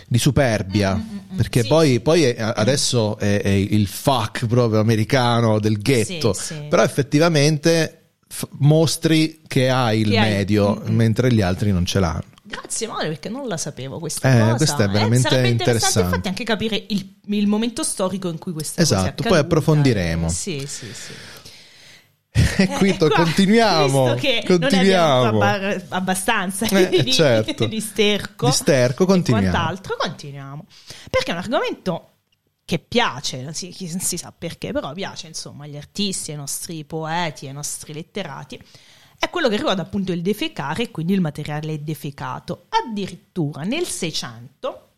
di 0.07 0.17
superbia, 0.19 1.01
perché 1.35 1.59
Mm, 1.59 1.63
Sì, 1.63 1.67
poi, 1.69 1.89
sì. 1.93 1.99
poi 2.01 2.23
è- 2.23 2.35
adesso 2.55 3.17
è, 3.17 3.41
è 3.41 3.49
il 3.49 3.87
fuck 3.87 4.45
proprio 4.45 4.79
americano 4.79 5.59
del 5.59 5.77
ghetto, 5.79 6.33
Sì, 6.33 6.55
però 6.69 6.83
effettivamente 6.83 7.99
f- 8.27 8.47
mostri 8.59 9.41
che 9.47 9.69
hai 9.69 10.01
il 10.01 10.09
Che 10.09 10.17
hai- 10.17 10.29
medio 10.29 10.81
Mm, 10.83 10.91
mm. 10.91 10.95
mentre 10.95 11.33
gli 11.33 11.41
altri 11.41 11.71
non 11.71 11.85
ce 11.85 11.99
l'hanno. 11.99 12.23
Grazie 12.61 12.87
Mario 12.87 13.09
perché 13.09 13.29
non 13.29 13.47
la 13.47 13.57
sapevo 13.57 13.99
questa 13.99 14.29
Eh, 14.35 14.39
cosa. 14.39 14.55
questa 14.55 14.83
è 14.83 14.87
veramente 14.89 15.29
sarebbe 15.29 15.47
interessante. 15.49 15.99
infatti 16.01 16.27
anche 16.27 16.43
capire 16.43 16.85
il, 16.89 17.15
il 17.25 17.47
momento 17.47 17.83
storico 17.83 18.29
in 18.29 18.37
cui 18.37 18.53
questa 18.53 18.81
cosa 18.81 18.95
è 18.95 18.99
Esatto, 18.99 19.23
poi 19.23 19.37
approfondiremo. 19.39 20.27
Eh, 20.27 20.29
Sì, 20.29 20.59
sì, 20.67 20.87
sì. 20.93 21.13
E 22.35 22.67
qui 22.77 22.89
Eh, 22.89 22.97
qua, 22.97 23.09
continuiamo, 23.09 24.13
Visto 24.13 24.19
che 24.19 24.43
continuiamo. 24.45 25.39
abba- 25.41 25.81
abbastanza 25.89 26.65
Eh, 26.67 26.89
di, 27.03 27.13
certo. 27.13 27.65
di 27.67 27.79
sterco, 27.79 28.47
Di 28.47 28.51
sterco, 28.51 29.05
continuiamo. 29.05 29.51
quant'altro, 29.51 29.95
continuiamo. 29.99 30.65
Perché 31.11 31.29
è 31.29 31.33
un 31.33 31.39
argomento 31.39 32.07
che 32.65 32.79
piace, 32.79 33.41
non 33.41 33.53
si, 33.53 33.71
si 33.71 34.17
sa 34.17 34.33
perché, 34.35 34.71
però 34.71 34.93
piace 34.93 35.27
insomma 35.27 35.65
agli 35.65 35.77
artisti, 35.77 36.31
ai 36.31 36.37
nostri 36.37 36.83
poeti, 36.85 37.45
ai 37.45 37.53
nostri 37.53 37.93
letterati. 37.93 38.59
È 39.23 39.29
quello 39.29 39.47
che 39.47 39.55
riguarda 39.55 39.83
appunto 39.83 40.11
il 40.11 40.21
defecare 40.21 40.83
e 40.83 40.91
quindi 40.91 41.13
il 41.13 41.21
materiale 41.21 41.81
defecato. 41.81 42.65
Addirittura 42.67 43.63
nel 43.63 43.85
600 43.85 44.89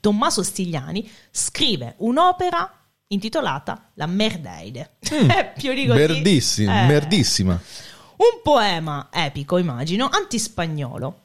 Tommaso 0.00 0.42
Stigliani 0.42 1.06
scrive 1.30 1.96
un'opera 1.98 2.72
intitolata 3.08 3.90
La 3.96 4.06
Merdeide. 4.06 4.92
Eh, 5.10 5.52
più 5.58 5.74
di 5.74 5.84
così. 5.86 5.98
Merdissima, 5.98 6.84
Eh. 6.84 6.86
merdissima. 6.86 7.52
Un 7.52 8.40
poema 8.42 9.08
epico, 9.12 9.58
immagino, 9.58 10.08
antispagnolo, 10.10 11.20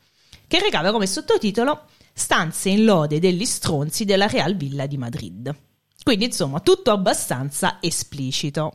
che 0.45 0.59
recava 0.59 0.91
come 0.91 1.07
sottotitolo 1.07 1.85
Stanze 2.11 2.67
in 2.67 2.83
lode 2.83 3.19
degli 3.19 3.45
stronzi 3.45 4.03
della 4.03 4.27
Real 4.27 4.57
Villa 4.57 4.87
di 4.87 4.97
Madrid. 4.97 5.55
Quindi, 6.03 6.25
insomma, 6.25 6.59
tutto 6.59 6.91
abbastanza 6.91 7.77
esplicito. 7.79 8.73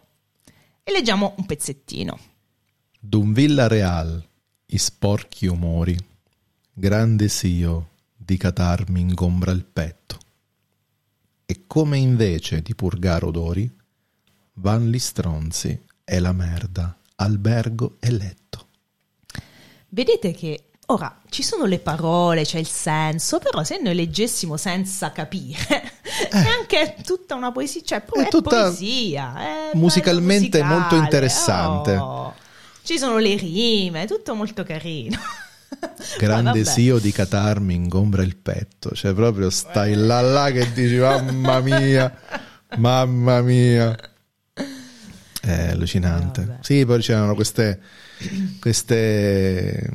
E 0.82 0.92
leggiamo 0.92 1.34
un 1.36 1.44
pezzettino. 1.44 2.18
D'un 3.02 3.32
villa 3.32 3.66
real, 3.66 4.22
i 4.66 4.76
sporchi 4.76 5.46
umori, 5.46 5.96
grande 6.70 7.28
sio 7.28 7.88
di 8.14 8.36
catar 8.36 8.90
mi 8.90 9.00
ingombra 9.00 9.52
il 9.52 9.64
petto. 9.64 10.18
E 11.46 11.62
come 11.66 11.96
invece 11.96 12.60
di 12.60 12.74
purgar 12.74 13.24
odori, 13.24 13.74
van 14.56 14.90
gli 14.90 14.98
stronzi 14.98 15.82
e 16.04 16.20
la 16.20 16.32
merda, 16.32 16.94
albergo 17.16 17.96
e 18.00 18.10
letto. 18.10 18.66
Vedete 19.88 20.32
che 20.32 20.64
ora 20.88 21.22
ci 21.30 21.42
sono 21.42 21.64
le 21.64 21.78
parole, 21.78 22.44
c'è 22.44 22.58
il 22.58 22.68
senso, 22.68 23.38
però 23.38 23.64
se 23.64 23.80
noi 23.80 23.94
leggessimo 23.94 24.58
senza 24.58 25.10
capire, 25.10 25.92
è 26.28 26.36
anche 26.36 26.96
tutta 27.02 27.34
una 27.34 27.50
poesia, 27.50 27.80
cioè 27.82 28.04
Eh. 28.14 28.20
È 28.20 28.26
è, 28.26 28.28
tutta 28.28 28.64
poesia, 28.64 29.70
è 29.70 29.70
musicalmente 29.72 30.62
molto 30.62 30.96
interessante. 30.96 31.96
oh. 31.96 32.39
Ci 32.82 32.98
sono 32.98 33.18
le 33.18 33.36
rime, 33.36 34.02
è 34.02 34.06
tutto 34.06 34.34
molto 34.34 34.64
carino. 34.64 35.18
Grande 36.18 36.64
sio 36.64 36.98
di 36.98 37.12
catar 37.12 37.60
mi 37.60 37.74
ingombra 37.74 38.22
il 38.22 38.36
petto. 38.36 38.90
Cioè, 38.92 39.14
proprio 39.14 39.50
stai 39.50 39.94
là 39.94 40.20
là 40.20 40.50
che 40.50 40.72
dici, 40.72 40.96
mamma 40.96 41.60
mia, 41.60 42.12
mamma 42.76 43.40
mia. 43.42 43.96
È 45.40 45.68
allucinante. 45.70 46.44
Vabbè. 46.44 46.58
Sì, 46.62 46.84
poi 46.84 47.00
c'erano 47.00 47.34
queste, 47.34 47.80
queste, 48.60 49.90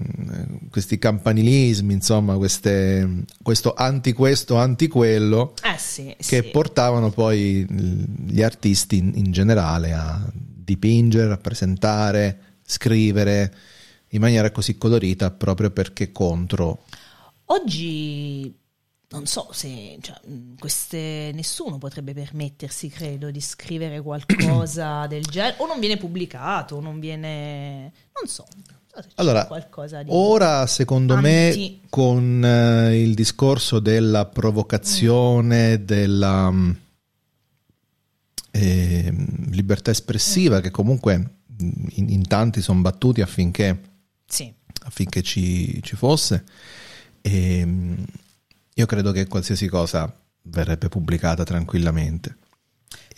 questi 0.71 0.97
campanilismi, 0.97 1.93
insomma, 1.93 2.35
queste, 2.35 3.25
questo 3.41 3.73
anti 3.75 4.13
questo, 4.13 4.55
anti 4.57 4.87
quello, 4.87 5.53
Eh 5.61 5.77
sì, 5.77 6.15
che 6.17 6.41
sì. 6.41 6.49
portavano 6.49 7.11
poi 7.11 7.65
gli 8.25 8.41
artisti 8.41 8.97
in, 8.97 9.11
in 9.15 9.31
generale 9.31 9.93
a 9.93 10.25
dipingere, 10.33 11.31
a 11.33 11.37
presentare, 11.37 12.39
scrivere 12.65 13.53
in 14.09 14.21
maniera 14.21 14.51
così 14.51 14.77
colorita 14.77 15.31
proprio 15.31 15.71
perché 15.71 16.11
contro 16.11 16.83
Oggi 17.45 18.53
non 19.09 19.27
so 19.27 19.49
se 19.51 19.97
cioè, 20.01 20.19
mh, 20.25 20.55
queste, 20.59 21.31
nessuno 21.33 21.77
potrebbe 21.77 22.13
permettersi, 22.13 22.89
credo, 22.89 23.29
di 23.29 23.39
scrivere 23.39 24.01
qualcosa 24.01 25.05
del 25.07 25.23
genere, 25.23 25.55
o 25.59 25.67
non 25.67 25.79
viene 25.79 25.97
pubblicato, 25.97 26.77
o 26.77 26.79
non 26.81 26.99
viene. 26.99 27.91
non 28.19 28.27
so. 28.27 28.45
Allora, 29.15 29.47
di. 30.03 30.07
Ora, 30.07 30.65
secondo 30.67 31.15
Anti- 31.15 31.27
me, 31.27 31.79
con 31.89 32.43
eh, 32.43 33.01
il 33.01 33.13
discorso 33.13 33.79
della 33.79 34.25
provocazione, 34.25 35.83
della 35.83 36.49
mm, 36.49 36.71
ehm, 38.51 39.51
libertà 39.51 39.91
espressiva, 39.91 40.61
che 40.61 40.71
comunque 40.71 41.17
mm, 41.17 41.23
in, 41.59 42.09
in 42.09 42.27
tanti 42.27 42.61
sono 42.61 42.81
battuti 42.81 43.21
affinché, 43.21 43.81
Sì. 44.25 44.53
affinché 44.83 45.21
ci, 45.21 45.81
ci 45.83 45.95
fosse, 45.95 46.43
ehm, 47.21 48.05
io 48.75 48.85
credo 48.85 49.11
che 49.11 49.27
qualsiasi 49.27 49.67
cosa 49.67 50.13
verrebbe 50.43 50.89
pubblicata 50.89 51.43
tranquillamente. 51.43 52.37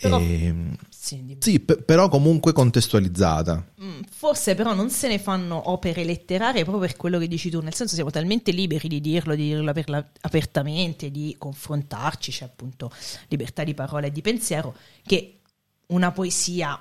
Però- 0.00 0.18
Ehm, 0.20 0.76
sì, 0.88 1.36
sì, 1.40 1.58
pe- 1.60 1.78
però 1.78 2.08
comunque 2.08 2.52
contestualizzata. 2.52 3.72
Mm, 3.82 4.00
Forse 4.10 4.54
però 4.54 4.74
non 4.74 4.90
se 4.90 5.08
ne 5.08 5.18
fanno 5.18 5.70
opere 5.70 6.04
letterarie 6.04 6.62
proprio 6.64 6.86
per 6.86 6.96
quello 6.96 7.18
che 7.18 7.26
dici 7.26 7.50
tu, 7.50 7.60
nel 7.60 7.74
senso 7.74 7.94
siamo 7.94 8.10
talmente 8.10 8.52
liberi 8.52 8.86
di 8.88 9.00
dirlo, 9.00 9.34
di 9.34 9.44
dirlo 9.48 9.72
per 9.72 9.88
la- 9.88 10.04
apertamente, 10.20 11.10
di 11.10 11.34
confrontarci, 11.38 12.30
c'è 12.30 12.44
appunto 12.44 12.90
libertà 13.28 13.64
di 13.64 13.74
parola 13.74 14.06
e 14.06 14.12
di 14.12 14.20
pensiero, 14.20 14.76
che 15.04 15.40
una 15.88 16.12
poesia 16.12 16.80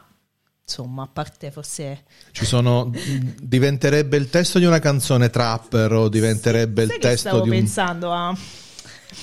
insomma, 0.68 1.04
a 1.04 1.10
parte 1.12 1.50
forse... 1.50 2.04
Ci 2.32 2.46
sono... 2.46 2.92
diventerebbe 3.40 4.18
il 4.18 4.30
testo 4.30 4.60
di 4.60 4.66
una 4.66 4.80
canzone 4.80 5.30
trapper 5.30 5.94
o 5.94 6.10
diventerebbe 6.10 6.86
Sai 6.86 6.96
il 6.96 7.02
testo 7.02 7.30
stavo 7.30 7.44
di 7.44 7.50
un... 7.50 7.56
pensando 7.56 8.12
a 8.12 8.38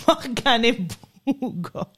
Morgan 0.07 0.65
e 0.65 0.87
Bugo. 1.23 1.91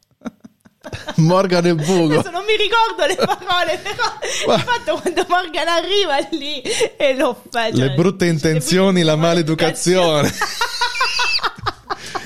Morgan 1.16 1.66
e 1.66 1.74
Bugo. 1.76 2.18
Adesso 2.18 2.30
non 2.30 2.44
mi 2.44 2.56
ricordo 2.56 3.06
le 3.06 3.14
parole, 3.24 3.78
però 3.78 4.48
Ma- 4.48 4.58
fatto 4.58 5.00
quando 5.00 5.24
Morgan 5.28 5.68
arriva 5.68 6.18
lì 6.32 6.60
e 6.96 7.14
lo 7.16 7.40
fa... 7.48 7.68
Le 7.68 7.76
cioè, 7.76 7.94
brutte 7.94 8.26
intenzioni, 8.26 9.02
la 9.02 9.14
maleducazione. 9.14 10.28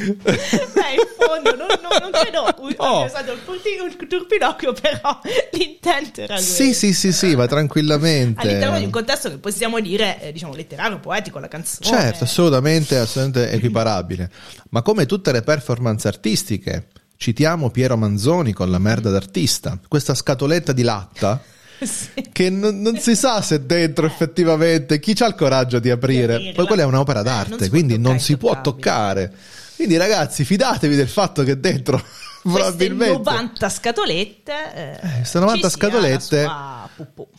Beh, 0.04 0.94
in 0.94 1.06
fondo 1.18 1.54
non, 1.56 1.66
non, 1.82 1.98
non 2.00 2.10
credo 2.12 2.44
No. 2.78 3.00
sia 3.00 3.08
stato 3.08 3.32
il, 3.32 4.06
turpinocchio, 4.08 4.72
però 4.72 5.20
l'intento 5.52 6.20
era 6.22 6.34
quello. 6.34 6.48
Sì, 6.48 6.72
sì, 6.74 6.92
sì, 6.94 7.12
sì, 7.12 7.34
ma 7.36 7.46
tranquillamente. 7.46 8.40
All'interno 8.40 8.78
di 8.78 8.84
un 8.84 8.90
contesto 8.90 9.28
che 9.28 9.38
possiamo 9.38 9.80
dire, 9.80 10.20
eh, 10.20 10.32
diciamo, 10.32 10.54
letterario, 10.54 10.98
poetico, 11.00 11.38
la 11.38 11.48
canzone. 11.48 11.84
Certo, 11.86 12.24
assolutamente, 12.24 12.96
assolutamente 12.96 13.50
equiparabile. 13.52 14.30
Ma 14.70 14.82
come 14.82 15.06
tutte 15.06 15.32
le 15.32 15.42
performance 15.42 16.06
artistiche, 16.08 16.88
citiamo 17.16 17.70
Piero 17.70 17.96
Manzoni 17.96 18.52
con 18.52 18.70
la 18.70 18.78
merda 18.78 19.10
d'artista, 19.10 19.78
questa 19.88 20.14
scatoletta 20.14 20.72
di 20.72 20.82
latta 20.82 21.42
Sì. 21.80 22.28
che 22.30 22.50
non, 22.50 22.80
non 22.82 22.98
si 22.98 23.16
sa 23.16 23.40
se 23.40 23.64
dentro 23.64 24.04
effettivamente 24.04 25.00
chi 25.00 25.16
ha 25.20 25.26
il 25.26 25.34
coraggio 25.34 25.78
di 25.78 25.90
aprire. 25.90 26.52
Poi 26.54 26.66
quella 26.66 26.82
è 26.82 26.84
un'opera 26.84 27.20
Eh, 27.20 27.24
d'arte, 27.24 27.56
può 27.56 27.68
quindi 27.68 27.98
non 27.98 28.18
si 28.20 28.36
può 28.36 28.60
toccare. 28.60 29.32
Quindi 29.80 29.96
ragazzi, 29.96 30.44
fidatevi 30.44 30.94
del 30.94 31.08
fatto 31.08 31.42
che 31.42 31.58
dentro 31.58 31.96
Queste 32.42 32.58
probabilmente 32.60 33.12
90 33.16 33.68
scatolette. 33.70 34.52
Eh, 34.74 34.90
Eh, 35.08 35.14
queste 35.20 35.38
90 35.38 35.68
ci 35.68 35.74
sia 35.78 35.86
la 35.88 35.90
scatolette- 35.90 36.42
sua 36.42 36.88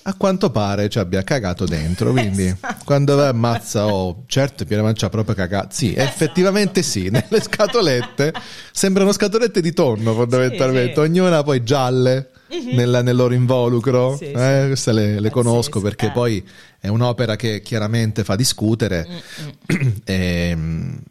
a 0.04 0.14
quanto 0.16 0.50
pare 0.50 0.90
ci 0.90 0.98
abbia 0.98 1.22
cagato 1.24 1.66
dentro, 1.66 2.10
quindi 2.12 2.46
Esatto. 2.58 2.84
quando 2.84 3.16
vai 3.16 3.28
ammazza, 3.28 3.86
oh, 3.86 4.24
certo 4.26 4.66
Piero 4.66 4.82
Mancia 4.82 5.08
proprio 5.10 5.36
cagato. 5.36 5.68
Sì, 5.72 5.92
Esatto. 5.94 6.08
effettivamente 6.10 6.82
sì, 6.82 7.10
nelle 7.10 7.42
scatolette 7.46 8.34
sembrano 8.72 9.12
scatolette 9.12 9.62
di 9.62 9.72
tonno 9.72 10.14
fondamentalmente, 10.16 10.94
Sì, 10.94 10.94
sì. 10.94 11.00
ognuna 11.00 11.44
poi 11.44 11.64
gialle 11.64 12.30
nella- 12.74 13.04
nel 13.04 13.16
loro 13.16 13.36
involucro. 13.36 14.18
Sì, 14.18 14.32
Eh, 14.32 14.64
queste 14.66 14.94
le, 14.94 15.20
le 15.20 15.30
conosco 15.30 15.80
Pazzesco, 15.80 15.82
perché 15.82 16.06
eh. 16.08 16.12
poi 16.12 16.48
è 16.80 16.88
un'opera 16.88 17.36
che 17.36 17.62
chiaramente 17.62 18.24
fa 18.24 18.36
discutere. 18.36 19.08
Mm, 19.72 19.90
Ehm, 20.06 21.02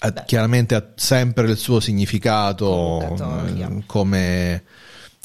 ha- 0.00 0.10
Beh. 0.10 0.24
chiaramente 0.26 0.74
ha 0.74 0.92
sempre 0.94 1.50
il 1.50 1.56
suo 1.56 1.80
significato 1.80 3.00
eh, 3.02 3.82
come, 3.86 4.64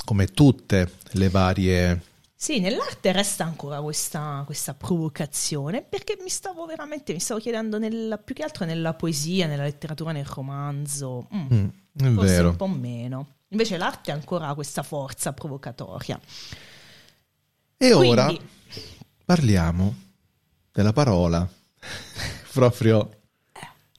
come 0.06 0.28
tutte 0.28 0.92
le 1.12 1.30
varie 1.30 2.02
Sì, 2.36 2.60
nell'arte 2.60 3.12
resta 3.12 3.44
ancora 3.44 3.82
questa, 3.82 4.44
questa 4.46 4.74
provocazione, 4.74 5.82
perché 5.84 6.18
mi 6.22 6.30
stavo 6.30 6.66
veramente, 6.66 7.14
mi 7.14 7.20
stavo 7.20 7.40
chiedendo 7.40 7.78
nella- 7.80 8.18
più 8.18 8.36
che 8.36 8.44
altro 8.44 8.66
nella 8.66 8.94
poesia, 8.94 9.48
nella 9.48 9.64
letteratura, 9.64 10.12
nel 10.12 10.26
romanzo, 10.26 11.28
mm, 11.34 11.46
Mm, 11.52 11.68
è 11.96 12.12
forse 12.14 12.34
vero 12.34 12.50
un 12.50 12.56
po' 12.56 12.68
meno. 12.68 13.28
Invece 13.50 13.78
l'arte 13.78 14.10
ha 14.12 14.16
ancora 14.16 14.54
questa 14.56 14.82
forza 14.82 15.32
provocatoria. 15.32 16.20
E 17.78 17.94
ora 17.94 18.26
Quindi- 18.26 18.44
parliamo 19.26 19.96
della 20.72 20.92
parola. 20.94 21.48
Proprio 22.54 23.10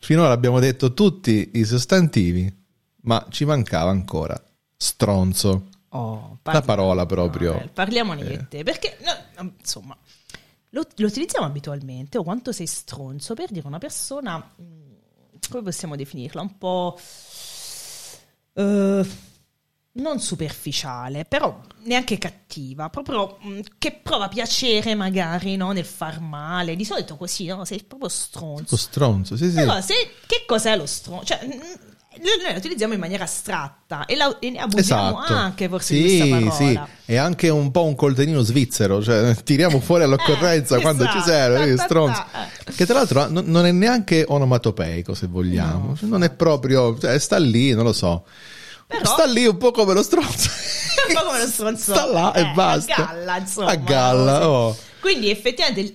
finora 0.04 0.32
abbiamo 0.32 0.60
detto 0.60 0.92
tutti 0.92 1.52
i 1.54 1.64
sostantivi, 1.64 2.52
ma 3.02 3.26
ci 3.30 3.46
mancava 3.46 3.90
ancora 3.90 4.40
stronzo. 4.76 5.68
Oh, 5.88 6.38
La 6.42 6.60
parola 6.60 7.06
proprio. 7.06 7.58
Eh, 7.58 7.68
parliamone 7.68 8.22
di 8.22 8.46
te, 8.48 8.62
perché 8.64 8.98
no, 9.02 9.52
insomma, 9.58 9.96
lo, 10.70 10.86
lo 10.96 11.06
utilizziamo 11.06 11.46
abitualmente, 11.46 12.18
o 12.18 12.22
quanto 12.22 12.52
sei 12.52 12.66
stronzo, 12.66 13.32
per 13.34 13.50
dire 13.50 13.66
una 13.66 13.78
persona, 13.78 14.36
mh, 14.36 14.62
come 15.48 15.62
possiamo 15.62 15.96
definirla, 15.96 16.42
un 16.42 16.58
po' 16.58 16.98
eh, 18.52 19.06
non 19.96 20.18
superficiale, 20.18 21.24
però 21.24 21.60
neanche 21.84 22.18
cattiva, 22.18 22.88
proprio 22.88 23.38
mh, 23.40 23.60
che 23.78 24.00
prova 24.02 24.28
piacere 24.28 24.94
magari 24.94 25.56
no, 25.56 25.70
nel 25.72 25.84
far 25.84 26.20
male, 26.20 26.74
di 26.74 26.84
solito 26.84 27.16
così, 27.16 27.46
no? 27.46 27.64
sei 27.64 27.82
proprio 27.84 28.08
stronzo. 28.08 28.66
Lo 28.70 28.76
stronzo, 28.76 29.36
sì, 29.36 29.48
sì. 29.50 29.54
Però 29.54 29.80
se, 29.80 29.94
che 30.26 30.44
cos'è 30.46 30.76
lo 30.76 30.86
stronzo? 30.86 31.24
Cioè, 31.26 31.46
mh, 31.46 32.20
noi 32.22 32.52
la 32.52 32.56
utilizziamo 32.56 32.92
in 32.94 33.00
maniera 33.00 33.24
astratta 33.24 34.04
e, 34.06 34.16
la, 34.16 34.36
e 34.40 34.50
ne 34.50 34.58
abusiamo 34.58 35.22
Esatto. 35.22 35.32
anche 35.34 35.68
forse 35.68 35.94
sì, 35.94 36.22
di 36.22 36.28
questa 36.30 36.50
sì, 36.52 36.80
è 37.12 37.16
anche 37.16 37.48
un 37.48 37.70
po' 37.70 37.84
un 37.84 37.94
coltellino 37.94 38.40
svizzero, 38.40 39.02
cioè 39.02 39.34
tiriamo 39.42 39.78
fuori 39.80 40.04
all'occorrenza 40.04 40.76
Eh, 40.76 40.80
quando 40.80 41.04
ci 41.04 41.18
esatto, 41.18 41.30
serve, 41.30 41.58
vedi, 41.58 41.70
ta, 41.70 41.76
ta, 41.76 41.84
stronzo. 41.84 42.24
ta. 42.32 42.72
Che 42.72 42.84
tra 42.86 42.94
l'altro 42.94 43.28
non 43.28 43.44
non 43.46 43.66
è 43.66 43.72
neanche 43.72 44.24
onomatopeico, 44.26 45.14
se 45.14 45.26
vogliamo, 45.28 45.96
non 46.00 46.22
è 46.24 46.30
proprio, 46.30 46.98
cioè, 46.98 47.16
sta 47.18 47.36
lì, 47.38 47.72
non 47.72 47.84
lo 47.84 47.92
so. 47.92 48.24
Però- 48.86 49.04
sta 49.12 49.24
lì 49.26 49.46
un 49.46 49.56
po' 49.56 49.70
come 49.70 49.94
lo 49.94 50.02
stronzo. 50.02 50.48
un 51.08 51.14
po' 51.14 51.24
come 51.26 51.38
lo 51.40 51.46
stronzo 51.46 51.92
Sta 51.92 52.06
là 52.06 52.32
eh, 52.32 52.40
e 52.42 52.52
basta. 52.54 52.94
a 52.94 53.04
galla 53.14 53.36
insomma 53.38 53.70
A 53.70 53.74
galla, 53.76 54.48
oh. 54.48 54.76
quindi 55.00 55.30
effettivamente 55.30 55.80
il- 55.80 55.94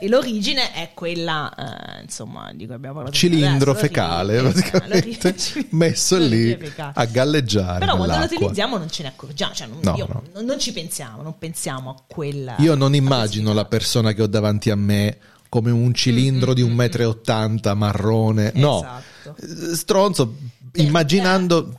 il- 0.00 0.08
l'origine 0.10 0.72
è 0.72 0.90
quella 0.94 1.52
eh, 1.98 2.02
insomma 2.02 2.52
di 2.52 2.66
cui 2.66 2.74
abbiamo 2.74 2.94
parlato 2.96 3.16
Cilindro 3.16 3.70
adesso, 3.72 3.86
fecale, 3.86 4.40
praticamente, 4.40 5.34
messo 5.70 6.18
lì 6.18 6.56
a 6.92 7.04
galleggiare 7.06 7.78
però 7.80 7.96
quando 7.96 8.06
lo 8.06 8.12
nell'acqua. 8.20 8.36
utilizziamo 8.36 8.76
non 8.78 8.90
ce 8.90 9.02
ne 9.02 9.08
accorgiamo 9.08 9.54
cioè 9.54 9.66
non, 9.66 9.78
No, 9.82 9.94
io- 9.96 10.08
no. 10.34 10.42
non- 10.42 10.58
ci 10.58 10.72
pensiamo 10.72 11.22
non 11.22 11.36
pensiamo 11.38 11.90
a 11.90 11.96
quella 12.06 12.54
Io 12.58 12.74
non 12.76 12.94
immagino 12.94 13.52
la 13.54 13.64
persona 13.64 14.12
che 14.12 14.22
ho 14.22 14.26
davanti 14.28 14.70
a 14.70 14.76
me 14.76 15.18
come 15.48 15.70
un 15.70 15.92
cilindro 15.94 16.52
di 16.54 16.62
un 16.62 16.72
metro 16.72 17.02
e 17.02 17.04
ottanta 17.06 17.74
marrone. 17.74 18.50
No, 18.56 18.78
Esatto. 19.22 19.36
Eh, 19.72 19.76
stronzo, 19.76 20.34
immaginando, 20.74 21.78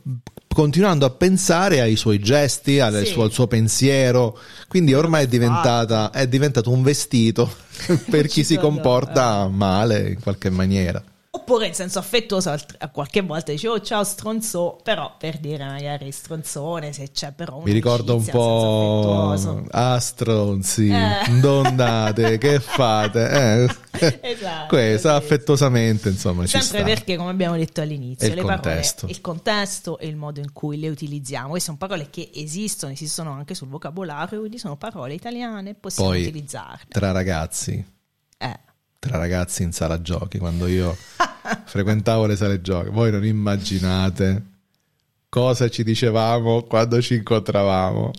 continuando 0.56 1.04
a 1.04 1.10
pensare 1.10 1.82
ai 1.82 1.96
suoi 1.96 2.18
gesti, 2.18 2.80
al, 2.80 3.04
Sì. 3.04 3.12
suo, 3.12 3.24
al 3.24 3.30
suo 3.30 3.46
pensiero. 3.46 4.38
Quindi 4.68 4.94
ormai 4.94 5.24
è, 5.24 5.26
diventata, 5.28 6.10
è 6.10 6.26
diventato 6.26 6.70
un 6.70 6.82
vestito 6.82 7.54
per 8.08 8.26
chi 8.26 8.42
si 8.42 8.56
comporta 8.56 9.48
male 9.48 10.08
in 10.08 10.18
qualche 10.18 10.48
maniera. 10.48 11.02
Oppure 11.36 11.66
in 11.66 11.74
senso 11.74 11.98
affettuoso 11.98 12.50
a 12.78 12.88
qualche 12.88 13.20
volta 13.20 13.52
dice 13.52 13.68
oh 13.68 13.80
ciao 13.80 14.02
stronzo, 14.04 14.78
però 14.82 15.14
per 15.18 15.36
dire 15.38 15.64
magari 15.66 16.10
stronzone 16.10 16.92
se 16.94 17.10
c'è 17.12 17.32
però 17.32 17.60
Mi 17.62 17.72
ricordo 17.72 18.16
un 18.16 18.24
po'. 18.24 19.64
Ah, 19.70 19.98
stronzi, 20.00 20.88
Eh. 20.88 21.38
dondate, 21.40 22.38
che 22.38 22.58
fate? 22.58 23.28
Eh. 23.28 23.84
Esatto, 24.20 24.66
Questo, 24.68 25.10
affettuosamente, 25.10 26.08
insomma, 26.10 26.44
ci 26.46 26.60
Sempre 26.60 26.82
perché, 26.84 27.16
come 27.16 27.30
abbiamo 27.30 27.56
detto 27.56 27.80
all'inizio, 27.80 28.28
il 28.28 28.34
le 28.34 28.42
parole, 28.42 28.60
contesto. 28.60 29.06
il 29.08 29.20
contesto 29.22 29.98
e 29.98 30.06
il 30.06 30.16
modo 30.16 30.40
in 30.40 30.52
cui 30.52 30.78
le 30.78 30.88
utilizziamo. 30.90 31.48
Queste 31.50 31.66
sono 31.66 31.78
parole 31.78 32.08
che 32.10 32.30
esistono, 32.34 32.92
esistono 32.92 33.30
anche 33.32 33.54
sul 33.54 33.68
vocabolario, 33.68 34.38
quindi 34.40 34.58
sono 34.58 34.76
parole 34.76 35.14
italiane, 35.14 35.74
possiamo 35.74 36.10
Poi, 36.10 36.22
utilizzarle. 36.22 36.86
tra 36.88 37.10
ragazzi. 37.12 37.94
Tra 39.06 39.18
ragazzi 39.18 39.62
in 39.62 39.72
sala 39.72 40.02
giochi, 40.02 40.38
quando 40.38 40.66
io 40.66 40.96
frequentavo 41.64 42.26
le 42.26 42.36
sale 42.36 42.60
giochi, 42.60 42.90
voi 42.90 43.10
non 43.12 43.24
immaginate 43.24 44.54
cosa 45.28 45.68
ci 45.68 45.84
dicevamo 45.84 46.62
quando 46.62 47.00
ci 47.00 47.14
incontravamo. 47.16 48.10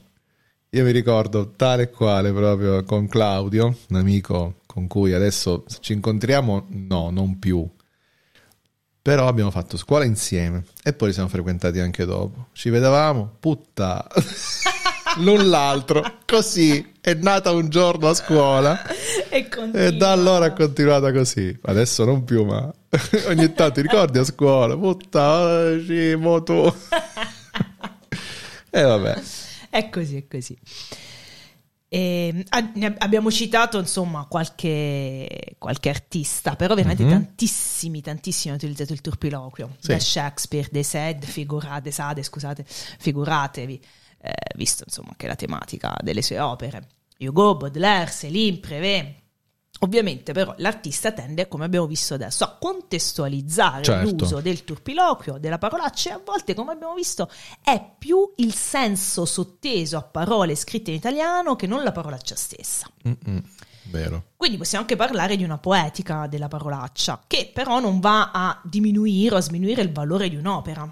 Io 0.72 0.84
mi 0.84 0.92
ricordo 0.92 1.52
tale 1.56 1.84
e 1.84 1.90
quale 1.90 2.32
proprio 2.32 2.84
con 2.84 3.08
Claudio, 3.08 3.76
un 3.90 3.96
amico 3.96 4.62
con 4.66 4.88
cui 4.88 5.14
adesso 5.14 5.66
ci 5.80 5.94
incontriamo, 5.94 6.68
no, 6.70 7.10
non 7.10 7.40
più. 7.40 7.68
Però 9.02 9.28
abbiamo 9.28 9.52
fatto 9.52 9.78
scuola 9.78 10.04
insieme 10.04 10.66
e 10.84 10.94
poi 10.94 11.10
ci 11.10 11.16
siamo 11.16 11.30
frequentati 11.30 11.80
anche 11.80 12.06
dopo. 12.06 12.48
Ci 12.52 12.70
vedevamo, 12.70 13.36
putta, 13.40 14.06
l'un 15.20 15.50
l'altro, 15.50 16.20
così 16.26 16.94
è 17.02 17.14
nata 17.14 17.52
un 17.52 17.70
giorno 17.70 18.10
a 18.10 18.14
scuola. 18.14 18.82
E. 19.30 19.48
E 19.74 19.94
da 19.94 20.12
allora 20.12 20.48
è 20.48 20.54
continuata 20.54 21.12
così. 21.12 21.58
Adesso 21.64 22.06
non 22.06 22.24
più, 22.24 22.44
ma 22.46 22.72
ogni 23.28 23.54
tanto 23.54 23.74
ti 23.76 23.82
ricordi 23.82 24.18
a 24.20 24.24
scuola, 24.24 24.76
puttana, 24.78 26.18
mo 26.18 26.44
tu. 26.44 26.74
E 28.70 28.82
vabbè. 28.82 29.22
È 29.70 29.90
così, 29.90 30.18
è 30.18 30.28
così. 30.28 30.58
E, 31.90 32.46
ne 32.74 32.86
ab- 32.86 32.96
abbiamo 33.00 33.32
citato 33.32 33.80
insomma 33.80 34.26
qualche, 34.30 35.56
qualche 35.58 35.90
artista, 35.90 36.56
però 36.56 36.76
veramente 36.76 37.04
Mhm. 37.04 37.10
tantissimi, 37.10 38.02
tantissimi 38.02 38.50
hanno 38.54 38.62
utilizzato 38.62 38.92
il 38.94 39.02
turpiloquio. 39.02 39.76
Sì. 39.80 39.88
Da 39.94 40.00
Shakespeare, 40.00 40.68
De 40.70 40.84
Sade, 40.84 41.26
figurate, 41.26 41.90
Sade, 41.92 42.24
scusate, 42.24 42.66
figuratevi, 42.68 43.82
eh, 44.28 44.54
visto 44.56 44.84
insomma 44.86 45.14
che 45.16 45.28
la 45.28 45.36
tematica 45.36 45.96
delle 46.02 46.22
sue 46.22 46.40
opere. 46.40 46.88
Hugo, 47.20 47.56
Baudelaire, 47.56 48.12
Céline, 48.12 48.58
Prévert. 48.60 49.26
Ovviamente 49.82 50.34
però 50.34 50.56
l'artista 50.58 51.12
tende, 51.12 51.48
come 51.48 51.66
abbiamo 51.66 51.86
visto 51.86 52.16
adesso, 52.16 52.44
a 52.44 52.58
contestualizzare 52.60 53.84
Certo. 53.84 54.10
l'uso 54.10 54.42
del 54.42 54.64
turpiloquio, 54.64 55.38
della 55.38 55.60
parolaccia 55.60 56.10
e 56.10 56.14
a 56.14 56.22
volte, 56.24 56.56
come 56.56 56.72
abbiamo 56.72 56.96
visto, 56.96 57.30
è 57.64 57.94
più 57.98 58.32
il 58.38 58.56
senso 58.56 59.26
sotteso 59.26 59.98
a 59.98 60.02
parole 60.02 60.56
scritte 60.56 60.90
in 60.90 60.98
italiano 60.98 61.56
che 61.56 61.68
non 61.68 61.84
la 61.84 61.92
parolaccia 61.92 62.36
stessa. 62.36 62.88
Mm-mm, 63.08 63.44
Vero. 63.92 64.32
Quindi 64.36 64.58
possiamo 64.58 64.84
anche 64.84 64.96
parlare 64.98 65.36
di 65.36 65.44
una 65.44 65.60
poetica 65.60 66.26
della 66.26 66.48
parolaccia, 66.48 67.24
che 67.28 67.52
però 67.54 67.80
non 67.80 68.00
va 68.00 68.32
a 68.32 68.60
diminuire 68.64 69.36
o 69.36 69.38
a 69.38 69.42
sminuire 69.42 69.84
il 69.84 69.92
valore 69.92 70.28
di 70.28 70.36
un'opera. 70.36 70.92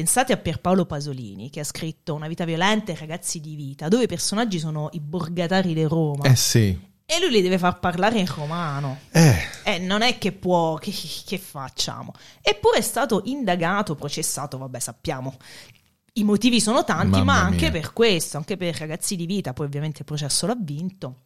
Pensate 0.00 0.32
a 0.32 0.38
Pierpaolo 0.38 0.86
Pasolini, 0.86 1.50
che 1.50 1.60
ha 1.60 1.64
scritto 1.64 2.14
Una 2.14 2.26
vita 2.26 2.46
violenta 2.46 2.90
e 2.90 2.96
ragazzi 2.96 3.38
di 3.38 3.54
vita, 3.54 3.88
dove 3.88 4.04
i 4.04 4.06
personaggi 4.06 4.58
sono 4.58 4.88
i 4.92 4.98
borgatari 5.00 5.74
di 5.74 5.82
Roma. 5.84 6.24
Eh 6.24 6.36
sì. 6.36 6.88
E 7.04 7.20
lui 7.20 7.28
li 7.30 7.42
deve 7.42 7.58
far 7.58 7.78
parlare 7.80 8.18
in 8.18 8.26
romano. 8.26 9.00
Eh, 9.10 9.36
Eh, 9.64 9.78
non 9.78 10.00
è 10.00 10.16
che 10.16 10.32
può, 10.32 10.76
che, 10.76 10.90
che 11.26 11.36
facciamo? 11.36 12.14
Eppure 12.40 12.78
è 12.78 12.80
stato 12.80 13.20
indagato, 13.26 13.94
processato, 13.94 14.56
vabbè 14.56 14.78
sappiamo. 14.78 15.36
I 16.14 16.24
motivi 16.24 16.62
sono 16.62 16.82
tanti, 16.82 17.18
Mamma 17.18 17.24
ma 17.34 17.40
anche 17.42 17.70
mia. 17.70 17.70
per 17.72 17.92
questo, 17.92 18.38
anche 18.38 18.56
per 18.56 18.74
ragazzi 18.78 19.16
di 19.16 19.26
vita, 19.26 19.52
poi 19.52 19.66
ovviamente 19.66 19.98
il 19.98 20.04
processo 20.06 20.46
l'ha 20.46 20.56
vinto. 20.58 21.24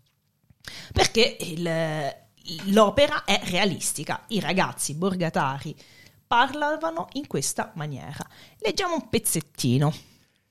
Perché 0.92 1.36
il- 1.40 2.72
l'opera 2.72 3.22
è 3.24 3.40
realistica, 3.44 4.24
i 4.28 4.40
ragazzi 4.40 4.94
borgatari 4.94 5.74
parlavano 6.26 7.08
in 7.12 7.26
questa 7.26 7.72
maniera. 7.74 8.26
Leggiamo 8.58 8.94
un 8.94 9.08
pezzettino 9.08 9.92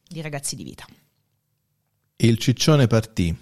di 0.08 0.22
ragazzi 0.22 0.56
di 0.56 0.64
vita. 0.64 0.86
il 2.18 2.38
ciccione 2.38 2.88
partì 2.88 3.36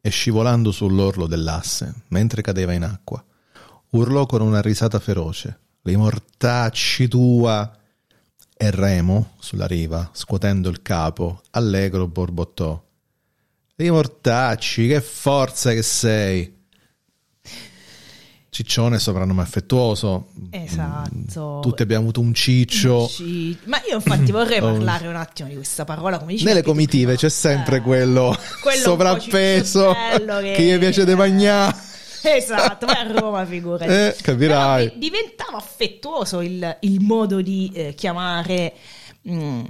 e 0.00 0.10
scivolando 0.10 0.70
sull'orlo 0.70 1.26
dell'asse, 1.26 2.04
mentre 2.08 2.42
cadeva 2.42 2.72
in 2.72 2.84
acqua, 2.84 3.24
urlò 3.90 4.26
con 4.26 4.42
una 4.42 4.60
risata 4.60 5.00
feroce: 5.00 5.60
Li 5.82 5.96
mortacci 5.96 7.08
tua! 7.08 7.72
E 8.60 8.70
Remo, 8.70 9.34
sulla 9.38 9.66
riva, 9.66 10.10
scuotendo 10.12 10.68
il 10.68 10.82
capo, 10.82 11.42
allegro 11.50 12.06
borbottò: 12.08 12.84
Li 13.76 13.90
mortacci, 13.90 14.88
che 14.88 15.00
forza 15.00 15.72
che 15.72 15.82
sei! 15.82 16.57
Ciccione 18.50 18.96
è 18.96 18.98
soprannome 18.98 19.42
affettuoso. 19.42 20.28
Esatto. 20.50 21.60
Tutti 21.62 21.82
abbiamo 21.82 22.02
avuto 22.04 22.20
un 22.20 22.32
ciccio. 22.32 23.06
Sì, 23.06 23.56
Ma 23.64 23.78
io 23.88 23.96
infatti 23.96 24.32
vorrei 24.32 24.58
Oh. 24.62 24.72
parlare 24.72 25.06
un 25.06 25.16
attimo 25.16 25.48
di 25.48 25.54
questa 25.54 25.84
parola, 25.84 26.18
come 26.18 26.34
Nelle 26.42 26.62
comitive 26.62 27.14
prima. 27.14 27.18
c'è 27.18 27.28
sempre 27.28 27.76
Eh, 27.76 27.80
quello, 27.82 28.34
quello 28.62 28.76
un 28.78 28.82
sovrappeso 28.84 29.94
che- 30.40 30.52
che 30.56 30.62
gli 30.62 30.78
piace 30.78 31.04
di 31.04 31.14
mangiare. 31.14 31.76
Esatto, 32.20 32.84
ma 32.86 32.98
a 32.98 33.12
Roma 33.12 33.46
figurati. 33.46 33.90
Eh, 33.92 34.16
capirai. 34.20 34.84
Però 34.88 34.94
di- 34.98 34.98
diventava 35.08 35.56
affettuoso 35.58 36.40
il, 36.40 36.76
il 36.80 37.00
modo 37.00 37.40
di 37.40 37.70
eh, 37.72 37.94
chiamare 37.94 38.72
mm, 39.30 39.64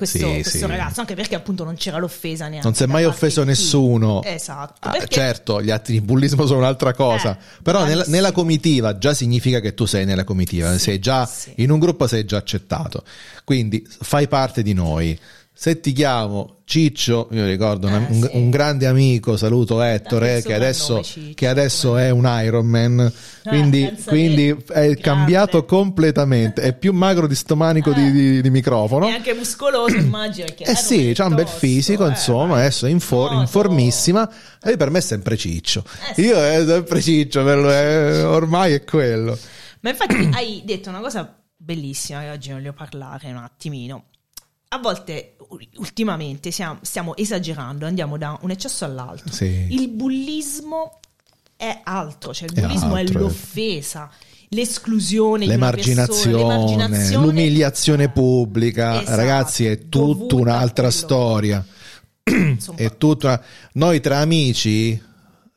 questo, 0.00 0.18
Sì, 0.18 0.32
questo 0.40 0.58
sì. 0.58 0.66
ragazzo, 0.66 1.00
anche 1.00 1.14
perché 1.14 1.34
appunto 1.34 1.62
non 1.64 1.74
c'era 1.74 1.98
l'offesa 1.98 2.48
neanche. 2.48 2.66
Non 2.66 2.74
si 2.74 2.82
è 2.84 2.86
mai 2.86 3.04
offeso 3.04 3.44
nessuno. 3.44 4.22
Esatto. 4.22 4.88
Ah, 4.88 5.06
certo, 5.06 5.60
gli 5.62 5.70
atti 5.70 5.92
di 5.92 6.00
bullismo 6.00 6.46
sono 6.46 6.60
un'altra 6.60 6.94
cosa. 6.94 7.36
Eh, 7.36 7.62
Però 7.62 7.84
nella, 7.84 8.04
nella 8.06 8.32
comitiva 8.32 8.96
già 8.96 9.12
significa 9.12 9.60
che 9.60 9.74
tu 9.74 9.84
sei 9.84 10.06
nella 10.06 10.24
comitiva, 10.24 10.76
sei 10.78 10.98
già 10.98 11.28
in 11.56 11.70
un 11.70 11.78
gruppo 11.78 12.06
sei 12.06 12.24
già 12.24 12.38
accettato. 12.38 13.04
Quindi 13.44 13.86
fai 14.00 14.26
parte 14.28 14.62
di 14.62 14.72
noi. 14.72 15.18
Se 15.62 15.78
ti 15.78 15.92
chiamo 15.92 16.60
Ciccio, 16.64 17.28
io 17.32 17.44
ricordo 17.44 17.86
Eh, 17.86 17.92
un, 17.96 18.22
sì. 18.22 18.30
un 18.32 18.48
grande 18.48 18.86
amico, 18.86 19.36
saluto 19.36 19.82
Ettore, 19.82 20.40
che 20.40 20.54
adesso, 20.54 21.02
Ciccio, 21.02 21.34
che 21.34 21.48
adesso 21.48 21.98
è 21.98 22.08
un 22.08 22.24
Iron 22.42 22.64
Man, 22.64 23.12
quindi, 23.44 23.84
pensa 23.84 24.08
quindi 24.08 24.56
te, 24.56 24.72
è 24.72 24.80
grande. 24.84 25.00
cambiato 25.02 25.64
completamente, 25.66 26.62
è 26.62 26.72
più 26.74 26.94
magro 26.94 27.26
di 27.26 27.34
sto 27.34 27.56
manico 27.56 27.92
di, 27.92 28.06
Eh. 28.06 28.10
di- 28.10 28.40
di 28.40 28.48
microfono. 28.48 29.06
E 29.06 29.10
anche 29.10 29.34
muscoloso, 29.34 29.96
immagino. 29.96 30.46
Eh 30.56 30.74
sì, 30.74 31.12
c'ha 31.14 31.26
un 31.26 31.34
bel 31.34 31.46
fisico, 31.46 32.06
insomma, 32.06 32.56
adesso 32.56 32.86
è 32.86 32.88
in, 32.88 33.00
for- 33.00 33.34
in 33.34 33.46
formissima 33.46 34.26
e 34.62 34.78
per 34.78 34.88
me 34.88 34.96
è 34.96 35.02
sempre 35.02 35.36
Ciccio. 35.36 35.84
Eh 36.10 36.14
sì. 36.14 36.20
Io 36.22 36.38
è 36.42 36.64
sempre 36.66 37.02
Ciccio, 37.02 37.46
eh, 37.70 38.22
ormai 38.22 38.72
è 38.72 38.82
quello. 38.84 39.36
Ma 39.80 39.90
infatti 39.90 40.26
hai 40.32 40.62
detto 40.64 40.88
una 40.88 41.00
cosa 41.00 41.36
bellissima 41.54 42.20
che 42.22 42.30
oggi 42.30 42.50
voglio 42.50 42.72
parlare 42.72 43.28
un 43.28 43.36
attimino. 43.36 44.04
A 44.72 44.78
volte, 44.78 45.34
ultimamente, 45.78 46.52
siamo- 46.52 46.78
stiamo 46.82 47.16
esagerando, 47.16 47.86
andiamo 47.86 48.16
da 48.16 48.38
un 48.42 48.50
eccesso 48.52 48.84
all'altro. 48.84 49.32
Sì. 49.32 49.66
Il 49.70 49.88
bullismo 49.88 51.00
è 51.56 51.80
altro, 51.82 52.32
cioè 52.32 52.48
il 52.48 52.54
È 52.54 52.60
bullismo 52.60 52.94
è 52.94 53.00
altro, 53.00 53.18
eh. 53.18 53.22
l'offesa, 53.22 54.08
l'esclusione 54.50 55.46
persona, 55.46 55.54
L'emarginazione, 55.70 56.36
l'emarginazione 56.36 57.26
l'umiliazione 57.26 58.08
pubblica, 58.10 59.02
Esatto, 59.02 59.16
ragazzi, 59.16 59.66
è 59.66 59.88
tutta 59.88 60.36
un'altra 60.36 60.90
storia. 60.92 61.66
insomma, 62.30 62.78
È 62.78 62.96
tutta 62.96 63.26
una- 63.26 63.42
Noi 63.72 63.98
tra 64.00 64.18
amici, 64.18 65.02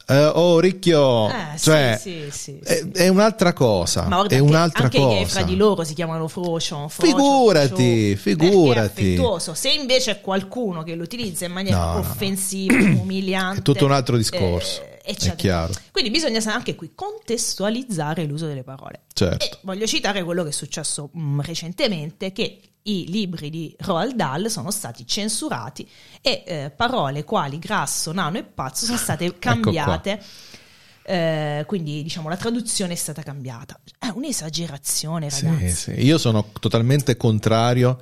eh, 0.07 0.25
oh 0.25 0.59
ricchio, 0.59 1.29
Eh, 1.29 1.57
cioè, 1.57 1.97
sì, 1.99 2.27
sì, 2.31 2.59
È, 2.63 2.75
sì. 2.77 2.89
è 2.93 3.07
un'altra 3.07 3.53
cosa. 3.53 4.03
Ma 4.07 4.17
guarda 4.17 4.35
è 4.35 4.39
un'altra 4.39 4.83
anche 4.85 4.97
cosa. 4.97 5.25
fra 5.25 5.43
di 5.43 5.55
loro 5.55 5.83
si 5.83 5.93
chiamano 5.93 6.27
frocio, 6.27 6.87
Figurati, 6.89 8.15
frocio, 8.15 8.21
figurati. 8.45 9.13
è. 9.15 9.53
Se 9.53 9.69
invece 9.71 10.11
è 10.11 10.21
qualcuno 10.21 10.83
che 10.83 10.95
lo 10.95 11.03
utilizza 11.03 11.45
in 11.45 11.51
maniera 11.53 11.77
No, 11.77 11.85
no, 11.85 11.93
no. 11.93 11.99
offensiva, 11.99 12.73
umiliante, 13.01 13.59
È 13.59 13.63
tutto 13.63 13.85
un 13.85 13.91
altro 13.91 14.17
discorso, 14.17 14.81
eh, 14.81 14.99
è 15.03 15.35
chiaro. 15.35 15.73
Quindi 15.91 16.09
bisogna 16.11 16.41
anche 16.53 16.75
qui 16.75 16.91
contestualizzare 16.95 18.25
l'uso 18.25 18.45
delle 18.47 18.63
parole. 18.63 19.03
Certo. 19.13 19.45
E 19.45 19.57
voglio 19.61 19.85
citare 19.85 20.23
quello 20.23 20.43
che 20.43 20.49
è 20.49 20.53
successo 20.53 21.09
mh, 21.11 21.41
recentemente, 21.41 22.31
che 22.31 22.59
i 22.83 23.05
libri 23.09 23.49
di 23.49 23.75
Roald 23.79 24.13
Dahl 24.15 24.49
sono 24.49 24.71
stati 24.71 25.05
censurati 25.07 25.87
e 26.21 26.43
eh, 26.45 26.71
parole 26.75 27.23
quali 27.23 27.59
grasso, 27.59 28.11
nano 28.11 28.37
e 28.37 28.43
pazzo 28.43 28.85
sono 28.85 28.97
Ecco 28.97 29.03
state 29.03 29.39
cambiate. 29.39 30.21
Eh, 31.05 31.63
quindi 31.67 32.01
diciamo 32.01 32.29
la 32.29 32.37
traduzione 32.37 32.93
è 32.93 32.95
stata 32.95 33.21
cambiata. 33.23 33.77
È 33.99 34.07
un'esagerazione, 34.07 35.29
Sì, 35.29 35.45
ragazzi. 35.45 35.73
sì. 35.75 35.91
Io 36.05 36.17
sono 36.17 36.49
totalmente 36.59 37.17
contrario 37.17 37.97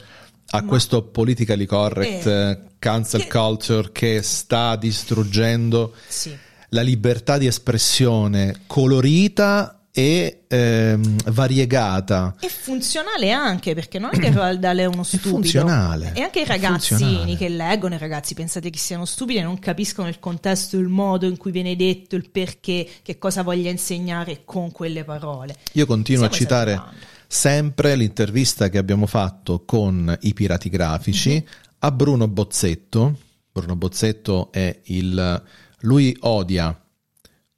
a 0.52 0.62
Ma- 0.62 0.68
questo 0.68 1.02
politically 1.04 1.66
correct 1.66 2.26
Eh. 2.28 2.50
eh, 2.52 2.60
cancel 2.78 3.22
Che- 3.24 3.30
culture 3.30 3.92
che 3.92 4.22
sta 4.22 4.76
distruggendo 4.76 5.94
Sì. 6.08 6.36
la 6.70 6.82
libertà 6.82 7.38
di 7.38 7.48
espressione 7.48 8.62
colorita 8.68 9.81
e 9.94 10.44
ehm, 10.48 11.18
variegata. 11.32 12.36
E 12.40 12.48
funzionale 12.48 13.32
anche, 13.32 13.74
perché 13.74 14.00
non 14.00 14.12
è 14.14 14.18
che 14.20 14.32
Roald 14.32 14.64
è 14.64 14.86
uno 14.86 15.04
stupido. 15.04 15.30
funzionale, 15.30 16.14
E 16.16 16.22
anche 16.22 16.40
i 16.40 16.44
è 16.44 16.48
ragazzini 16.48 17.36
che 17.38 17.50
leggono, 17.50 17.96
i 17.96 17.98
ragazzi, 17.98 18.34
pensate 18.34 18.70
che 18.70 18.78
siano 18.78 19.06
stupidi 19.06 19.40
e 19.40 19.44
non 19.44 19.60
capiscono 19.60 20.08
il 20.08 20.20
contesto, 20.20 20.78
il 20.78 20.88
modo 20.88 21.26
in 21.26 21.38
cui 21.38 21.52
viene 21.52 21.76
detto, 21.76 22.16
il 22.16 22.30
perché, 22.30 22.88
che 23.04 23.18
cosa 23.18 23.44
voglia 23.44 23.70
insegnare 23.70 24.42
con 24.46 24.72
quelle 24.72 25.04
parole. 25.04 25.56
Io 25.74 25.86
continuo 25.86 26.28
Stiamo 26.28 26.36
a 26.36 26.38
citare 26.38 26.72
esagerando. 26.72 27.06
sempre 27.28 27.96
l'intervista 27.96 28.70
che 28.70 28.78
abbiamo 28.78 29.06
fatto 29.08 29.64
con 29.66 30.18
i 30.22 30.34
pirati 30.34 30.70
grafici 30.70 31.34
Mhm. 31.34 31.44
a 31.80 31.92
Bruno 31.92 32.28
Bozzetto. 32.28 33.18
Bruno 33.52 33.76
Bozzetto 33.76 34.52
è 34.54 34.80
il... 34.86 35.44
lui 35.82 36.16
odia 36.22 36.74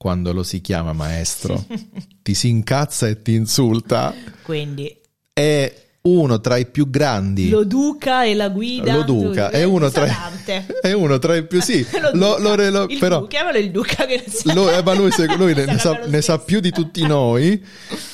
quando 0.03 0.33
lo 0.33 0.43
si 0.43 0.59
chiama 0.59 0.91
maestro, 0.91 1.63
ti 2.21 2.33
si 2.33 2.49
incazza 2.49 3.07
e 3.07 3.21
ti 3.21 3.33
insulta. 3.35 4.13
Quindi. 4.41 4.93
È 5.31 5.73
uno 6.01 6.41
tra 6.41 6.57
i 6.57 6.65
più 6.65 6.89
grandi. 6.89 7.47
lo 7.47 7.63
duca 7.63 8.25
e 8.25 8.33
la 8.35 8.49
guida. 8.49 8.97
Lo 8.97 9.03
Duca 9.03 9.49
è 9.49 9.63
uno 9.63 9.89
tra, 9.89 10.05
è 10.81 10.91
uno 10.91 11.17
tra 11.19 11.37
i 11.37 11.47
più 11.47 11.61
sì. 11.61 11.87
Lo 12.11 12.37
lo- 12.37 12.55
lo- 12.55 12.69
lo- 12.69 12.85
il 12.89 12.99
però 12.99 13.19
Duca, 13.19 13.27
chiamalo 13.29 13.57
il 13.57 13.71
duca 13.71 14.05
che 14.05 14.21
lo- 14.53 14.69
eh, 14.69 14.83
ma 14.83 14.93
lui, 14.93 15.09
lui 15.37 15.53
ne, 15.53 15.63
ne 15.63 15.77
sa, 15.77 16.01
ne 16.05 16.21
sa 16.21 16.37
più 16.39 16.59
di 16.59 16.71
tutti 16.71 17.07
noi. 17.07 17.63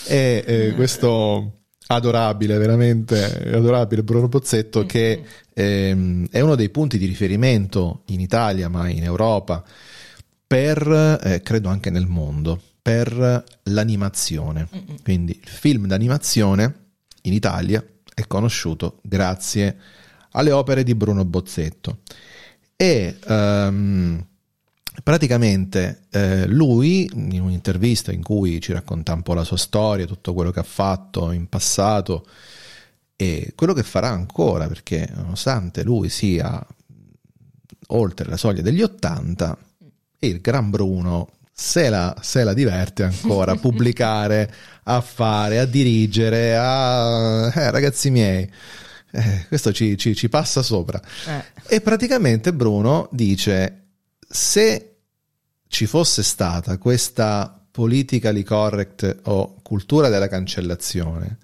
E 0.05 0.43
eh, 0.45 0.73
questo 0.75 1.53
adorabile 1.87 2.55
veramente 2.59 3.49
adorabile 3.51 4.03
Bruno 4.03 4.29
Pozzetto 4.29 4.85
che 4.85 5.23
ehm, 5.51 6.27
è 6.29 6.39
uno 6.39 6.53
dei 6.53 6.69
punti 6.69 6.99
di 6.99 7.07
riferimento 7.07 8.03
in 8.09 8.19
Italia 8.19 8.69
ma 8.69 8.87
in 8.87 9.03
Europa 9.03 9.63
per 10.49 11.19
eh, 11.21 11.43
credo 11.43 11.69
anche 11.69 11.91
nel 11.91 12.07
mondo 12.07 12.59
per 12.81 13.43
l'animazione. 13.65 14.67
Quindi 15.03 15.39
il 15.39 15.47
film 15.47 15.85
d'animazione 15.85 16.87
in 17.21 17.33
Italia 17.33 17.85
è 18.15 18.25
conosciuto 18.25 18.97
grazie 19.03 19.77
alle 20.31 20.51
opere 20.51 20.81
di 20.81 20.95
Bruno 20.95 21.23
Bozzetto. 21.23 21.99
E 22.75 23.19
ehm, 23.23 24.25
praticamente 25.03 26.07
eh, 26.09 26.47
lui 26.47 27.07
in 27.13 27.41
un'intervista 27.41 28.11
in 28.11 28.23
cui 28.23 28.59
ci 28.59 28.73
racconta 28.73 29.13
un 29.13 29.21
po' 29.21 29.35
la 29.35 29.43
sua 29.43 29.55
storia, 29.55 30.07
tutto 30.07 30.33
quello 30.33 30.49
che 30.49 30.61
ha 30.61 30.63
fatto 30.63 31.31
in 31.31 31.47
passato 31.47 32.25
e 33.15 33.53
quello 33.53 33.73
che 33.73 33.83
farà 33.83 34.09
ancora, 34.09 34.65
perché 34.65 35.07
nonostante 35.13 35.83
lui 35.83 36.09
sia 36.09 36.65
oltre 37.89 38.27
la 38.27 38.37
soglia 38.37 38.63
degli 38.63 38.81
80, 38.81 39.57
il 40.19 40.41
Gran 40.41 40.69
Bruno 40.69 41.29
se 41.51 41.89
la, 41.89 42.15
se 42.21 42.43
la 42.43 42.53
diverte 42.53 43.03
ancora 43.03 43.51
a 43.51 43.57
pubblicare, 43.59 44.53
a 44.83 45.01
fare, 45.01 45.59
a 45.59 45.65
dirigere, 45.65 46.55
a... 46.55 47.51
Eh, 47.53 47.71
ragazzi 47.71 48.09
miei, 48.09 48.49
eh, 49.11 49.45
questo 49.47 49.73
ci, 49.73 49.97
ci, 49.97 50.15
ci, 50.15 50.29
passa 50.29 50.61
sopra. 50.61 51.01
Eh. 51.27 51.75
E 51.75 51.81
praticamente 51.81 52.53
Bruno 52.53 53.09
dice, 53.11 53.87
se 54.27 54.95
ci 55.67 55.85
fosse 55.85 56.23
stata 56.23 56.77
questa 56.77 57.61
politically 57.71 58.43
correct 58.43 59.19
o 59.23 59.59
cultura 59.61 60.09
della 60.09 60.27
cancellazione 60.27 61.37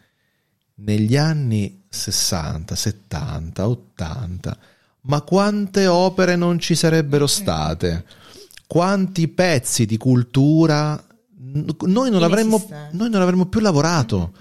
negli 0.76 1.16
anni 1.16 1.84
60, 1.90 2.76
70, 2.76 3.68
80, 3.68 4.58
ma 5.02 5.22
quante 5.22 5.88
opere 5.88 6.36
non 6.36 6.60
ci 6.60 6.76
sarebbero 6.76 7.28
state? 7.28 8.24
Quanti 8.68 9.28
pezzi 9.28 9.86
di 9.86 9.98
cultura 9.98 11.04
noi 11.82 12.10
non, 12.10 12.24
avremmo, 12.24 12.64
noi 12.92 13.10
non 13.10 13.22
avremmo 13.22 13.46
più 13.46 13.60
lavorato. 13.60 14.32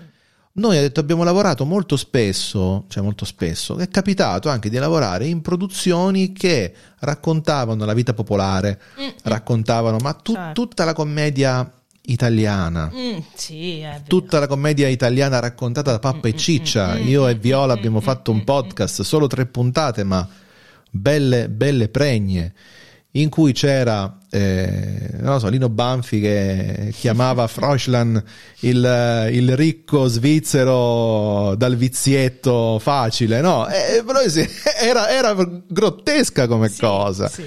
Noi 0.56 0.76
ha 0.76 0.80
detto 0.80 1.00
abbiamo 1.00 1.24
lavorato 1.24 1.64
molto 1.64 1.96
spesso, 1.96 2.84
cioè 2.88 3.02
molto 3.02 3.24
spesso, 3.24 3.76
è 3.76 3.88
capitato 3.88 4.48
anche 4.48 4.68
di 4.70 4.76
lavorare 4.76 5.26
in 5.26 5.42
produzioni 5.42 6.32
che 6.32 6.72
raccontavano 7.00 7.84
la 7.84 7.92
vita 7.92 8.14
popolare, 8.14 8.80
mm, 9.00 9.08
raccontavano, 9.24 9.96
ma 9.98 10.12
tu, 10.12 10.32
certo. 10.32 10.52
tutta 10.52 10.84
la 10.84 10.92
commedia 10.92 11.68
italiana. 12.02 12.88
Mm, 12.94 13.18
sì, 13.34 13.84
Tutta 14.06 14.38
la 14.38 14.46
commedia 14.46 14.86
italiana 14.86 15.40
raccontata 15.40 15.90
da 15.90 15.98
Pappa 15.98 16.28
mm, 16.28 16.30
e 16.30 16.36
Ciccia. 16.36 16.94
Mm, 16.94 17.08
Io 17.08 17.26
e 17.26 17.34
Viola 17.34 17.72
abbiamo 17.72 18.00
fatto 18.00 18.30
un 18.30 18.44
podcast, 18.44 19.02
solo 19.02 19.26
tre 19.26 19.46
puntate, 19.46 20.04
ma 20.04 20.26
belle, 20.88 21.48
belle 21.48 21.88
pregne 21.88 22.54
in 23.16 23.28
cui 23.28 23.52
c'era 23.52 24.18
eh, 24.30 25.38
so, 25.38 25.48
Lino 25.48 25.68
Banfi 25.68 26.20
che 26.20 26.92
chiamava 26.96 27.46
Froschlan 27.46 28.22
il, 28.60 29.28
il, 29.30 29.56
ricco 29.56 30.08
svizzero 30.08 31.54
dal 31.54 31.76
vizietto 31.76 32.80
facile, 32.80 33.40
no? 33.40 33.68
E, 33.68 34.02
era, 34.80 35.08
era, 35.08 35.34
grottesca 35.68 36.48
come 36.48 36.68
sì, 36.68 36.80
cosa. 36.80 37.28
Sì 37.28 37.44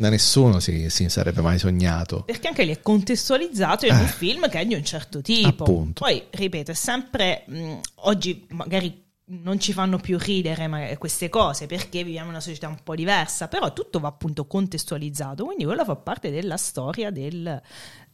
da 0.00 0.10
nessuno 0.10 0.60
si, 0.60 0.90
si, 0.90 1.08
sarebbe 1.08 1.40
mai 1.40 1.58
sognato. 1.58 2.22
Perché 2.22 2.46
anche 2.46 2.62
lì 2.62 2.70
è 2.70 2.80
contestualizzato 2.80 3.84
in 3.84 3.94
un 3.94 4.04
eh, 4.04 4.06
film 4.06 4.48
che 4.48 4.60
è 4.60 4.64
di 4.64 4.74
un 4.74 4.84
certo 4.84 5.20
tipo. 5.20 5.64
Appunto. 5.64 6.04
Poi, 6.04 6.22
ripeto, 6.30 6.70
è 6.70 6.74
sempre 6.74 7.42
mh, 7.48 7.78
oggi 8.02 8.46
magari 8.50 9.06
non 9.30 9.60
ci 9.60 9.72
fanno 9.72 9.98
più 9.98 10.18
ridere 10.18 10.96
queste 10.98 11.28
cose 11.28 11.66
perché 11.66 12.02
viviamo 12.02 12.26
in 12.26 12.32
una 12.32 12.40
società 12.40 12.68
un 12.68 12.78
po' 12.82 12.94
diversa, 12.94 13.48
però 13.48 13.72
tutto 13.72 14.00
va 14.00 14.08
appunto 14.08 14.46
contestualizzato, 14.46 15.44
quindi 15.44 15.64
quello 15.64 15.84
fa 15.84 15.96
parte 15.96 16.30
della 16.30 16.56
storia 16.56 17.10
del, 17.10 17.60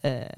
eh, 0.00 0.28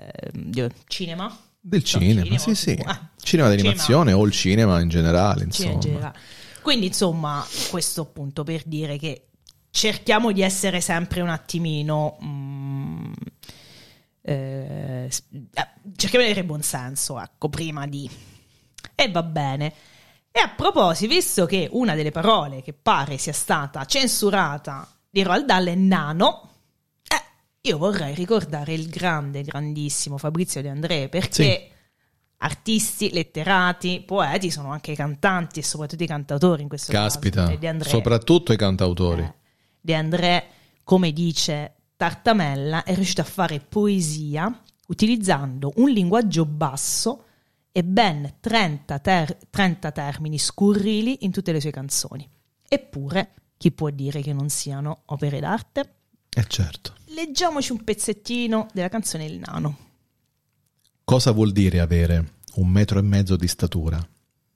cinema. 0.86 1.34
Del 1.60 1.82
cinema, 1.82 2.22
cinema, 2.22 2.38
sì, 2.38 2.54
sì. 2.54 2.80
Ah, 2.84 3.10
cinema 3.20 3.48
d'animazione 3.48 4.10
cinema. 4.10 4.18
o 4.18 4.26
il 4.26 4.32
cinema 4.32 4.80
in 4.80 4.88
generale, 4.88 5.44
insomma. 5.44 5.72
In 5.72 5.80
generale. 5.80 6.18
Quindi, 6.62 6.86
insomma, 6.86 7.44
questo 7.70 8.02
appunto 8.02 8.44
per 8.44 8.62
dire 8.64 8.98
che 8.98 9.28
cerchiamo 9.70 10.32
di 10.32 10.42
essere 10.42 10.80
sempre 10.80 11.20
un 11.20 11.28
attimino... 11.28 12.18
Mm, 12.22 13.12
eh, 14.22 15.08
cerchiamo 15.96 16.24
di 16.24 16.30
avere 16.30 16.44
buon 16.44 16.62
senso, 16.62 17.20
ecco, 17.20 17.48
prima 17.48 17.86
di... 17.86 18.08
E 18.94 19.10
va 19.10 19.22
bene. 19.22 19.72
E 20.36 20.40
a 20.40 20.50
proposito, 20.50 21.14
visto 21.14 21.46
che 21.46 21.66
una 21.72 21.94
delle 21.94 22.10
parole 22.10 22.60
che 22.60 22.74
pare 22.74 23.16
sia 23.16 23.32
stata 23.32 23.86
censurata 23.86 24.86
di 25.08 25.22
Roald 25.22 25.46
Dahl 25.46 25.64
è 25.68 25.74
nano, 25.74 26.50
eh, 27.08 27.22
io 27.62 27.78
vorrei 27.78 28.14
ricordare 28.14 28.74
il 28.74 28.90
grande, 28.90 29.40
grandissimo 29.40 30.18
Fabrizio 30.18 30.60
De 30.60 30.68
André, 30.68 31.08
perché... 31.08 31.42
Sì 31.42 31.74
artisti, 32.38 33.12
letterati, 33.14 34.02
poeti, 34.06 34.50
sono 34.50 34.70
anche 34.70 34.94
cantanti 34.94 35.60
e 35.60 35.62
soprattutto 35.62 36.02
i 36.02 36.06
cantautori 36.06 36.60
in 36.60 36.68
questo 36.68 36.92
Caspita, 36.92 37.46
caso. 37.46 37.58
Caspita, 37.58 37.88
soprattutto 37.88 38.52
i 38.52 38.58
cantautori. 38.58 39.22
Eh, 39.22 39.34
De 39.80 39.94
André, 39.94 40.46
come 40.84 41.12
dice 41.12 41.76
Tartamella, 41.96 42.84
è 42.84 42.94
riuscito 42.94 43.22
a 43.22 43.24
fare 43.24 43.60
poesia 43.60 44.54
utilizzando 44.88 45.72
un 45.76 45.88
linguaggio 45.88 46.44
basso 46.44 47.24
e 47.76 47.84
ben 47.84 48.36
30, 48.40 48.98
ter- 49.00 49.36
30 49.50 49.92
termini 49.92 50.38
scurrili 50.38 51.26
in 51.26 51.30
tutte 51.30 51.52
le 51.52 51.60
sue 51.60 51.70
canzoni. 51.70 52.26
Eppure, 52.66 53.34
chi 53.58 53.70
può 53.70 53.90
dire 53.90 54.22
che 54.22 54.32
non 54.32 54.48
siano 54.48 55.02
opere 55.04 55.40
d'arte? 55.40 55.94
Eh 56.30 56.46
certo. 56.48 56.94
Leggiamoci 57.08 57.72
un 57.72 57.84
pezzettino 57.84 58.68
della 58.72 58.88
canzone 58.88 59.26
Il 59.26 59.40
Nano. 59.40 59.78
Cosa 61.04 61.32
vuol 61.32 61.52
dire 61.52 61.80
avere 61.80 62.36
un 62.54 62.68
metro 62.68 62.98
e 62.98 63.02
mezzo 63.02 63.36
di 63.36 63.46
statura? 63.46 64.02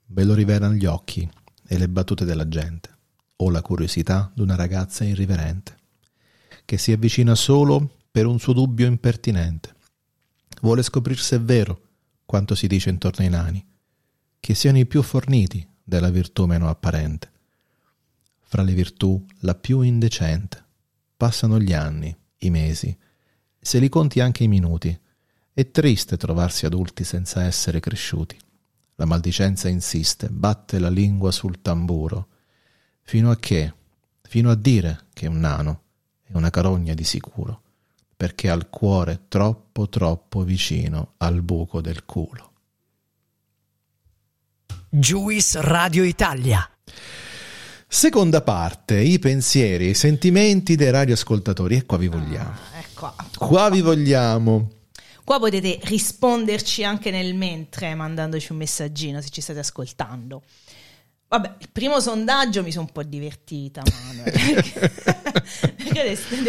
Ve 0.07 0.23
lo 0.23 0.33
rivelano 0.33 0.73
gli 0.73 0.87
occhi 0.87 1.29
e 1.67 1.77
le 1.77 1.89
battute 1.89 2.25
della 2.25 2.47
gente 2.47 2.89
o 3.35 3.51
la 3.51 3.61
curiosità 3.61 4.31
d'una 4.33 4.55
ragazza 4.55 5.03
irriverente, 5.03 5.77
che 6.65 6.79
si 6.79 6.91
avvicina 6.91 7.35
solo 7.35 7.97
per 8.09 8.25
un 8.25 8.39
suo 8.39 8.53
dubbio 8.53 8.87
impertinente. 8.87 9.75
Vuole 10.61 10.81
scoprir 10.81 11.19
se 11.19 11.35
è 11.35 11.39
vero 11.39 11.89
quanto 12.31 12.55
si 12.55 12.67
dice 12.67 12.89
intorno 12.89 13.25
ai 13.25 13.29
nani, 13.29 13.67
che 14.39 14.55
siano 14.55 14.77
i 14.77 14.85
più 14.85 15.01
forniti 15.01 15.67
della 15.83 16.09
virtù 16.09 16.45
meno 16.45 16.69
apparente. 16.69 17.29
Fra 18.39 18.61
le 18.61 18.71
virtù 18.71 19.25
la 19.39 19.53
più 19.53 19.81
indecente. 19.81 20.63
Passano 21.17 21.59
gli 21.59 21.73
anni, 21.73 22.15
i 22.37 22.49
mesi, 22.49 22.97
se 23.59 23.79
li 23.79 23.89
conti 23.89 24.21
anche 24.21 24.45
i 24.45 24.47
minuti. 24.47 24.97
È 25.51 25.71
triste 25.71 26.15
trovarsi 26.15 26.65
adulti 26.65 27.03
senza 27.03 27.43
essere 27.43 27.81
cresciuti. 27.81 28.39
La 28.95 29.03
maldicenza 29.03 29.67
insiste, 29.67 30.29
batte 30.29 30.79
la 30.79 30.89
lingua 30.89 31.31
sul 31.31 31.61
tamburo, 31.61 32.29
Fino 33.01 33.29
a 33.29 33.35
che? 33.35 33.73
Fino 34.21 34.49
a 34.49 34.55
dire 34.55 35.07
che 35.11 35.27
un 35.27 35.37
nano 35.41 35.81
è 36.23 36.31
una 36.37 36.49
carogna 36.49 36.93
di 36.93 37.03
sicuro, 37.03 37.61
perché 38.21 38.51
ha 38.51 38.53
il 38.53 38.67
cuore 38.69 39.21
troppo 39.29 39.89
troppo 39.89 40.43
vicino 40.43 41.13
al 41.17 41.41
buco 41.41 41.81
del 41.81 42.05
culo. 42.05 42.51
Juice 44.87 45.59
Radio 45.59 46.03
Italia. 46.03 46.69
Seconda 47.87 48.41
parte, 48.41 48.99
i 48.99 49.17
pensieri, 49.17 49.89
i 49.89 49.93
sentimenti 49.95 50.75
dei 50.75 50.91
radioascoltatori. 50.91 51.77
E 51.77 51.85
qua 51.87 51.97
vi 51.97 52.09
vogliamo. 52.09 52.51
Ah, 52.51 52.77
ecco. 52.77 53.15
Qua 53.39 53.71
vi 53.71 53.81
vogliamo. 53.81 54.69
Qua 55.23 55.39
potete 55.39 55.79
risponderci 55.81 56.83
anche 56.83 57.09
nel 57.09 57.33
mentre 57.33 57.95
mandandoci 57.95 58.51
un 58.51 58.59
messaggino 58.59 59.19
se 59.19 59.29
ci 59.29 59.41
state 59.41 59.57
ascoltando. 59.57 60.43
Vabbè, 61.27 61.55
il 61.57 61.69
primo 61.71 61.99
sondaggio 61.99 62.61
mi 62.61 62.71
sono 62.71 62.85
un 62.85 62.91
po' 62.91 63.01
divertita, 63.01 63.81
Manuel. 63.81 64.31
perché 65.75 66.01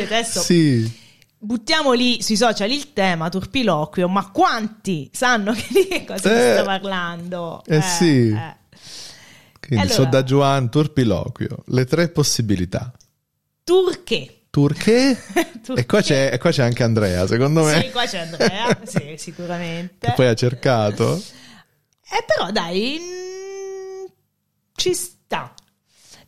adesso 0.03 0.41
sì. 0.43 1.01
Buttiamo 1.43 1.93
lì 1.93 2.23
sui 2.23 2.37
social 2.37 2.71
il 2.71 2.93
tema 2.93 3.29
turpiloquio, 3.29 4.09
ma 4.09 4.31
quanti 4.31 5.11
sanno 5.13 5.53
che 5.53 5.67
di 5.71 5.87
che 5.89 6.05
cosa 6.05 6.33
eh, 6.33 6.55
sto 6.55 6.65
parlando? 6.65 7.63
Eh, 7.67 7.77
eh 7.77 7.83
sì. 7.83 8.29
Eh. 8.29 8.57
Quindi 9.61 9.87
allora, 9.87 10.03
sondaggio 10.03 10.37
Juan, 10.37 10.71
turpiloquio, 10.71 11.65
le 11.67 11.85
tre 11.85 12.09
possibilità. 12.09 12.93
Turché. 13.65 14.37
Turché? 14.53 15.19
e, 15.75 15.87
qua 15.87 16.03
c'è, 16.03 16.31
e 16.33 16.39
qua 16.39 16.51
c'è 16.51 16.63
anche 16.63 16.83
Andrea, 16.83 17.27
secondo 17.27 17.65
me. 17.65 17.81
Sì, 17.81 17.91
qua 17.91 18.05
c'è 18.05 18.19
Andrea, 18.19 18.79
sì, 18.85 19.15
sicuramente. 19.17 20.09
Che 20.09 20.13
poi 20.15 20.27
ha 20.27 20.35
cercato. 20.35 21.17
Eh, 21.17 22.25
però 22.27 22.51
dai, 22.51 23.01
ci 24.75 24.95
sta. 24.95 25.55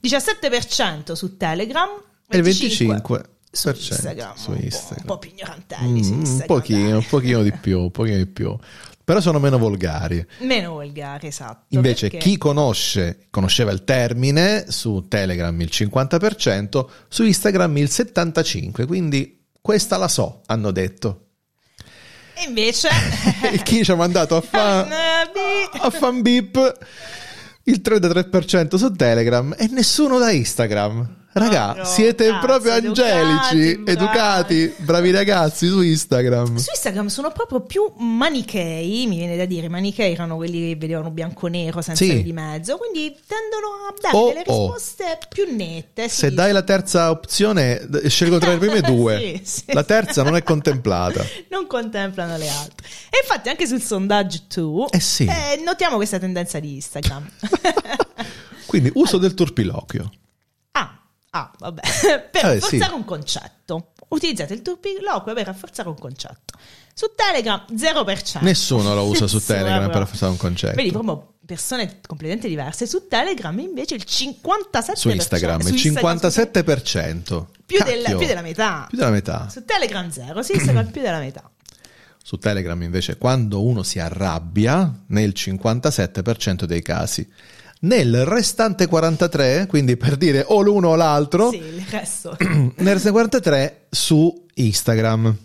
17% 0.02 1.12
su 1.12 1.36
Telegram 1.36 1.90
e 2.28 2.38
il 2.38 2.44
25% 2.44 3.33
su 3.54 3.68
Instagram, 3.68 4.34
su 4.34 4.52
Instagram. 4.52 5.00
Un 5.00 5.06
po', 5.06 5.18
più 5.18 5.30
ignorantelli 5.30 6.02
mm, 6.02 6.22
un 6.22 6.42
pochino, 6.46 6.96
un 6.96 7.06
pochino 7.06 7.42
di 7.42 7.52
più, 7.52 7.80
un 7.80 7.90
pochino 7.90 8.16
di 8.16 8.26
più. 8.26 8.56
Però 9.04 9.20
sono 9.20 9.38
meno 9.38 9.58
volgari. 9.58 10.24
Meno 10.40 10.72
volgari, 10.72 11.26
esatto. 11.26 11.66
Invece 11.68 12.08
perché... 12.08 12.26
chi 12.26 12.38
conosce, 12.38 13.26
conosceva 13.30 13.70
il 13.70 13.84
termine, 13.84 14.64
su 14.68 15.06
Telegram 15.08 15.58
il 15.60 15.68
50%, 15.70 16.86
su 17.08 17.22
Instagram 17.22 17.76
il 17.76 17.90
75%, 17.90 18.86
quindi 18.86 19.44
questa 19.60 19.98
la 19.98 20.08
so, 20.08 20.40
hanno 20.46 20.70
detto. 20.70 21.26
E 22.34 22.44
invece... 22.48 22.88
chi 23.62 23.84
ci 23.84 23.90
ha 23.90 23.94
mandato 23.94 24.36
a, 24.36 24.40
fa... 24.40 24.86
a 25.80 25.90
fan 25.90 26.22
beep 26.22 26.78
il 27.64 27.80
33% 27.84 28.76
su 28.76 28.90
Telegram 28.92 29.54
e 29.56 29.68
nessuno 29.70 30.18
da 30.18 30.30
Instagram. 30.30 31.23
Raga, 31.36 31.64
Proprio, 31.72 31.84
siete 31.84 32.28
cazzo, 32.28 32.46
proprio 32.46 32.72
angelici, 32.74 33.70
educati, 33.84 33.90
educati, 33.90 34.74
bravi 34.78 35.10
ragazzi 35.10 35.66
su 35.66 35.80
Instagram. 35.82 36.54
Su 36.56 36.70
Instagram 36.72 37.08
sono 37.08 37.32
proprio 37.32 37.60
più 37.62 37.92
manichei, 37.96 39.04
mi 39.08 39.16
viene 39.16 39.36
da 39.36 39.44
dire, 39.44 39.68
manichei 39.68 40.12
erano 40.12 40.36
quelli 40.36 40.68
che 40.68 40.76
vedevano 40.76 41.10
bianco-nero 41.10 41.82
senza 41.82 42.04
Sì. 42.04 42.22
di 42.22 42.32
mezzo, 42.32 42.76
quindi 42.76 43.12
tendono 43.26 43.66
a 43.88 43.94
dare 44.00 44.16
Oh, 44.16 44.28
delle 44.28 44.42
oh. 44.46 44.66
risposte 44.66 45.18
più 45.28 45.52
nette. 45.52 46.08
sì. 46.08 46.16
Se 46.18 46.30
dai 46.32 46.52
la 46.52 46.62
terza 46.62 47.10
opzione, 47.10 47.84
scelgo 48.06 48.38
tra 48.38 48.52
le 48.52 48.58
prime 48.58 48.80
due. 48.86 49.40
Sì. 49.42 49.64
La 49.72 49.82
terza 49.82 50.22
non 50.22 50.36
è 50.36 50.42
contemplata. 50.44 51.24
non 51.50 51.66
contemplano 51.66 52.36
le 52.36 52.48
altre. 52.48 52.86
E 53.10 53.18
infatti 53.22 53.48
anche 53.48 53.66
sul 53.66 53.82
sondaggio 53.82 54.38
tu 54.48 54.86
Eh 54.88 55.00
sì. 55.00 55.24
eh, 55.24 55.60
notiamo 55.64 55.96
questa 55.96 56.20
tendenza 56.20 56.60
di 56.60 56.74
Instagram. 56.74 57.28
Quindi 58.66 58.90
uso 58.94 59.18
del 59.18 59.34
turpiloquio. 59.34 60.10
Ah, 61.34 61.50
vabbè, 61.58 61.82
per 62.30 62.44
Eh, 62.44 62.54
rafforzare 62.54 62.90
sì. 62.90 62.94
un 62.96 63.04
concetto. 63.04 63.88
Utilizzate 64.08 64.54
il 64.54 64.62
turpiloquio 64.62 65.34
per 65.34 65.46
rafforzare 65.46 65.88
un 65.88 65.98
concetto. 65.98 66.54
Su 66.94 67.06
Telegram 67.16 67.64
0%. 67.74 68.42
Nessuno 68.42 68.94
lo 68.94 69.04
usa 69.06 69.26
su 69.26 69.42
Telegram 69.44 69.86
per 69.88 69.98
rafforzare 70.00 70.30
un 70.30 70.38
concetto. 70.38 70.76
Vedi 70.76 70.90
proprio 70.92 71.32
persone 71.44 72.00
completamente 72.06 72.48
diverse. 72.48 72.86
Su 72.86 73.08
Telegram 73.08 73.58
invece 73.58 73.96
il 73.96 74.04
57%. 74.06 74.92
Su 74.94 75.08
Instagram, 75.10 75.60
il 75.66 75.72
Instagram, 75.74 76.16
57%. 76.18 77.44
Più, 77.66 77.82
del- 77.82 78.02
Cacchio. 78.02 78.18
più 78.18 78.26
della 78.26 78.42
metà. 78.42 78.86
Più 78.88 78.98
della 78.98 79.10
metà. 79.10 79.48
Su 79.50 79.64
Telegram 79.64 80.08
0, 80.08 80.42
su 80.42 80.52
Instagram 80.52 80.90
più 80.90 81.00
della 81.02 81.18
metà. 81.18 81.48
Su 82.22 82.38
Telegram 82.38 82.80
invece 82.82 83.18
quando 83.18 83.62
uno 83.62 83.82
si 83.82 83.98
arrabbia 83.98 84.90
nel 85.08 85.32
57% 85.36 86.64
dei 86.64 86.80
casi. 86.82 87.28
Nel 87.84 88.24
restante 88.24 88.86
43, 88.86 89.66
quindi 89.68 89.96
per 89.96 90.16
dire 90.16 90.44
o 90.48 90.62
l'uno 90.62 90.88
o 90.90 90.94
l'altro, 90.96 91.50
Sì, 91.50 91.56
il 91.56 91.84
resto. 91.90 92.36
nel 92.40 92.72
restante 92.76 93.10
43 93.10 93.86
su 93.90 94.46
Instagram. 94.54 95.36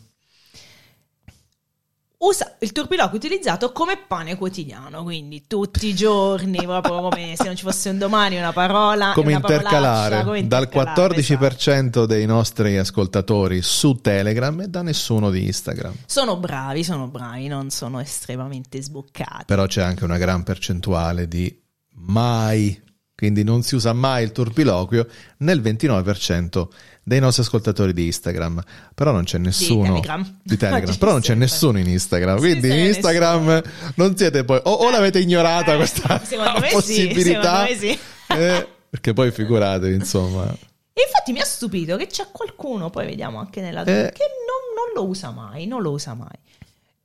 Usa 2.22 2.56
il 2.60 2.74
turpiloquio 2.74 3.16
utilizzato 3.18 3.72
come 3.72 3.98
pane 4.06 4.36
quotidiano, 4.36 5.04
quindi 5.04 5.48
tutti 5.48 5.88
i 5.88 5.96
giorni, 5.96 6.58
proprio 6.64 7.02
come 7.02 7.34
se 7.38 7.46
non 7.46 7.56
ci 7.56 7.64
fosse 7.64 7.90
un 7.90 7.98
domani, 7.98 8.38
una 8.38 8.52
parola. 8.52 9.14
Come 9.14 9.36
una 9.36 9.38
intercalare 9.38 10.24
come 10.24 10.46
dal 10.46 10.64
intercalare, 10.64 11.16
14% 11.16 11.88
esatto. 11.88 12.06
dei 12.06 12.26
nostri 12.26 12.78
ascoltatori 12.78 13.62
su 13.62 13.96
Telegram 14.02 14.60
e 14.62 14.68
da 14.68 14.82
nessuno 14.82 15.30
di 15.30 15.46
Instagram. 15.46 15.94
Sono 16.06 16.38
bravi, 16.38 16.84
sono 16.84 17.08
bravi, 17.08 17.48
non 17.48 17.70
sono 17.70 18.00
estremamente 18.02 18.82
sboccati. 18.82 19.46
Però 19.46 19.66
c'è 19.66 19.82
anche 19.82 20.04
una 20.04 20.18
gran 20.18 20.44
percentuale 20.44 21.26
di 21.28 21.68
mai, 22.10 22.80
quindi 23.16 23.44
non 23.44 23.64
si 23.64 23.76
usa 23.76 23.94
mai 23.94 24.24
il 24.24 24.32
turpiloquio 24.32 25.08
nel 25.40 25.62
29% 25.62 26.68
dei 27.04 27.20
nostri 27.20 27.44
ascoltatori 27.44 27.92
di 27.94 28.06
Instagram. 28.06 28.62
Però 28.96 29.12
non 29.12 29.24
c'è 29.24 29.38
nessuno 29.40 29.84
Telegram. 29.86 30.40
di 30.44 30.58
Telegram, 30.58 30.96
però 31.00 31.12
non 31.12 31.20
c'è 31.22 31.28
sempre. 31.28 31.46
nessuno 31.46 31.80
in 31.80 31.88
Instagram, 31.90 32.36
Sì, 32.38 32.42
quindi 32.42 32.68
in 32.70 32.86
Instagram 32.86 33.62
non 33.96 34.16
siete 34.16 34.44
poi 34.44 34.60
o, 34.64 34.72
o 34.72 34.90
l'avete 34.92 35.20
ignorata 35.20 35.74
Eh, 35.74 35.78
questa 35.78 36.20
secondo 36.24 36.60
me 36.60 36.68
sì, 36.68 36.74
possibilità. 36.74 37.66
secondo 37.68 37.70
me 37.70 37.76
sì. 37.78 38.00
eh, 38.40 38.68
perché 38.90 39.14
poi 39.14 39.32
figuratevi, 39.32 39.94
insomma. 39.96 40.46
E 40.94 41.02
infatti 41.06 41.32
mi 41.32 41.40
ha 41.40 41.46
stupito 41.46 41.96
che 41.98 42.08
c'è 42.08 42.28
qualcuno, 42.32 42.90
poi 42.90 43.06
vediamo 43.06 43.40
anche 43.40 43.62
nella 43.62 43.82
Eh. 43.82 44.12
che 44.14 44.26
non, 44.46 44.76
non 44.76 44.94
lo 44.96 45.08
usa 45.10 45.32
mai, 45.32 45.66
non 45.66 45.82
lo 45.82 45.92
usa 45.92 46.14
mai. 46.14 46.28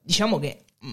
Diciamo 0.02 0.38
che 0.38 0.64
mh, 0.80 0.88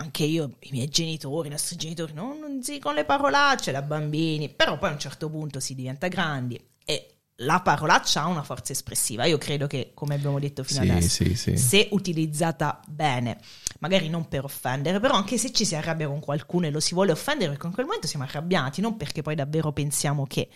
anche 0.00 0.24
io, 0.24 0.56
i 0.60 0.70
miei 0.72 0.88
genitori, 0.88 1.48
i 1.48 1.50
nostri 1.50 1.76
genitori, 1.76 2.12
non, 2.14 2.38
non 2.38 2.62
si 2.62 2.78
con 2.78 2.94
le 2.94 3.04
parolacce 3.04 3.70
da 3.70 3.82
bambini, 3.82 4.48
però 4.48 4.78
poi 4.78 4.88
a 4.88 4.92
un 4.92 4.98
certo 4.98 5.28
punto 5.28 5.60
si 5.60 5.74
diventa 5.74 6.08
grandi 6.08 6.58
e 6.84 7.06
la 7.42 7.60
parolaccia 7.60 8.22
ha 8.22 8.26
una 8.26 8.42
forza 8.42 8.72
espressiva. 8.72 9.24
Io 9.26 9.38
credo 9.38 9.66
che, 9.66 9.92
come 9.94 10.14
abbiamo 10.14 10.38
detto 10.38 10.62
fino 10.64 10.82
Sì, 10.82 10.88
adesso, 10.90 11.24
sì, 11.24 11.34
sì. 11.34 11.56
se 11.56 11.88
utilizzata 11.92 12.80
bene, 12.86 13.38
magari 13.80 14.08
non 14.08 14.26
per 14.28 14.44
offendere, 14.44 15.00
però 15.00 15.14
anche 15.14 15.38
se 15.38 15.52
ci 15.52 15.64
si 15.64 15.74
arrabbia 15.74 16.06
con 16.08 16.20
qualcuno 16.20 16.66
e 16.66 16.70
lo 16.70 16.80
si 16.80 16.94
vuole 16.94 17.12
offendere, 17.12 17.50
perché 17.50 17.66
in 17.66 17.72
quel 17.72 17.86
momento 17.86 18.06
siamo 18.06 18.24
arrabbiati, 18.24 18.80
non 18.80 18.96
perché 18.96 19.22
poi 19.22 19.34
davvero 19.34 19.72
pensiamo 19.72 20.26
che 20.26 20.48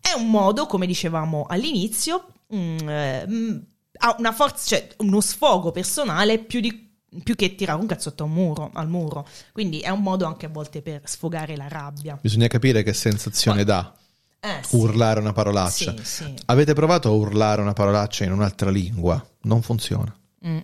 è 0.00 0.12
un 0.16 0.28
modo, 0.30 0.66
come 0.66 0.86
dicevamo 0.86 1.46
all'inizio, 1.48 2.26
mm, 2.54 2.88
eh, 2.88 3.26
mm, 3.28 3.58
ha 3.98 4.16
una 4.18 4.32
forza, 4.32 4.76
cioè 4.76 4.88
uno 4.98 5.20
sfogo 5.20 5.70
personale 5.70 6.38
più, 6.40 6.60
di- 6.60 6.91
più 7.22 7.34
che 7.34 7.54
tirare 7.54 7.80
un 7.80 7.86
cazzotto 7.86 8.22
a 8.22 8.26
un 8.26 8.32
muro, 8.32 8.70
al 8.72 8.88
muro. 8.88 9.26
Quindi 9.52 9.80
è 9.80 9.90
un 9.90 10.02
modo 10.02 10.24
anche 10.26 10.46
a 10.46 10.48
volte 10.48 10.82
per 10.82 11.02
sfogare 11.04 11.56
la 11.56 11.68
rabbia. 11.68 12.18
Bisogna 12.20 12.46
capire 12.46 12.82
che 12.82 12.92
sensazione 12.92 13.64
dà 13.64 13.92
Eh, 14.40 14.60
sì. 14.66 14.76
urlare 14.76 15.20
una 15.20 15.32
parolaccia. 15.32 15.94
Sì, 16.02 16.04
sì. 16.24 16.34
Avete 16.46 16.72
provato 16.74 17.08
a 17.08 17.12
urlare 17.12 17.60
una 17.60 17.72
parolaccia 17.74 18.24
in 18.24 18.32
un'altra 18.32 18.70
lingua? 18.70 19.24
Non 19.42 19.62
funziona. 19.62 20.14
Mm. 20.46 20.58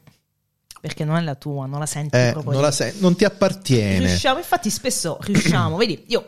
Perché 0.80 1.04
non 1.04 1.16
è 1.16 1.20
la 1.22 1.34
tua, 1.34 1.66
non 1.66 1.80
la 1.80 1.86
senti 1.86 2.16
Eh, 2.16 2.30
proprio. 2.32 2.52
non, 2.52 2.62
la 2.62 2.70
sai- 2.70 2.94
non 2.98 3.16
ti 3.16 3.24
appartiene. 3.24 4.06
Riusciamo, 4.06 4.38
infatti 4.38 4.70
spesso 4.70 5.18
riusciamo, 5.22 5.76
vedi, 5.78 6.04
io 6.06 6.24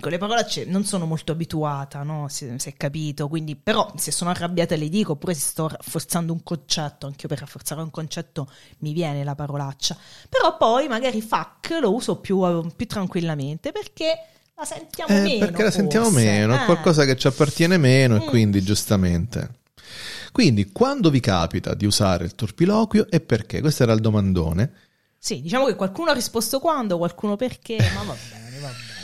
con 0.00 0.10
le 0.10 0.18
parolacce 0.18 0.64
non 0.64 0.84
sono 0.84 1.06
molto 1.06 1.32
abituata, 1.32 2.02
no? 2.02 2.28
Si, 2.28 2.52
si 2.58 2.68
è 2.68 2.74
capito, 2.76 3.28
quindi 3.28 3.56
però 3.56 3.92
se 3.96 4.10
sono 4.10 4.30
arrabbiata 4.30 4.76
le 4.76 4.88
dico, 4.88 5.12
oppure 5.12 5.34
se 5.34 5.40
sto 5.40 5.68
rafforzando 5.68 6.32
un 6.32 6.42
concetto, 6.42 7.06
anche 7.06 7.22
io 7.22 7.28
per 7.28 7.40
rafforzare 7.40 7.80
un 7.80 7.90
concetto 7.90 8.50
mi 8.78 8.92
viene 8.92 9.24
la 9.24 9.34
parolaccia, 9.34 9.96
però 10.28 10.56
poi 10.56 10.88
magari 10.88 11.20
fuck 11.22 11.78
lo 11.80 11.92
uso 11.94 12.16
più, 12.18 12.44
eh, 12.46 12.70
più 12.74 12.86
tranquillamente 12.86 13.72
perché 13.72 14.18
la 14.56 14.64
sentiamo 14.64 15.14
Eh, 15.14 15.20
meno. 15.22 15.38
perché 15.38 15.62
la 15.62 15.70
sentiamo 15.70 16.10
forse. 16.10 16.24
meno, 16.24 16.54
è 16.54 16.60
Eh. 16.62 16.64
qualcosa 16.64 17.04
che 17.04 17.16
ci 17.16 17.26
appartiene 17.26 17.76
meno 17.78 18.16
e 18.16 18.24
Mm. 18.24 18.28
quindi 18.28 18.62
giustamente. 18.62 19.56
Quindi 20.32 20.70
quando 20.70 21.10
vi 21.10 21.20
capita 21.20 21.74
di 21.74 21.86
usare 21.86 22.24
il 22.24 22.34
turpiloquio 22.34 23.08
e 23.10 23.20
perché? 23.20 23.60
Questo 23.60 23.82
era 23.84 23.92
il 23.92 24.00
domandone. 24.00 24.72
Sì, 25.20 25.40
diciamo 25.40 25.66
che 25.66 25.74
qualcuno 25.74 26.10
ha 26.10 26.14
risposto 26.14 26.60
quando, 26.60 26.96
qualcuno 26.98 27.34
perché, 27.36 27.76
ma 27.94 28.02
va 28.04 28.14
bene, 28.30 28.58
va 28.60 28.68
bene, 28.68 28.97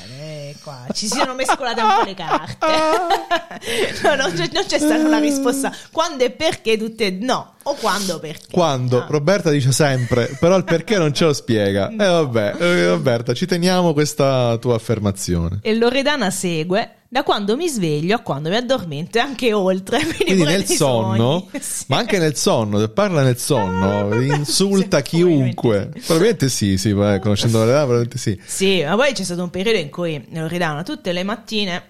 eh, 0.55 0.63
qua 0.63 0.87
ci 0.93 1.07
si 1.07 1.17
sono 1.19 1.35
mescolate 1.35 1.81
un 1.81 1.89
po' 1.99 2.05
le 2.05 2.15
carte. 2.15 2.67
no, 4.03 4.15
non 4.15 4.33
c'è, 4.33 4.49
non 4.53 4.65
c'è 4.67 4.79
stata 4.79 5.05
una 5.07 5.19
risposta 5.19 5.73
quando 5.91 6.25
e 6.25 6.31
perché 6.31 6.77
tutte 6.77 7.11
no, 7.11 7.55
o 7.63 7.75
quando 7.75 8.19
perché. 8.19 8.53
Quando 8.53 9.03
Ah. 9.03 9.07
Roberta 9.09 9.51
dice 9.51 9.73
sempre, 9.73 10.37
però 10.39 10.57
il 10.57 10.65
perché 10.65 10.99
non 10.99 11.13
ce 11.13 11.25
lo 11.25 11.33
spiega. 11.33 11.91
E 11.91 11.97
vabbè, 11.97 12.57
eh, 12.59 12.89
Roberta, 12.89 13.35
ci 13.35 13.47
teniamo 13.47 13.93
questa 13.93 14.57
tua 14.59 14.77
affermazione. 14.77 15.59
E 15.63 15.75
Loredana 15.75 16.31
segue 16.31 17.04
da 17.15 17.23
quando 17.23 17.55
mi 17.55 17.69
sveglio 17.69 18.17
a 18.17 18.19
quando 18.19 18.49
mi 18.49 18.57
addormento 18.57 19.19
e 19.19 19.21
anche 19.21 19.53
oltre. 19.53 19.99
Quindi, 20.03 20.25
Quindi 20.25 20.43
nel 20.43 20.65
sonno. 20.65 21.47
Sì. 21.61 21.85
ma 21.87 21.99
anche 21.99 22.19
nel 22.19 22.35
sonno, 22.35 22.81
se 22.81 22.89
parla 22.89 23.23
nel 23.23 23.39
sonno, 23.39 24.09
Ah, 24.11 24.21
insulta 24.21 24.99
chiunque. 25.03 25.91
probabilmente 25.93 26.01
Probabilmente 26.01 26.49
sì, 26.49 26.77
sì, 26.77 26.93
beh, 26.93 27.21
conoscendo 27.21 27.59
la 27.61 27.67
realtà, 27.67 27.85
probabilmente 27.85 28.19
sì. 28.19 28.41
Sì, 28.45 28.83
ma 28.83 28.97
poi 28.97 29.13
c'è 29.13 29.23
stato 29.23 29.45
un 29.45 29.51
periodo 29.51 29.79
in 29.79 29.91
cui 29.91 30.27
Loredana 30.33 30.83
tutte 30.83 31.13
le 31.13 31.23
mattine, 31.23 31.85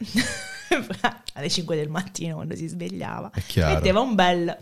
alle 1.33 1.49
5 1.49 1.75
del 1.75 1.89
mattino 1.89 2.35
quando 2.35 2.55
si 2.55 2.67
svegliava, 2.69 3.31
metteva 3.55 4.01
un 4.01 4.15
bel 4.15 4.55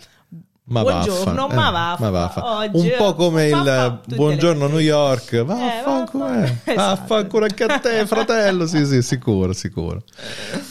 Ma 0.72 0.80
buongiorno, 0.80 1.48
vaffa, 1.48 1.54
ma 1.54 1.68
eh, 1.68 1.70
vaffa, 1.70 2.02
ma 2.02 2.10
vaffa. 2.10 2.56
oggi, 2.56 2.88
un 2.88 2.94
po' 2.96 3.14
come 3.14 3.48
il 3.48 4.00
eh, 4.06 4.14
buongiorno 4.14 4.66
New 4.68 4.78
York, 4.78 5.44
vaffanculo, 5.44 6.24
vaffa. 6.24 6.44
eh. 6.46 6.58
Esatto. 6.72 6.74
vaffanculo 6.74 7.44
anche 7.44 7.64
a 7.64 7.78
te, 7.78 8.06
fratello. 8.06 8.66
Sì, 8.66 8.86
sì, 8.86 9.02
sicuro, 9.02 9.52
sicuro. 9.52 10.02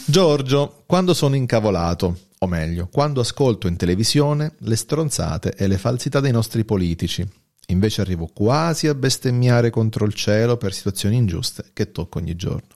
Giorgio, 0.06 0.82
quando 0.88 1.14
sono 1.14 1.36
incavolato, 1.36 2.18
o 2.40 2.48
meglio, 2.48 2.90
quando 2.92 3.22
ascolto 3.22 3.68
in 3.68 3.78
televisione 3.78 4.56
le 4.58 4.76
stronzate 4.76 5.54
e 5.56 5.68
le 5.68 5.78
falsità 5.78 6.20
dei 6.20 6.32
nostri 6.32 6.66
politici, 6.66 7.24
invece 7.68 8.02
arrivo 8.02 8.28
quasi 8.34 8.88
a 8.88 8.96
bestemmiare 8.96 9.70
contro 9.70 10.06
il 10.06 10.16
cielo 10.16 10.58
per 10.58 10.74
situazioni 10.74 11.18
ingiuste 11.18 11.66
che 11.74 11.92
tocco 11.92 12.18
ogni 12.18 12.36
giorno. 12.36 12.70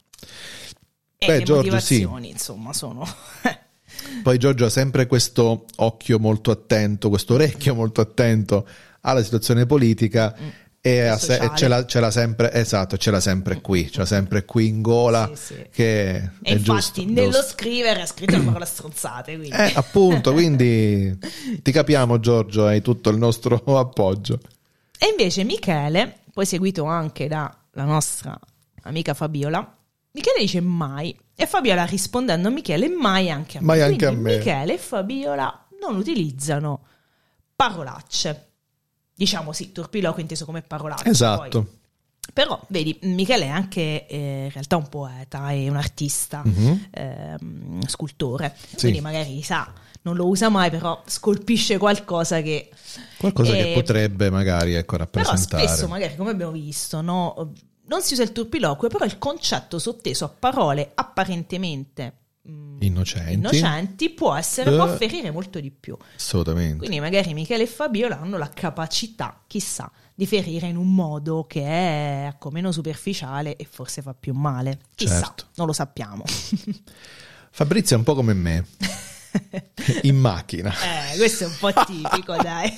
Beh, 1.17 1.39
le 1.39 1.43
Giorgio, 1.43 1.79
sì. 1.79 2.03
motivazioni, 2.05 2.29
insomma, 2.29 2.71
sono... 2.71 3.03
Poi 4.23 4.37
Giorgio 4.37 4.65
ha 4.65 4.69
sempre 4.69 5.07
questo 5.07 5.65
occhio 5.77 6.19
molto 6.19 6.51
attento, 6.51 7.09
questo 7.09 7.33
orecchio 7.35 7.73
molto 7.75 8.01
attento 8.01 8.67
alla 9.01 9.23
situazione 9.23 9.65
politica 9.65 10.35
e, 10.81 11.01
ha 11.01 11.17
se- 11.17 11.37
e 11.37 11.51
ce, 11.55 11.67
l'ha, 11.67 11.85
ce 11.85 11.99
l'ha 11.99 12.11
sempre, 12.11 12.51
esatto, 12.53 12.97
ce 12.97 13.09
l'ha 13.11 13.19
sempre 13.19 13.59
qui, 13.61 13.89
ce 13.91 13.99
l'ha 13.99 14.05
sempre 14.05 14.45
qui 14.45 14.67
in 14.67 14.81
gola, 14.81 15.29
Sì, 15.33 15.53
sì. 15.53 15.65
che 15.71 16.09
E 16.15 16.29
è 16.41 16.51
infatti 16.51 16.61
giusto. 16.61 17.03
nello 17.05 17.31
giusto. 17.31 17.47
scrivere 17.47 18.01
ha 18.01 18.05
scritto 18.05 18.37
la 18.37 18.43
parola 18.43 18.65
stronzate, 18.65 19.35
quindi... 19.37 19.55
Eh, 19.55 19.71
appunto, 19.75 20.31
quindi 20.33 21.17
ti 21.61 21.71
capiamo 21.71 22.19
Giorgio, 22.19 22.65
hai 22.67 22.81
tutto 22.81 23.09
il 23.09 23.17
nostro 23.17 23.61
appoggio. 23.77 24.39
E 24.99 25.07
invece 25.09 25.43
Michele, 25.43 26.19
poi 26.33 26.45
seguito 26.45 26.83
anche 26.85 27.27
dalla 27.27 27.53
nostra 27.73 28.37
amica 28.83 29.13
Fabiola, 29.15 29.75
Michele 30.15 30.39
dice 30.39 30.61
mai. 30.61 31.15
E 31.35 31.45
Fabiola 31.45 31.83
rispondendo 31.83 32.47
a 32.47 32.51
Michele, 32.51 32.87
mai 32.87 33.29
anche 33.29 33.57
a 33.57 33.59
me. 33.59 33.67
Mai 33.67 33.81
anche 33.81 34.05
Quindi 34.07 34.15
a 34.15 34.19
me. 34.31 34.37
Michele 34.37 34.73
e 34.73 34.77
Fabiola 34.77 35.67
non 35.81 35.97
utilizzano 35.97 36.85
parolacce. 37.55 38.47
Diciamo 39.13 39.51
sì, 39.51 39.71
turpiloquio 39.73 40.21
inteso 40.21 40.45
come 40.45 40.61
parolacce. 40.61 41.09
Esatto. 41.09 41.61
Poi 41.63 41.73
Però, 42.33 42.59
vedi, 42.69 42.97
Michele 43.03 43.45
è 43.45 43.49
anche 43.49 44.07
eh, 44.07 44.45
in 44.45 44.51
realtà 44.51 44.77
un 44.77 44.87
poeta, 44.89 45.49
è 45.51 45.67
un 45.69 45.75
artista, 45.75 46.41
Mhm. 46.43 46.87
ehm, 46.91 47.85
scultore, 47.85 48.55
Sì. 48.69 48.77
quindi 48.77 48.99
magari 49.01 49.41
sa, 49.43 49.71
non 50.01 50.15
lo 50.15 50.25
usa 50.27 50.49
mai, 50.49 50.69
però 50.71 51.03
scolpisce 51.05 51.77
qualcosa 51.77 52.41
che... 52.41 52.71
Qualcosa 53.17 53.51
che 53.51 53.71
Eh, 53.71 53.73
potrebbe 53.75 54.29
magari 54.31 54.73
ecco, 54.73 54.97
Però 54.97 55.03
rappresentare. 55.03 55.67
spesso, 55.67 55.87
magari, 55.87 56.15
come 56.15 56.31
abbiamo 56.31 56.51
visto, 56.51 56.99
no, 57.01 57.51
non 57.87 58.01
si 58.01 58.13
usa 58.13 58.23
il 58.23 58.31
turpiloquio, 58.31 58.89
però 58.89 59.05
il 59.05 59.17
concetto 59.17 59.79
sotteso 59.79 60.25
a 60.25 60.29
parole 60.29 60.91
apparentemente 60.95 62.17
mm, 62.49 62.81
Innocenti. 62.81 63.33
innocenti 63.33 64.09
può, 64.09 64.33
essere, 64.35 64.71
Eh. 64.71 64.75
può 64.75 64.87
ferire 64.95 65.31
molto 65.31 65.59
di 65.59 65.71
più. 65.71 65.95
Assolutamente. 66.15 66.77
Quindi 66.77 66.99
magari 66.99 67.33
Michele 67.33 67.63
e 67.63 67.67
Fabiola 67.67 68.19
hanno 68.19 68.37
la 68.37 68.49
capacità, 68.49 69.41
chissà, 69.47 69.91
di 70.13 70.25
ferire 70.25 70.67
in 70.67 70.77
un 70.77 70.93
modo 70.93 71.45
che 71.47 71.61
è 71.63 72.25
ecco, 72.27 72.49
meno 72.51 72.71
superficiale 72.71 73.55
e 73.55 73.65
forse 73.69 74.01
fa 74.01 74.13
più 74.13 74.33
male. 74.33 74.79
Chissà, 74.95 75.19
Certo. 75.19 75.45
non 75.55 75.67
lo 75.67 75.73
sappiamo. 75.73 76.23
Fabrizio 77.51 77.95
è 77.95 77.99
un 77.99 78.05
po' 78.05 78.15
come 78.15 78.33
me. 78.33 78.65
In 80.03 80.17
macchina. 80.17 80.71
Eh, 80.71 81.17
questo 81.17 81.43
è 81.45 81.47
un 81.47 81.53
po' 81.59 81.71
tipico, 81.85 82.35
dai. 82.41 82.71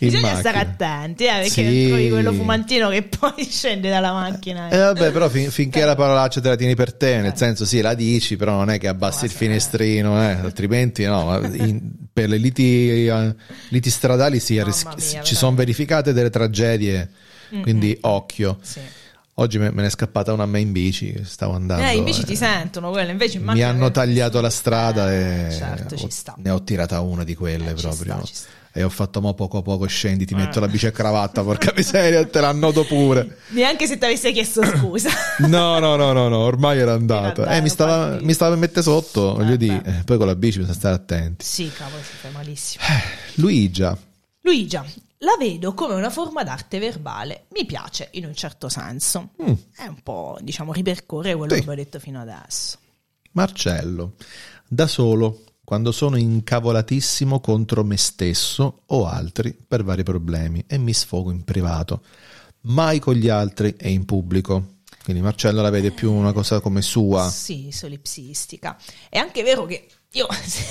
Bisogna 0.00 0.22
macchina. 0.32 0.40
stare 0.40 0.58
attenti, 0.58 1.24
eh, 1.24 1.32
perché 1.32 1.48
Sì. 1.48 1.86
trovi 1.88 2.08
quello 2.10 2.32
fumantino 2.32 2.88
che 2.88 3.02
poi 3.02 3.44
scende 3.50 3.88
dalla 3.90 4.12
macchina. 4.12 4.68
Eh 4.68 4.78
vabbè, 4.78 5.10
però 5.12 5.28
fin- 5.28 5.50
finché 5.50 5.84
la 5.84 5.94
parolaccia 5.94 6.40
te 6.40 6.48
la 6.48 6.56
tieni 6.56 6.74
per 6.74 6.92
te, 6.94 7.20
nel 7.20 7.36
senso 7.36 7.64
sì, 7.64 7.80
la 7.80 7.94
dici, 7.94 8.36
però 8.36 8.52
non 8.56 8.70
è 8.70 8.78
che 8.78 8.88
abbassi 8.88 9.20
Ma 9.20 9.24
il 9.26 9.30
sì, 9.30 9.36
finestrino, 9.36 10.22
eh, 10.22 10.32
altrimenti 10.32 11.04
no. 11.04 11.38
in- 11.54 11.80
per 12.12 12.28
le 12.28 12.36
liti, 12.38 13.06
eh, 13.08 13.34
liti 13.68 13.90
stradali 13.90 14.40
si 14.40 14.54
Mamma 14.56 14.66
ris- 14.94 15.12
mia, 15.12 15.22
ci 15.22 15.34
sono 15.34 15.54
verificate 15.54 16.12
delle 16.12 16.30
tragedie, 16.30 17.10
quindi 17.62 17.96
occhio. 18.02 18.58
Sì. 18.62 18.80
Oggi 19.38 19.58
me, 19.58 19.70
me 19.70 19.82
ne 19.82 19.88
è 19.88 19.90
scappata 19.90 20.32
una 20.32 20.44
a 20.44 20.46
me 20.46 20.60
in 20.60 20.72
bici, 20.72 21.14
stavo 21.24 21.52
andando. 21.52 21.84
Eh, 21.84 21.94
invece 21.96 22.22
eh, 22.22 22.24
ti 22.24 22.36
sentono 22.36 22.90
quello, 22.90 23.10
invece 23.10 23.36
in 23.36 23.44
Mi 23.44 23.62
hanno 23.62 23.86
che- 23.88 23.92
tagliato 23.92 24.40
la 24.40 24.48
strada 24.48 25.12
Eh, 25.12 25.48
e 25.48 25.52
certo, 25.52 25.94
ci 25.94 26.04
ho- 26.04 26.10
sta. 26.10 26.34
ne 26.38 26.48
ho 26.48 26.62
tirata 26.62 27.00
una 27.02 27.22
di 27.22 27.34
quelle 27.34 27.72
Eh, 27.72 27.76
ci 27.76 27.82
proprio. 27.86 28.14
sta, 28.14 28.22
ci 28.24 28.34
sta. 28.34 28.48
E 28.72 28.82
ho 28.82 28.88
fatto 28.88 29.20
mo 29.20 29.34
poco 29.34 29.58
a 29.58 29.62
poco 29.62 29.84
scendi, 29.86 30.24
ti 30.24 30.34
metto 30.34 30.56
Eh. 30.56 30.60
la 30.62 30.68
bici 30.68 30.86
a 30.86 30.90
cravatta, 30.90 31.42
porca 31.42 31.70
miseria, 31.76 32.24
te 32.26 32.40
l'annodo 32.40 32.84
pure. 32.86 33.36
Neanche 33.52 33.86
se 33.86 33.98
ti 33.98 34.04
avessi 34.06 34.32
chiesto 34.32 34.64
scusa. 34.64 35.10
No, 35.46 35.78
no, 35.80 35.96
no, 35.96 36.12
no, 36.14 36.28
no, 36.28 36.38
ormai 36.38 36.78
era 36.78 36.94
andata. 36.94 37.54
Eh, 37.56 37.60
mi 37.60 37.68
stava, 37.68 38.18
mi 38.22 38.32
stava 38.32 38.52
per 38.52 38.60
mettere 38.60 38.82
sotto, 38.82 39.34
voglio 39.34 39.52
Eh, 39.52 39.56
dire. 39.58 39.80
beh. 39.82 39.98
Eh, 39.98 40.02
poi 40.04 40.16
con 40.16 40.26
la 40.28 40.34
bici 40.34 40.58
bisogna 40.58 40.74
stare 40.76 40.94
attenti. 40.94 41.44
sì, 41.44 41.70
cavolo, 41.76 42.02
si 42.02 42.16
fa 42.18 42.28
malissimo. 42.32 42.82
Luigia, 43.34 43.96
Luigia, 44.40 44.82
la 45.18 45.34
vedo 45.38 45.74
come 45.74 45.94
una 45.94 46.10
forma 46.10 46.42
d'arte 46.44 46.78
verbale. 46.78 47.46
Mi 47.52 47.64
piace 47.64 48.08
in 48.12 48.26
un 48.26 48.34
certo 48.34 48.68
senso. 48.68 49.30
Mm. 49.42 49.52
È 49.74 49.86
un 49.86 50.00
po', 50.02 50.38
diciamo, 50.40 50.72
ripercorre 50.72 51.34
quello 51.34 51.54
Sì. 51.54 51.56
che 51.56 51.62
abbiamo 51.62 51.82
detto 51.82 51.98
fino 51.98 52.20
adesso. 52.20 52.78
Marcello, 53.32 54.14
da 54.68 54.86
solo, 54.86 55.42
quando 55.64 55.92
sono 55.92 56.16
incavolatissimo 56.16 57.40
contro 57.40 57.84
me 57.84 57.96
stesso 57.96 58.82
o 58.86 59.06
altri 59.06 59.52
per 59.52 59.84
vari 59.84 60.02
problemi 60.02 60.64
e 60.66 60.78
mi 60.78 60.92
sfogo 60.92 61.30
in 61.30 61.44
privato, 61.44 62.02
mai 62.62 62.98
con 62.98 63.14
gli 63.14 63.28
altri 63.28 63.74
e 63.76 63.90
in 63.90 64.04
pubblico. 64.04 64.74
Quindi 65.06 65.22
Marcello 65.22 65.62
la 65.62 65.70
vede 65.70 65.92
più 65.92 66.10
una 66.12 66.32
cosa 66.32 66.58
come 66.58 66.82
sua. 66.82 67.28
Sì, 67.30 67.68
solipsistica. 67.70 68.76
È 69.08 69.18
anche 69.18 69.44
vero 69.44 69.64
che 69.64 69.86
io 70.14 70.26
se, 70.42 70.64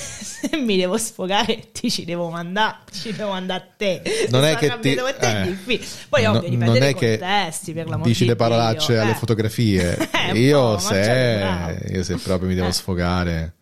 se 0.50 0.56
mi 0.58 0.76
devo 0.76 0.98
sfogare 0.98 1.70
ti 1.72 1.90
ci 1.90 2.04
devo 2.04 2.28
mandare, 2.28 2.80
ci 2.92 3.14
devo 3.14 3.30
mandare 3.30 3.62
a 3.62 3.66
te. 3.78 4.26
Non 4.28 4.44
è 4.44 4.56
che 4.56 4.78
ti- 4.80 4.94
te 4.94 5.42
eh. 5.42 5.80
Poi 6.10 6.22
No- 6.24 6.30
ovvio, 6.32 6.40
dipende 6.50 6.64
non 6.66 6.78
dai 6.78 6.92
è 6.92 6.94
che 6.94 7.18
contesti, 7.18 7.72
per 7.72 7.88
l'amor 7.88 8.06
dici 8.06 8.24
di 8.24 8.28
le 8.28 8.36
parolacce 8.36 8.92
Dio. 8.92 9.00
alle 9.00 9.10
Eh. 9.12 9.14
fotografie. 9.14 10.08
Eh, 10.26 10.38
io, 10.40 10.76
se, 10.78 11.78
io 11.88 12.02
se 12.02 12.16
proprio 12.16 12.48
mi 12.48 12.54
devo 12.54 12.66
Eh. 12.68 12.72
sfogare. 12.72 13.54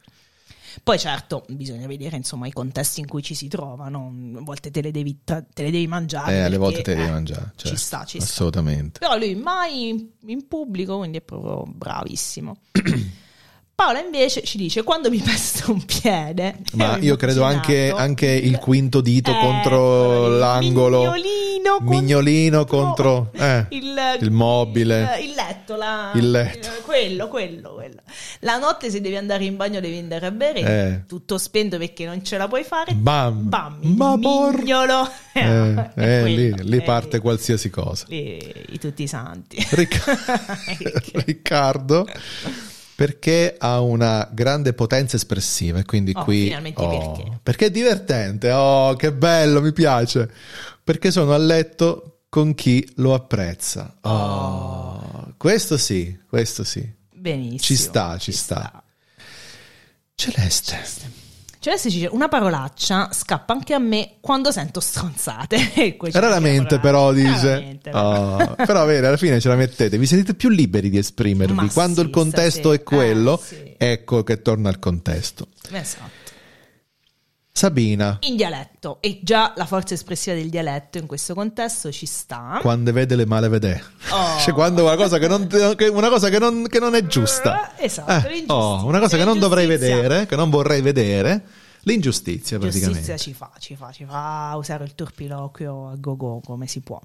Poi 0.84 0.98
certo, 0.98 1.46
bisogna 1.48 1.86
vedere 1.86 2.16
insomma 2.16 2.46
i 2.46 2.52
contesti 2.52 3.00
in 3.00 3.06
cui 3.06 3.22
ci 3.22 3.34
si 3.34 3.48
trova, 3.48 3.88
no? 3.88 4.12
A 4.36 4.42
volte 4.42 4.70
te 4.70 4.82
le 4.82 4.90
devi, 4.90 5.20
te 5.24 5.46
le 5.54 5.70
devi 5.70 5.86
mangiare. 5.86 6.34
Eh, 6.34 6.40
alle 6.40 6.58
volte 6.58 6.82
te 6.82 6.90
le 6.90 6.96
devi 6.96 7.08
eh, 7.08 7.12
mangiare. 7.12 7.52
certo, 7.56 7.68
ci 7.68 7.76
sta, 7.76 8.04
ci 8.04 8.20
sta. 8.20 8.30
Assolutamente. 8.30 8.98
Però 8.98 9.16
lui 9.16 9.34
mai 9.34 9.88
in, 9.88 10.06
in 10.26 10.46
pubblico, 10.46 10.98
quindi 10.98 11.16
è 11.16 11.22
proprio 11.22 11.62
bravissimo. 11.66 12.58
Paola 13.76 13.98
invece 13.98 14.42
ci 14.44 14.56
dice 14.56 14.84
quando 14.84 15.10
mi 15.10 15.18
pesta 15.18 15.72
un 15.72 15.84
piede. 15.84 16.58
Ma 16.74 16.96
io 16.98 17.16
credo 17.16 17.42
anche, 17.42 17.90
anche 17.90 18.26
il 18.28 18.56
quinto 18.58 19.00
dito 19.00 19.32
Eh, 19.32 19.38
contro 19.40 20.28
lì, 20.32 20.38
l'angolo. 20.38 20.98
Mignolino 21.10 21.78
contro, 21.78 21.88
Mignolino 21.98 22.64
contro 22.66 23.30
eh, 23.34 23.66
il, 23.70 23.96
il 24.20 24.30
mobile. 24.30 25.18
Il, 25.20 25.30
il 25.30 25.34
letto, 25.34 25.74
la- 25.74 26.12
Il 26.14 26.30
letto. 26.30 26.68
quello, 26.84 27.26
quello, 27.26 27.74
quello. 27.74 27.96
La 28.40 28.58
notte 28.58 28.90
se 28.90 29.00
devi 29.00 29.16
andare 29.16 29.44
in 29.44 29.56
bagno 29.56 29.80
devi 29.80 29.98
andare 29.98 30.26
a 30.26 30.30
bere, 30.30 30.60
Eh. 30.60 31.02
tutto 31.08 31.36
spento 31.36 31.76
perché 31.76 32.04
non 32.06 32.22
ce 32.24 32.36
la 32.36 32.46
puoi 32.46 32.62
fare. 32.62 32.94
Bam. 32.94 33.48
Bam, 33.48 33.78
Ma 33.96 34.16
mignolo. 34.16 35.10
Eh, 35.32 35.40
eh, 35.96 36.22
lì, 36.26 36.50
quello, 36.50 36.62
lì 36.62 36.76
eh, 36.76 36.82
parte 36.82 37.18
qualsiasi 37.18 37.70
cosa. 37.70 38.04
lì, 38.06 38.36
i 38.70 38.78
tutti 38.78 39.02
i 39.02 39.08
santi. 39.08 39.56
Ric- 39.70 41.12
Riccardo, 41.26 42.06
perché 42.94 43.54
ha 43.58 43.80
una 43.80 44.28
grande 44.32 44.72
potenza 44.72 45.16
espressiva 45.16 45.78
e 45.78 45.84
quindi 45.84 46.12
Oh, 46.14 46.22
qui... 46.24 46.44
finalmente 46.44 46.82
oh, 46.82 47.40
perché. 47.42 47.66
è 47.66 47.70
divertente, 47.70 48.50
oh 48.50 48.94
che 48.94 49.12
bello, 49.12 49.60
mi 49.60 49.72
piace. 49.72 50.30
Perché 50.82 51.10
sono 51.10 51.32
a 51.32 51.38
letto 51.38 52.20
con 52.28 52.54
chi 52.54 52.86
lo 52.96 53.14
apprezza. 53.14 53.96
Oh, 54.02 55.34
Questo 55.36 55.76
sì, 55.76 56.18
questo 56.28 56.62
sì. 56.64 56.86
Benissimo. 57.12 57.58
Ci 57.58 57.76
sta, 57.76 58.18
ci 58.18 58.32
sta. 58.32 58.82
Celeste. 60.14 60.72
Celeste 60.72 61.23
ci 61.90 61.98
dice 61.98 62.08
una 62.12 62.28
parolaccia 62.28 63.08
scappa 63.12 63.52
anche 63.52 63.74
a 63.74 63.78
me 63.78 64.16
quando 64.20 64.50
sento 64.52 64.80
stronzate. 64.80 65.96
Raramente 66.12 66.78
però 66.78 67.12
dice, 67.12 67.48
Raramente, 67.48 67.90
però. 67.90 68.36
Oh, 68.36 68.54
però 68.54 68.84
vedi, 68.84 69.06
alla 69.06 69.16
fine 69.16 69.40
ce 69.40 69.48
la 69.48 69.56
mettete, 69.56 69.96
vi 69.98 70.06
sentite 70.06 70.34
più 70.34 70.48
liberi 70.50 70.90
di 70.90 70.98
esprimervi. 70.98 71.54
Ma 71.54 71.68
Quando 71.72 72.00
sì, 72.00 72.06
il 72.06 72.12
contesto 72.12 72.72
sta 72.72 72.74
è 72.74 72.82
quello, 72.82 73.40
Eh, 73.40 73.44
sì. 73.46 73.74
ecco 73.78 74.22
che 74.22 74.42
torna 74.42 74.68
al 74.68 74.78
contesto. 74.78 75.48
Esatto. 75.70 76.23
Sabina, 77.56 78.18
In 78.22 78.34
dialetto. 78.34 78.98
E 79.00 79.20
già 79.22 79.52
la 79.54 79.64
forza 79.64 79.94
espressiva 79.94 80.34
del 80.34 80.48
dialetto 80.50 80.98
in 80.98 81.06
questo 81.06 81.34
contesto 81.34 81.92
ci 81.92 82.04
sta. 82.04 82.58
quando 82.60 82.90
vede 82.92 83.14
le 83.14 83.26
male 83.26 83.48
vede. 83.48 83.80
Oh. 84.10 84.38
Cioè 84.42 84.52
quando 84.52 84.82
una 84.82 84.96
cosa 84.96 85.18
che 85.18 85.28
non, 85.28 85.46
che- 85.46 85.86
una 85.86 86.08
cosa 86.08 86.30
che 86.30 86.40
non, 86.40 86.66
che 86.68 86.80
non 86.80 86.96
è 86.96 87.06
giusta. 87.06 87.76
Eh, 87.76 87.84
esatto, 87.84 88.10
Eh, 88.10 88.14
l'ingiustizia. 88.32 88.54
oh, 88.56 88.84
una 88.86 88.98
cosa 88.98 89.16
che 89.16 89.24
non 89.24 89.38
dovrei 89.38 89.68
L'ingiustizia. 89.68 90.02
vedere, 90.02 90.26
che 90.26 90.34
non 90.34 90.50
vorrei 90.50 90.80
vedere. 90.80 91.44
L'ingiustizia 91.82 92.58
praticamente. 92.58 92.98
Giustizia 93.06 93.16
ci 93.16 93.32
fa, 93.34 93.52
ci 93.60 93.76
fa, 93.76 93.92
ci 93.92 94.04
fa 94.04 94.52
usare 94.56 94.82
il 94.82 94.96
turpiloquio 94.96 95.90
a 95.90 95.94
go-go 95.96 96.40
come 96.44 96.66
si 96.66 96.80
può. 96.80 97.00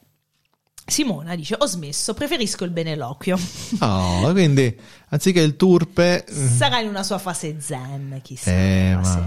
Simona 0.83 1.35
dice: 1.35 1.57
Ho 1.59 1.67
smesso, 1.67 2.15
preferisco 2.15 2.63
il 2.63 2.71
beneloquio. 2.71 3.37
Oh, 3.81 4.31
quindi 4.31 4.75
anziché 5.09 5.41
il 5.41 5.55
turpe... 5.55 6.25
Sarà 6.27 6.79
in 6.79 6.87
una 6.87 7.03
sua 7.03 7.19
fase 7.19 7.57
zen, 7.61 8.19
chissà. 8.23 8.49
Eh, 8.51 8.95
ma... 8.99 9.03
se 9.03 9.19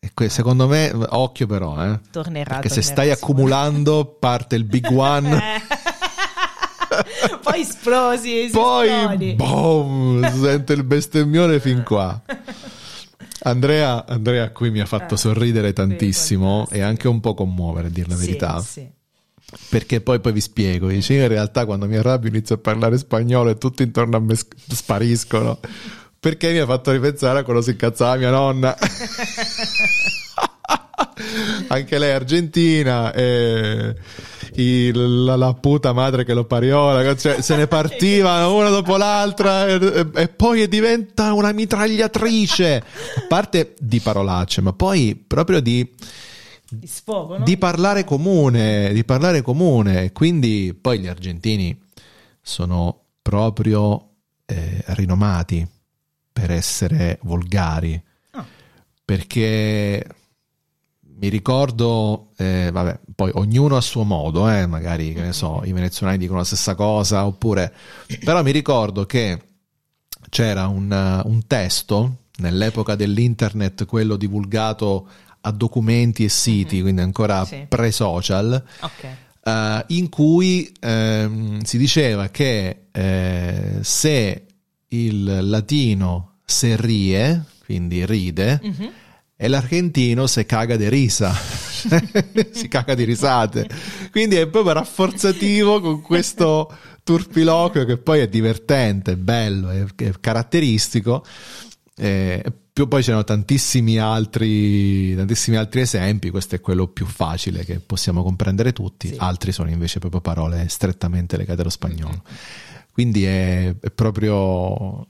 e 0.00 0.28
secondo 0.28 0.66
me, 0.68 0.90
occhio 0.92 1.46
però, 1.46 1.82
eh. 1.84 2.00
tornerà. 2.10 2.58
Perché 2.58 2.68
se 2.68 2.80
tornerà 2.80 2.92
stai 2.92 3.04
Simona. 3.06 3.20
accumulando, 3.20 4.16
parte 4.18 4.56
il 4.56 4.64
big 4.64 4.86
one. 4.90 5.38
Poi 7.42 7.60
esplosi, 7.60 8.46
si 8.46 8.50
Poi, 8.50 8.88
esplodi. 8.88 9.32
boom, 9.34 10.42
sente 10.42 10.72
il 10.72 10.84
bestemmione 10.84 11.60
fin 11.60 11.82
qua. 11.84 12.20
Andrea, 13.42 14.04
Andrea 14.06 14.50
qui 14.50 14.70
mi 14.70 14.80
ha 14.80 14.86
fatto 14.86 15.14
Eh, 15.14 15.18
sorridere 15.18 15.72
tantissimo 15.72 16.66
e 16.70 16.80
anche 16.80 17.08
un 17.08 17.20
po' 17.20 17.34
commuovere, 17.34 17.88
a 17.88 17.90
dire 17.90 18.08
la 18.08 18.16
Sì, 18.16 18.26
verità. 18.26 18.60
sì. 18.60 18.88
Perché 19.70 20.00
poi, 20.00 20.20
poi 20.20 20.32
vi 20.32 20.40
spiego, 20.40 20.88
dice, 20.88 21.14
in 21.14 21.28
realtà 21.28 21.64
quando 21.64 21.86
mi 21.86 21.96
arrabbio 21.96 22.28
inizio 22.28 22.56
a 22.56 22.58
parlare 22.58 22.98
spagnolo 22.98 23.50
e 23.50 23.58
tutti 23.58 23.82
intorno 23.82 24.16
a 24.16 24.20
me 24.20 24.34
sc- 24.34 24.54
spariscono. 24.72 25.58
Perché 26.20 26.52
mi 26.52 26.58
ha 26.58 26.66
fatto 26.66 26.90
ripensare 26.90 27.38
a 27.40 27.42
quando 27.44 27.62
si 27.62 27.70
incazzava 27.70 28.16
mia 28.16 28.30
nonna. 28.30 28.76
Anche 31.68 31.98
lei 31.98 32.12
argentina 32.12 33.12
e 33.12 33.94
il- 34.54 35.24
la, 35.24 35.36
la 35.36 35.54
puta 35.54 35.92
madre 35.92 36.24
che 36.24 36.34
lo 36.34 36.44
pariola, 36.44 37.14
cioè, 37.16 37.40
se 37.42 37.56
ne 37.56 37.66
partivano 37.68 38.54
una 38.56 38.68
dopo 38.70 38.96
l'altra 38.96 39.66
e, 39.66 39.74
e- 39.74 40.06
e 40.22 40.28
poi 40.28 40.66
diventa 40.68 41.32
una 41.32 41.52
mitragliatrice. 41.52 42.76
A 42.76 43.24
parte 43.28 43.74
di 43.78 44.00
parolacce, 44.00 44.60
ma 44.60 44.72
poi 44.72 45.14
proprio 45.26 45.60
di 45.60 45.88
Di 46.68 46.86
sfogo, 46.86 47.38
no? 47.38 47.44
di 47.44 47.56
parlare 47.56 48.04
comune, 48.04 48.92
di 48.92 49.04
parlare 49.04 49.42
comune. 49.42 50.12
Quindi 50.12 50.76
poi 50.80 50.98
gli 51.00 51.06
argentini 51.06 51.78
sono 52.40 53.04
proprio 53.22 54.10
eh, 54.46 54.82
rinomati 54.88 55.66
per 56.38 56.50
essere 56.50 57.18
volgari, 57.22 58.00
Ah. 58.32 58.44
perché 59.04 60.06
mi 61.20 61.28
ricordo, 61.28 62.28
eh, 62.36 62.70
vabbè, 62.72 63.00
poi 63.14 63.30
ognuno 63.34 63.76
a 63.76 63.80
suo 63.80 64.04
modo, 64.04 64.48
eh, 64.48 64.66
magari, 64.66 65.12
che 65.12 65.22
ne 65.22 65.32
so, 65.32 65.62
i 65.64 65.72
venezuelani 65.72 66.18
dicono 66.18 66.38
la 66.38 66.44
stessa 66.44 66.76
cosa, 66.76 67.26
oppure... 67.26 67.72
Però 68.24 68.42
mi 68.44 68.52
ricordo 68.52 69.04
che 69.04 69.42
c'era 70.28 70.68
un, 70.68 71.22
un 71.24 71.46
testo 71.46 72.18
nell'epoca 72.36 72.94
dell'internet, 72.94 73.84
quello 73.84 74.14
divulgato 74.16 75.08
a 75.40 75.50
documenti 75.50 76.24
e 76.24 76.28
siti, 76.28 76.74
mm-hmm. 76.74 76.82
quindi 76.82 77.00
ancora 77.00 77.44
sì. 77.44 77.66
pre-social, 77.68 78.64
okay. 78.80 79.14
uh, 79.42 79.84
in 79.88 80.08
cui 80.08 80.72
uh, 80.80 81.58
si 81.64 81.78
diceva 81.78 82.28
che 82.28 82.86
uh, 82.92 83.82
se 83.82 84.46
il 84.88 85.48
latino 85.48 86.27
se 86.50 86.76
rie, 86.76 87.44
quindi 87.64 88.06
ride, 88.06 88.60
mm-hmm 88.64 88.88
e 89.40 89.46
l'argentino 89.46 90.26
se 90.26 90.46
caga 90.46 90.74
di 90.74 90.88
risa, 90.88 91.32
si 92.50 92.66
caga 92.66 92.96
di 92.96 93.04
risate. 93.04 93.68
Quindi 94.10 94.34
è 94.34 94.48
proprio 94.48 94.72
rafforzativo 94.72 95.80
con 95.80 96.02
questo 96.02 96.76
turpiloquio 97.04 97.84
che 97.84 97.98
poi 97.98 98.18
è 98.18 98.28
divertente, 98.28 99.12
è 99.12 99.16
bello, 99.16 99.70
è, 99.70 99.84
è 99.94 100.12
caratteristico. 100.18 101.24
E 101.94 102.42
poi 102.72 103.02
c'erano 103.02 103.22
tantissimi 103.22 103.98
altri, 103.98 105.14
tantissimi 105.14 105.56
altri 105.56 105.82
esempi, 105.82 106.30
questo 106.30 106.56
è 106.56 106.60
quello 106.60 106.88
più 106.88 107.06
facile 107.06 107.64
che 107.64 107.78
possiamo 107.78 108.24
comprendere 108.24 108.72
tutti, 108.72 109.08
sì. 109.08 109.14
altri 109.18 109.52
sono 109.52 109.70
invece 109.70 110.00
proprio 110.00 110.20
parole 110.20 110.68
strettamente 110.68 111.36
legate 111.36 111.60
allo 111.60 111.70
spagnolo. 111.70 112.22
Quindi 112.92 113.24
è, 113.24 113.72
è 113.78 113.90
proprio 113.90 115.06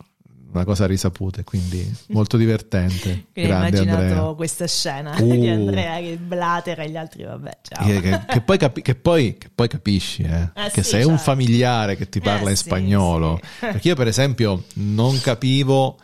una 0.52 0.64
cosa 0.64 0.86
risaputa, 0.86 1.42
quindi 1.44 1.86
molto 2.08 2.36
divertente. 2.36 3.26
Quindi 3.32 3.50
Grande 3.50 3.68
immaginato 3.68 4.02
Andrea. 4.02 4.34
questa 4.34 4.66
scena 4.66 5.16
uh. 5.18 5.30
di 5.30 5.48
Andrea 5.48 5.98
che 5.98 6.16
blatera 6.16 6.82
e 6.82 6.90
gli 6.90 6.96
altri, 6.96 7.24
vabbè, 7.24 7.58
ciao. 7.62 7.86
Che, 7.86 8.00
che, 8.00 8.20
che, 8.26 8.40
poi, 8.40 8.58
capi- 8.58 8.82
che 8.82 8.94
poi, 8.94 9.38
poi, 9.54 9.68
capisci, 9.68 10.22
eh? 10.22 10.50
Eh 10.54 10.70
che 10.70 10.82
sì, 10.82 10.90
sei 10.90 11.00
certo. 11.00 11.08
un 11.08 11.18
familiare 11.18 11.96
che 11.96 12.08
ti 12.08 12.20
parla 12.20 12.48
eh 12.48 12.50
in 12.50 12.56
sì, 12.56 12.64
spagnolo. 12.64 13.40
Sì. 13.42 13.48
Perché 13.72 13.88
io, 13.88 13.94
per 13.94 14.06
esempio, 14.06 14.64
non 14.74 15.20
capivo 15.20 15.98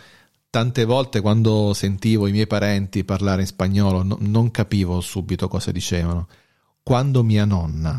tante 0.51 0.84
volte 0.84 1.20
quando 1.20 1.72
sentivo 1.74 2.26
i 2.26 2.32
miei 2.32 2.47
parenti 2.47 3.03
parlare 3.03 3.40
in 3.40 3.47
spagnolo, 3.47 4.03
no, 4.03 4.18
non 4.20 4.51
capivo 4.51 5.01
subito 5.01 5.49
cosa 5.49 5.72
dicevano. 5.72 6.28
Quando 6.82 7.22
mia 7.22 7.47
nonna 7.47 7.99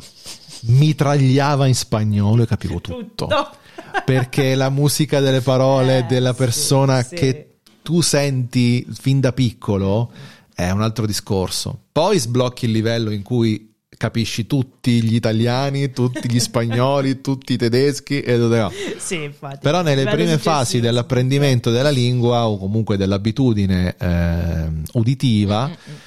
mitragliava 0.67 1.67
in 1.67 1.75
spagnolo 1.75 2.43
e 2.43 2.45
capivo 2.45 2.79
tutto. 2.79 3.25
tutto 3.25 3.63
perché 4.03 4.55
la 4.55 4.69
musica 4.69 5.19
delle 5.19 5.41
parole 5.41 5.99
eh, 5.99 6.03
della 6.03 6.33
persona 6.33 7.01
sì, 7.03 7.15
che 7.15 7.57
sì. 7.63 7.71
tu 7.81 8.01
senti 8.01 8.85
fin 8.91 9.19
da 9.19 9.31
piccolo 9.31 10.11
è 10.53 10.69
un 10.71 10.81
altro 10.81 11.05
discorso. 11.05 11.83
Poi 11.91 12.17
sblocchi 12.19 12.65
il 12.65 12.71
livello 12.71 13.11
in 13.11 13.23
cui 13.23 13.73
capisci 13.97 14.45
tutti 14.45 15.01
gli 15.01 15.15
italiani, 15.15 15.91
tutti 15.91 16.29
gli 16.29 16.39
spagnoli, 16.39 17.19
tutti 17.21 17.53
i 17.53 17.57
tedeschi 17.57 18.21
e 18.21 18.37
no. 18.37 18.71
sì, 18.97 19.23
infatti. 19.23 19.59
Però 19.61 19.81
nelle 19.81 20.05
prime 20.05 20.37
fasi 20.37 20.79
dell'apprendimento 20.79 21.71
della 21.71 21.89
lingua 21.89 22.47
o 22.47 22.57
comunque 22.57 22.97
dell'abitudine 22.97 23.95
eh, 23.97 24.69
uditiva 24.93 25.67
Mm-mm. 25.67 25.97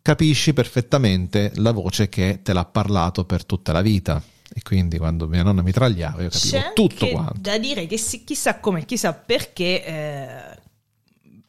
capisci 0.00 0.52
perfettamente 0.52 1.52
la 1.56 1.72
voce 1.72 2.08
che 2.08 2.40
te 2.42 2.52
l'ha 2.52 2.64
parlato 2.64 3.24
per 3.24 3.44
tutta 3.44 3.72
la 3.72 3.82
vita. 3.82 4.22
E 4.54 4.60
quindi 4.62 4.98
quando 4.98 5.26
mia 5.28 5.42
nonna 5.42 5.62
mi 5.62 5.72
tragliava 5.72 6.22
io 6.22 6.28
capivo 6.28 6.58
C'è 6.58 6.72
tutto 6.74 7.08
quanto. 7.08 7.38
Da 7.38 7.58
dire 7.58 7.86
che 7.86 7.96
si, 7.96 8.22
chissà 8.24 8.58
come, 8.60 8.84
chissà 8.84 9.14
perché, 9.14 9.84
eh, 9.84 10.58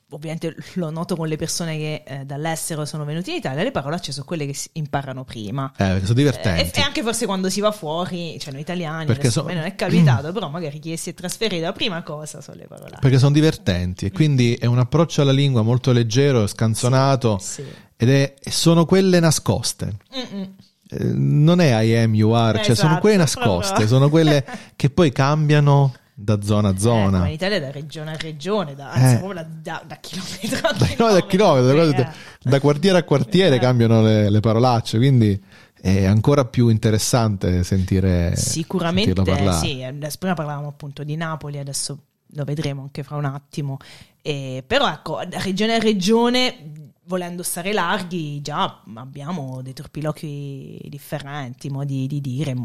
ovviamente 0.10 0.56
lo 0.76 0.90
noto 0.90 1.18
con 1.18 1.28
le 1.28 1.36
persone 1.36 1.76
che 1.78 2.04
eh, 2.06 2.26
dall'estero 2.26 2.86
sono 2.86 3.04
venute 3.04 3.32
in 3.32 3.38
Italia, 3.38 3.62
le 3.62 3.72
parolacce 3.72 4.14
sono 4.14 4.26
quelle 4.26 4.46
che 4.46 4.54
si 4.54 4.70
imparano 4.74 5.26
prima. 5.26 5.74
Eh, 5.76 6.00
sono 6.02 6.14
divertenti. 6.14 6.80
Eh, 6.80 6.82
e, 6.82 6.86
anche 6.86 7.02
forse 7.04 7.26
quando 7.26 7.50
si 7.50 7.60
va 7.60 7.72
fuori, 7.72 8.38
cioè 8.40 8.54
noi 8.54 8.62
italiani, 8.62 9.06
perché 9.06 9.30
so- 9.30 9.42
a 9.42 9.46
me 9.46 9.56
non 9.56 9.64
è 9.64 9.76
capitato, 9.76 10.32
però 10.34 10.50
magari 10.50 10.80
chi 10.80 10.96
si 10.96 11.10
è 11.10 11.14
trasferito 11.14 11.66
la 11.66 11.74
prima 11.74 12.02
cosa 12.04 12.40
sono 12.40 12.58
le 12.58 12.68
parolacce. 12.68 13.00
Perché 13.02 13.18
sono 13.18 13.32
divertenti 13.32 14.06
e 14.06 14.12
quindi 14.12 14.54
è 14.54 14.66
un 14.66 14.80
approccio 14.80 15.22
alla 15.22 15.34
lingua 15.34 15.62
molto 15.62 15.92
leggero, 15.92 16.48
scanzonato 16.48 17.38
sì, 17.40 17.64
sì. 17.64 17.66
ed 17.98 18.10
è, 18.10 18.34
sono 18.50 18.86
quelle 18.86 19.20
nascoste. 19.20 19.98
Mm-mm 20.16 20.56
non 21.00 21.60
è 21.62 21.82
I 21.82 21.96
am, 21.96 22.16
you 22.16 22.32
are, 22.32 22.60
esatto, 22.60 22.66
cioè 22.66 22.76
sono 22.76 23.00
quelle 23.00 23.24
esatto, 23.24 23.40
nascoste, 23.40 23.74
proprio. 23.74 23.88
sono 23.88 24.10
quelle 24.10 24.46
che 24.76 24.90
poi 24.90 25.12
cambiano 25.12 25.94
da 26.14 26.42
zona 26.42 26.70
a 26.70 26.78
zona. 26.78 27.26
Eh, 27.26 27.28
in 27.30 27.34
Italia 27.34 27.60
da 27.60 27.72
regione 27.72 28.12
a 28.12 28.18
regione, 28.18 28.76
da, 28.76 28.92
anzi, 28.92 29.24
eh. 29.26 29.34
da, 29.34 29.48
da, 29.62 29.84
da, 29.86 29.96
chilometro 29.98 30.68
a 30.68 30.74
chilometro. 30.74 31.06
No, 31.06 31.12
da, 31.12 31.26
chilometro 31.26 31.82
eh. 31.84 32.10
da, 32.42 32.60
quartiere 32.60 32.98
a 33.00 33.04
quartiere 33.04 33.56
esatto. 33.56 33.66
cambiano 33.66 34.02
le, 34.02 34.30
le, 34.30 34.40
parolacce, 34.40 34.98
quindi 34.98 35.42
è 35.82 36.06
ancora 36.06 36.46
più 36.46 36.70
interessante 36.70 37.64
sentire 37.64 38.36
Sicuramente 38.38 39.22
sì, 39.60 39.84
adesso 39.84 40.18
prima 40.18 40.34
parlavamo 40.34 40.68
appunto 40.68 41.04
di 41.04 41.16
Napoli, 41.16 41.58
adesso 41.58 41.98
lo 42.36 42.44
vedremo 42.44 42.82
anche 42.82 43.04
fra 43.04 43.18
un 43.18 43.26
attimo. 43.26 43.78
Eh, 44.22 44.64
però 44.66 44.90
ecco, 44.90 45.20
da 45.28 45.40
regione 45.42 45.76
a 45.76 45.80
regione 45.80 46.93
volendo 47.06 47.44
stare 47.44 47.74
larghi, 47.74 48.42
già 48.42 48.84
abbiamo 48.96 49.62
dei 49.62 49.74
torpiloqui 49.74 50.86
differenti, 50.90 51.70
modi 51.70 52.08
di 52.08 52.22
dire, 52.22 52.56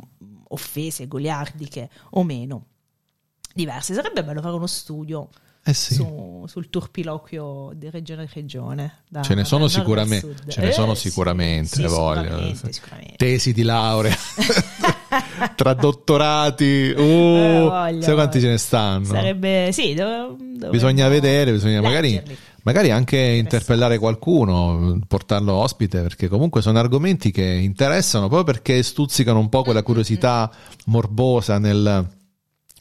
offese, 0.48 1.08
goliardiche 1.08 1.90
o 2.10 2.22
meno, 2.22 2.66
diverse. 3.54 3.94
Sarebbe 3.94 4.24
bello 4.24 4.40
fare 4.40 4.54
uno 4.54 4.66
studio 4.66 5.28
eh 5.64 5.74
sì. 5.74 5.94
su, 5.94 6.44
sul 6.46 6.70
turpiloquio 6.70 7.72
di 7.74 7.90
regione 7.90 8.22
a 8.22 8.28
regione. 8.32 9.02
Da, 9.08 9.22
ce 9.22 9.34
ne 9.34 9.44
sono 9.44 9.68
sicuramente, 9.68 10.34
ce 10.48 10.60
ne 10.60 10.72
sono 10.72 10.92
eh, 10.92 10.96
sicuramente, 10.96 11.68
sì, 11.68 11.82
sicuramente, 11.82 12.72
sicuramente, 12.72 13.16
Tesi 13.16 13.52
di 13.52 13.62
laurea. 13.62 14.16
Tra 15.54 15.74
dottorati, 15.74 16.94
uh, 16.96 17.00
eh, 17.00 17.98
sai 18.00 18.14
quanti 18.14 18.40
ce 18.40 18.48
ne 18.48 18.58
stanno? 18.58 19.04
Sarebbe, 19.04 19.70
sì, 19.72 19.94
dove 19.94 20.36
bisogna 20.70 21.08
vedere, 21.08 21.52
bisogna 21.52 21.80
leggerli. 21.80 22.14
magari 22.14 22.36
magari 22.68 22.90
anche 22.90 23.16
interpellare 23.16 23.96
qualcuno, 23.96 24.98
portarlo 25.08 25.54
ospite, 25.54 26.02
perché 26.02 26.28
comunque 26.28 26.60
sono 26.60 26.78
argomenti 26.78 27.30
che 27.30 27.42
interessano 27.42 28.28
proprio 28.28 28.52
perché 28.52 28.82
stuzzicano 28.82 29.38
un 29.38 29.48
po' 29.48 29.62
quella 29.62 29.82
curiosità 29.82 30.52
morbosa 30.84 31.58
nel, 31.58 32.06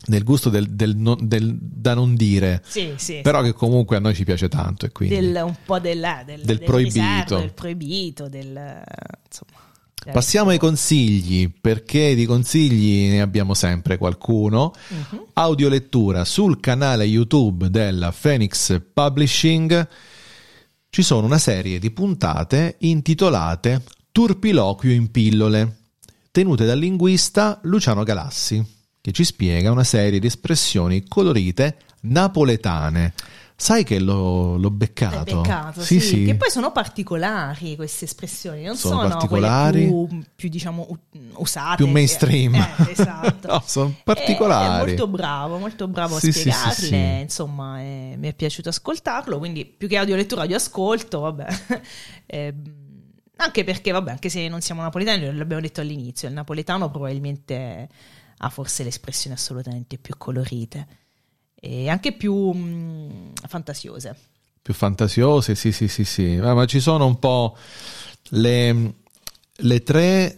nel 0.07 0.23
gusto 0.25 0.49
del, 0.49 0.67
del, 0.71 0.93
del, 1.21 1.57
da 1.57 1.93
non 1.93 2.15
dire, 2.15 2.61
sì, 2.65 2.95
sì, 2.97 3.21
però 3.21 3.39
sì. 3.39 3.45
che 3.45 3.53
comunque 3.53 3.95
a 3.95 3.99
noi 4.01 4.13
ci 4.13 4.25
piace 4.25 4.49
tanto 4.49 4.85
e 4.85 4.91
quindi 4.91 5.15
del, 5.15 5.41
un 5.41 5.55
po' 5.63 5.79
del, 5.79 6.05
del, 6.25 6.41
del 6.41 6.61
proibito, 6.61 6.99
riservo, 6.99 7.37
del 7.37 7.53
proibito, 7.53 8.27
del 8.27 8.83
insomma 9.25 9.66
Passiamo 10.11 10.51
ai 10.51 10.57
consigli, 10.57 11.51
perché 11.59 12.15
di 12.15 12.25
consigli 12.25 13.09
ne 13.09 13.21
abbiamo 13.21 13.53
sempre 13.53 13.97
qualcuno. 13.97 14.73
Uh-huh. 14.87 15.27
Audiolettura 15.33 16.25
sul 16.25 16.59
canale 16.59 17.03
YouTube 17.03 17.69
della 17.69 18.13
Phoenix 18.17 18.81
Publishing. 18.93 19.87
Ci 20.89 21.01
sono 21.03 21.25
una 21.25 21.37
serie 21.37 21.79
di 21.79 21.91
puntate 21.91 22.75
intitolate 22.79 23.83
Turpiloquio 24.11 24.93
in 24.93 25.11
pillole, 25.11 25.77
tenute 26.31 26.65
dal 26.65 26.79
linguista 26.79 27.59
Luciano 27.63 28.03
Galassi, 28.03 28.63
che 28.99 29.11
ci 29.11 29.23
spiega 29.23 29.71
una 29.71 29.83
serie 29.83 30.19
di 30.19 30.27
espressioni 30.27 31.05
colorite 31.07 31.77
napoletane 32.01 33.13
Sai 33.59 33.83
che 33.83 33.97
l'ho, 33.97 34.55
l'ho 34.55 34.69
beccato? 34.69 35.41
beccato 35.41 35.81
sì, 35.81 35.99
sì. 35.99 36.07
sì, 36.07 36.25
Che 36.25 36.35
poi 36.35 36.51
sono 36.51 36.71
particolari 36.71 37.75
queste 37.75 38.05
espressioni, 38.05 38.61
non 38.61 38.75
sono, 38.75 38.97
sono 38.97 39.09
particolari, 39.09 39.87
più, 39.87 40.07
più, 40.35 40.47
diciamo 40.47 40.87
usate. 41.37 41.77
Più 41.77 41.87
mainstream. 41.87 42.53
Eh, 42.53 42.73
esatto. 42.91 43.47
no, 43.47 43.63
sono 43.65 43.95
particolari. 44.03 44.67
È, 44.67 44.83
è, 44.83 44.85
molto 44.85 45.07
bravo, 45.07 45.57
molto 45.57 45.87
bravo 45.87 46.19
sì, 46.19 46.29
a 46.29 46.33
spiegarle, 46.33 47.19
insomma, 47.21 47.79
è, 47.79 48.13
mi 48.15 48.27
è 48.27 48.35
piaciuto 48.35 48.69
ascoltarlo, 48.69 49.39
quindi 49.39 49.65
più 49.65 49.87
che 49.87 49.97
audio 49.97 50.15
lettura, 50.15 50.41
audio 50.41 50.55
ascolto, 50.55 51.21
vabbè. 51.21 51.47
eh, 52.27 52.53
anche 53.37 53.63
perché, 53.63 53.91
vabbè, 53.91 54.11
anche 54.11 54.29
se 54.29 54.47
non 54.49 54.61
siamo 54.61 54.83
napoletani, 54.83 55.35
l'abbiamo 55.35 55.63
detto 55.63 55.81
all'inizio, 55.81 56.27
il 56.27 56.35
napoletano 56.35 56.91
probabilmente 56.91 57.89
ha 58.37 58.49
forse 58.49 58.83
le 58.83 58.89
espressioni 58.89 59.35
assolutamente 59.35 59.97
più 59.97 60.13
colorite 60.15 61.05
e 61.59 61.89
anche 61.89 62.11
più 62.11 62.51
mh, 62.51 62.59
mm, 62.59 63.31
fantasiose. 63.47 64.15
Più 64.61 64.73
fantasiose, 64.73 65.55
sì, 65.55 65.71
sì, 65.71 65.87
sì, 65.87 66.03
sì. 66.03 66.35
Ma, 66.35 66.53
ma 66.53 66.65
ci 66.65 66.79
sono 66.79 67.05
un 67.05 67.19
po' 67.19 67.57
le, 68.29 68.93
le, 69.55 69.83
tre, 69.83 70.37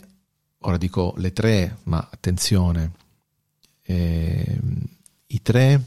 ora 0.60 0.78
dico 0.78 1.14
le 1.18 1.34
tre, 1.34 1.78
ma 1.84 2.08
attenzione, 2.12 2.92
eh, 3.82 4.60
i 5.28 5.42
tre, 5.42 5.82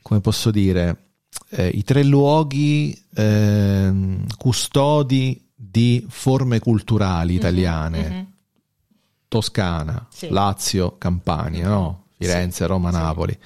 come 0.00 0.20
posso 0.20 0.50
dire, 0.50 1.08
eh, 1.50 1.68
i 1.68 1.82
tre 1.82 2.02
luoghi 2.04 3.04
eh, 3.14 4.18
custodi 4.38 5.50
di 5.54 6.04
forme 6.08 6.60
culturali 6.60 7.32
mhm, 7.32 7.38
italiane, 7.38 8.08
mm-hmm. 8.08 8.24
Toscana, 9.28 10.06
sì. 10.10 10.28
Lazio, 10.28 10.96
Campania, 10.98 11.68
no? 11.68 12.03
Firenze, 12.16 12.66
Roma, 12.66 12.90
sì. 12.90 12.96
Napoli. 12.96 13.38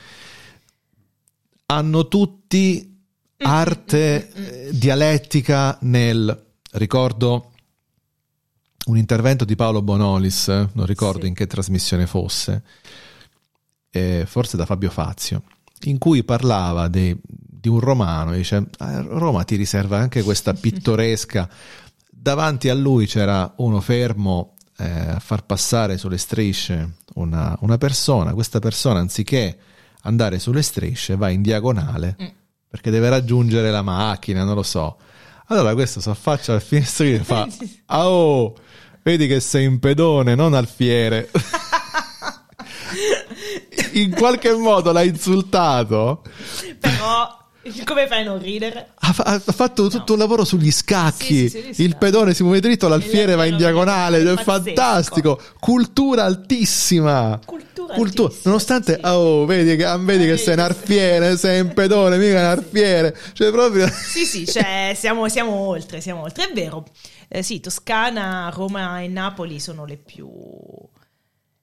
Hanno 1.66 2.08
tutti 2.08 2.96
arte 3.38 4.32
eh, 4.32 4.70
dialettica 4.72 5.76
nel 5.82 6.46
ricordo 6.72 7.52
un 8.86 8.96
intervento 8.96 9.44
di 9.44 9.54
Paolo 9.54 9.82
Bonolis, 9.82 10.48
eh, 10.48 10.68
non 10.72 10.86
ricordo 10.86 11.22
Sì. 11.22 11.28
in 11.28 11.34
che 11.34 11.46
trasmissione 11.46 12.06
fosse, 12.06 12.62
eh, 13.90 14.24
forse 14.26 14.56
da 14.56 14.64
Fabio 14.64 14.90
Fazio, 14.90 15.42
in 15.82 15.98
cui 15.98 16.24
parlava 16.24 16.88
de- 16.88 17.18
di 17.22 17.68
un 17.68 17.80
romano, 17.80 18.32
dice 18.32 18.64
"Ah, 18.78 19.00
Roma 19.02 19.44
ti 19.44 19.56
riserva 19.56 19.98
anche 19.98 20.22
questa 20.22 20.54
pittoresca, 20.54 21.48
davanti 22.10 22.70
a 22.70 22.74
lui 22.74 23.06
c'era 23.06 23.52
uno 23.58 23.80
fermo 23.82 24.54
eh, 24.78 24.88
a 24.88 25.18
far 25.18 25.44
passare 25.44 25.98
sulle 25.98 26.18
strisce 26.18 26.94
una, 27.18 27.56
una 27.60 27.78
persona, 27.78 28.32
questa 28.34 28.58
persona 28.58 28.98
anziché 29.00 29.58
andare 30.02 30.38
sulle 30.38 30.62
strisce 30.62 31.16
va 31.16 31.28
in 31.28 31.42
diagonale 31.42 32.16
Mm. 32.20 32.26
perché 32.68 32.90
deve 32.90 33.08
raggiungere 33.08 33.70
la 33.70 33.82
macchina, 33.82 34.44
non 34.44 34.54
lo 34.54 34.62
so. 34.62 34.96
Allora 35.48 35.74
questo 35.74 36.00
si 36.00 36.08
affaccia 36.08 36.52
al 36.54 36.62
finestrino 36.62 37.16
e 37.16 37.24
fa 37.24 37.46
"Ah, 37.86 38.08
oh, 38.10 38.54
vedi 39.02 39.26
che 39.26 39.40
sei 39.40 39.66
un 39.66 39.78
pedone, 39.78 40.34
non 40.34 40.54
alfiere. 40.54 41.30
in 43.92 44.10
qualche 44.14 44.52
modo 44.54 44.92
l'ha 44.92 45.02
insultato. 45.02 46.22
Però, 46.78 47.47
come 47.84 48.06
fai 48.06 48.22
a 48.22 48.24
non 48.24 48.38
ridere? 48.38 48.90
Ha, 48.94 49.12
fa- 49.12 49.22
ha 49.24 49.38
fatto 49.52 49.88
tutto 49.88 50.12
un 50.14 50.18
lavoro 50.18 50.44
sugli 50.44 50.70
scacchi. 50.70 51.48
Sì, 51.48 51.62
sì, 51.62 51.74
sugli 51.74 51.84
Il 51.86 51.96
pedone 51.96 52.34
si 52.34 52.42
muove 52.42 52.60
dritto, 52.60 52.88
l'alfiere 52.88 53.34
va 53.34 53.44
in 53.44 53.56
diagonale. 53.56 54.20
È 54.22 54.36
fantastico. 54.42 55.40
Cultura 55.60 56.24
altissima. 56.24 57.38
Cultura 57.44 57.94
Cultura- 57.94 58.28
altissima, 58.28 58.50
nonostante, 58.50 58.94
sì. 58.94 59.00
oh, 59.04 59.44
vedi 59.46 59.76
che, 59.76 59.96
vedi 60.00 60.26
che 60.26 60.36
sei 60.36 60.54
un 60.54 60.60
alfiere, 60.60 61.36
sei 61.36 61.60
un 61.60 61.72
pedone, 61.72 62.18
mica 62.18 62.38
un 62.40 62.44
alfiere. 62.46 63.16
Cioè, 63.32 63.50
proprio. 63.50 63.88
Sì, 63.88 64.24
sì, 64.24 64.46
cioè, 64.46 64.94
siamo, 64.96 65.28
siamo 65.28 65.52
oltre, 65.52 66.00
siamo 66.00 66.22
oltre. 66.22 66.48
È 66.48 66.52
vero. 66.52 66.84
Eh, 67.28 67.42
sì, 67.42 67.60
Toscana, 67.60 68.50
Roma 68.54 69.00
e 69.00 69.08
Napoli 69.08 69.60
sono 69.60 69.84
le 69.84 69.96
più, 69.98 70.28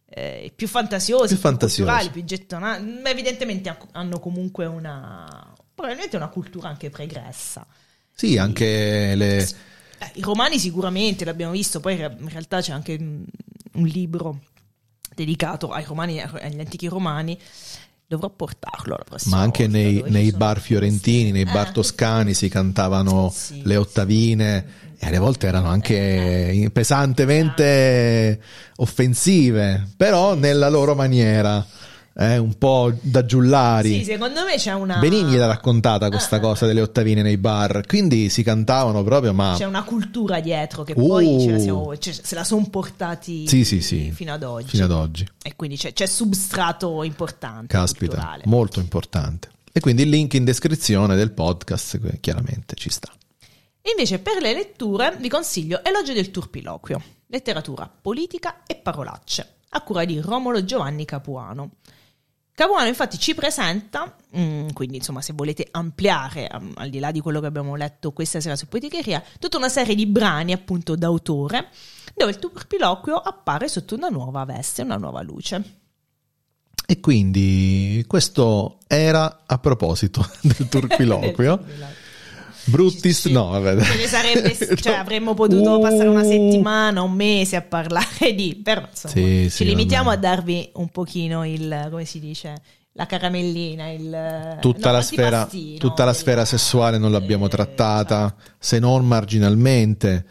eh, 0.09 0.51
più 0.55 0.67
fantasiose, 0.67 1.33
Più 1.33 1.37
fantasiose. 1.37 1.83
culturali, 1.91 2.09
più 2.09 2.23
gettonate. 2.23 2.81
Ma 3.03 3.09
Evidentemente 3.09 3.69
ha- 3.69 3.77
hanno 3.93 4.19
comunque 4.19 4.65
una... 4.65 5.53
probabilmente 5.75 6.15
una 6.15 6.29
cultura 6.29 6.69
anche 6.69 6.89
pregressa. 6.89 7.65
Sì, 8.13 8.37
anche 8.37 9.13
le. 9.15 9.37
Eh, 9.43 10.11
I 10.13 10.21
romani 10.21 10.57
sicuramente 10.57 11.25
l'abbiamo 11.25 11.51
visto, 11.51 11.79
poi 11.81 11.93
in 11.99 12.29
realtà 12.29 12.61
c'è 12.61 12.71
anche 12.71 12.93
un 12.97 13.85
libro 13.85 14.39
dedicato 15.13 15.69
ai 15.71 15.83
romani, 15.83 16.21
agli 16.21 16.59
antichi 16.59 16.87
romani. 16.87 17.37
Dovrò 18.07 18.29
portarlo 18.29 18.95
la 18.97 19.03
prossima 19.03 19.37
Ma 19.37 19.41
anche 19.41 19.63
volta, 19.63 19.77
nei, 19.79 20.03
nei 20.07 20.31
bar 20.31 20.59
fiorentini, 20.59 21.31
nei 21.31 21.41
queste- 21.43 21.59
bar 21.59 21.67
Eh. 21.69 21.71
toscani 21.73 22.33
si 22.35 22.49
cantavano 22.49 23.31
Sì. 23.33 23.61
le 23.63 23.77
ottavine 23.77 24.65
e 24.99 25.07
alle 25.07 25.17
volte 25.17 25.47
erano 25.47 25.69
anche 25.69 26.69
pesantemente 26.71 28.39
offensive, 28.75 29.87
però 29.97 30.35
nella 30.35 30.69
loro 30.69 30.93
maniera, 30.95 31.65
eh, 32.17 32.37
un 32.37 32.57
po' 32.57 32.93
da 33.01 33.25
giullari. 33.25 33.97
Sì, 33.99 34.03
secondo 34.05 34.45
me 34.45 34.55
c'è 34.55 34.73
una... 34.73 34.97
Benigni 34.99 35.35
l'ha 35.35 35.47
raccontata 35.47 36.07
questa 36.09 36.37
Ah. 36.37 36.39
cosa 36.39 36.65
delle 36.65 36.79
ottavine 36.81 37.21
nei 37.21 37.37
bar, 37.37 37.85
quindi 37.85 38.29
si 38.29 38.41
cantavano 38.41 39.03
proprio, 39.03 39.33
ma 39.33 39.55
C'è 39.57 39.65
una 39.65 39.83
cultura 39.83 40.39
dietro 40.39 40.83
che 40.83 40.93
Uh. 40.95 41.07
poi 41.07 41.39
ce 41.41 41.51
la 41.51 41.59
siamo- 41.59 41.93
se 41.99 42.35
la 42.35 42.43
sono 42.45 42.65
portati 42.69 43.47
Sì, 43.47 43.65
sì, 43.65 43.81
sì. 43.81 44.11
fino 44.11 44.31
ad 44.33 44.43
oggi. 44.43 44.67
fino 44.69 44.85
ad 44.85 44.91
oggi. 44.91 45.27
E 45.43 45.55
quindi 45.57 45.75
c'è, 45.77 45.91
c'è 45.93 46.05
substrato 46.05 47.03
importante. 47.03 47.67
Caspita, 47.67 48.13
culturale. 48.15 48.43
molto 48.45 48.79
importante. 48.79 49.49
E 49.73 49.81
quindi 49.81 50.03
il 50.03 50.09
link 50.09 50.33
in 50.35 50.45
descrizione 50.45 51.15
del 51.17 51.31
podcast, 51.31 51.99
que- 51.99 52.19
chiaramente 52.21 52.75
ci 52.75 52.89
sta. 52.89 53.11
Invece 53.91 54.19
per 54.19 54.41
le 54.41 54.53
letture 54.53 55.17
vi 55.19 55.27
consiglio 55.27 55.83
Elogio 55.83 56.13
del 56.13 56.31
Turpiloquio, 56.31 57.01
letteratura 57.27 57.91
politica 58.01 58.61
e 58.65 58.75
parolacce, 58.75 59.55
a 59.69 59.81
cura 59.81 60.05
di 60.05 60.19
Romolo 60.21 60.63
Giovanni 60.63 61.03
Capuano. 61.05 61.71
Capuano 62.55 62.87
infatti 62.87 63.19
ci 63.19 63.35
presenta, 63.35 64.15
mm, 64.37 64.69
quindi 64.71 64.95
insomma 64.95 65.21
se 65.21 65.33
volete 65.33 65.67
ampliare, 65.71 66.47
am- 66.47 66.71
al 66.75 66.89
di 66.89 66.99
là 66.99 67.11
di 67.11 67.19
quello 67.19 67.41
che 67.41 67.47
abbiamo 67.47 67.75
letto 67.75 68.13
questa 68.13 68.39
sera 68.39 68.55
su 68.55 68.69
Poeticheria, 68.69 69.21
tutta 69.39 69.57
una 69.57 69.67
serie 69.67 69.93
di 69.93 70.05
brani 70.05 70.53
appunto 70.53 70.95
d'autore, 70.95 71.67
dove 72.15 72.31
il 72.31 72.39
turpiloquio 72.39 73.17
appare 73.17 73.67
sotto 73.67 73.95
una 73.95 74.07
nuova 74.07 74.45
veste, 74.45 74.83
una 74.83 74.95
nuova 74.95 75.21
luce. 75.21 75.79
E 76.87 76.99
quindi 77.01 78.05
questo 78.07 78.77
era 78.87 79.43
a 79.45 79.57
proposito 79.57 80.25
del 80.41 80.55
turpiloquio. 80.69 81.57
Del 81.57 81.65
turpiloquio. 81.65 82.03
Bruttis, 82.65 83.19
Ci- 83.21 83.31
no, 83.31 83.49
vabbè. 83.49 83.81
Sarebbe, 84.07 84.55
cioè 84.75 84.95
avremmo 84.95 85.33
potuto 85.33 85.77
Uh. 85.77 85.81
passare 85.81 86.07
una 86.07 86.23
settimana, 86.23 87.01
un 87.01 87.13
mese 87.13 87.55
a 87.55 87.61
parlare 87.61 88.33
di, 88.35 88.59
però 88.63 88.81
insomma, 88.89 89.13
Sì, 89.13 89.47
sì, 89.49 89.57
ci 89.57 89.65
limitiamo 89.65 90.05
vabbè. 90.09 90.15
a 90.15 90.19
darvi 90.19 90.69
un 90.73 90.89
pochino 90.89 91.45
il, 91.45 91.87
come 91.89 92.05
si 92.05 92.19
dice, 92.19 92.55
la 92.93 93.05
caramellina, 93.05 93.89
il... 93.91 94.57
Tutta, 94.61 94.89
no, 94.89 94.95
la 94.97 95.01
sfera, 95.01 95.49
tutta 95.77 96.05
la 96.05 96.13
sfera 96.13 96.45
sessuale 96.45 96.97
non 96.97 97.11
l'abbiamo 97.11 97.45
eh, 97.45 97.49
trattata, 97.49 98.33
se 98.57 98.79
non 98.79 99.05
marginalmente. 99.05 100.25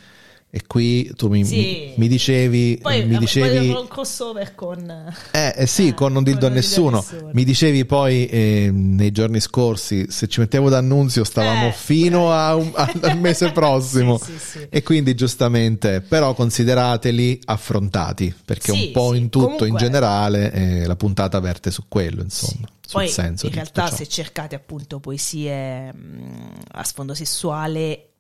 E 0.57 0.63
qui 0.69 1.11
tu 1.17 1.27
mi, 1.29 1.45
Sì. 1.45 1.57
mi- 1.57 1.95
mi 1.97 2.07
dicevi, 2.07 2.79
Poi, 2.81 3.03
mi 3.03 3.09
poi 3.09 3.19
dicevi 3.19 3.71
un 3.71 3.89
crossover 3.89 4.55
con... 4.55 5.13
Eh, 5.33 5.53
eh 5.57 5.67
sì, 5.67 5.89
Eh, 5.89 5.95
con 5.95 6.13
non 6.13 6.23
dildo 6.23 6.47
a 6.47 6.49
a 6.49 6.53
nessuno. 6.53 6.99
nessuno. 7.11 7.31
Mi 7.33 7.43
dicevi 7.43 7.85
poi 7.85 8.27
eh, 8.27 8.71
nei 8.73 9.11
giorni 9.11 9.41
scorsi, 9.41 10.07
se 10.11 10.29
ci 10.29 10.39
mettevo 10.39 10.69
d'annunzio 10.69 11.25
stavamo 11.25 11.71
Eh, 11.71 11.73
fino 11.73 12.31
a 12.31 12.55
un- 12.55 12.71
al 12.73 13.19
mese 13.19 13.51
prossimo. 13.51 14.17
Sì, 14.19 14.39
sì. 14.39 14.67
E 14.71 14.85
quindi 14.85 15.17
giustamente, 15.17 16.03
però 16.03 16.35
considerateli 16.35 17.41
affrontati, 17.47 18.33
perché 18.45 18.71
un 18.71 18.91
po' 18.93 19.15
in 19.15 19.31
tutto, 19.31 19.45
comunque- 19.47 19.69
in 19.71 19.77
generale, 19.77 20.53
eh, 20.53 20.87
la 20.87 20.95
puntata 20.95 21.41
verte 21.41 21.73
su 21.73 21.87
quello, 21.89 22.23
insomma, 22.23 22.69
sul 22.81 23.01
Poi 23.01 23.09
senso 23.09 23.47
in 23.47 23.53
realtà 23.55 23.91
se 23.91 24.07
cercate 24.07 24.55
appunto 24.55 25.01
poesie 25.01 25.93
mh, 25.93 26.53
a 26.75 26.85
sfondo 26.85 27.13
sessuale 27.13 28.11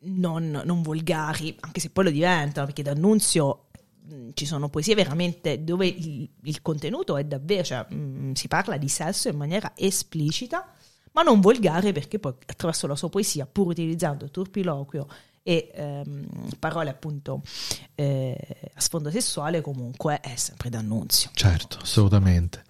non, 0.00 0.62
non 0.64 0.82
volgari, 0.82 1.56
anche 1.60 1.80
se 1.80 1.90
poi 1.90 2.04
lo 2.04 2.10
diventano, 2.10 2.66
perché 2.66 2.82
d'annunzio 2.82 3.66
mh, 4.02 4.30
ci 4.34 4.46
sono 4.46 4.68
poesie 4.68 4.94
veramente 4.94 5.64
dove 5.64 5.86
il, 5.86 6.28
il 6.42 6.62
contenuto 6.62 7.16
è 7.16 7.24
davvero, 7.24 7.64
cioè 7.64 7.86
mh, 7.92 8.32
si 8.32 8.48
parla 8.48 8.76
di 8.76 8.88
sesso 8.88 9.28
in 9.28 9.36
maniera 9.36 9.72
esplicita, 9.76 10.72
ma 11.12 11.22
non 11.22 11.40
volgare 11.40 11.92
perché 11.92 12.18
poi 12.18 12.34
attraverso 12.46 12.86
la 12.86 12.96
sua 12.96 13.08
poesia, 13.08 13.46
pur 13.46 13.68
utilizzando 13.68 14.30
turpiloquio 14.30 15.06
e 15.42 15.70
ehm, 15.72 16.26
parole 16.58 16.90
appunto 16.90 17.40
eh, 17.94 18.36
a 18.74 18.80
sfondo 18.80 19.10
sessuale, 19.10 19.62
comunque 19.62 20.20
è 20.20 20.36
sempre 20.36 20.68
d'annunzio. 20.68 21.30
Certo, 21.32 21.78
assolutamente. 21.80 22.62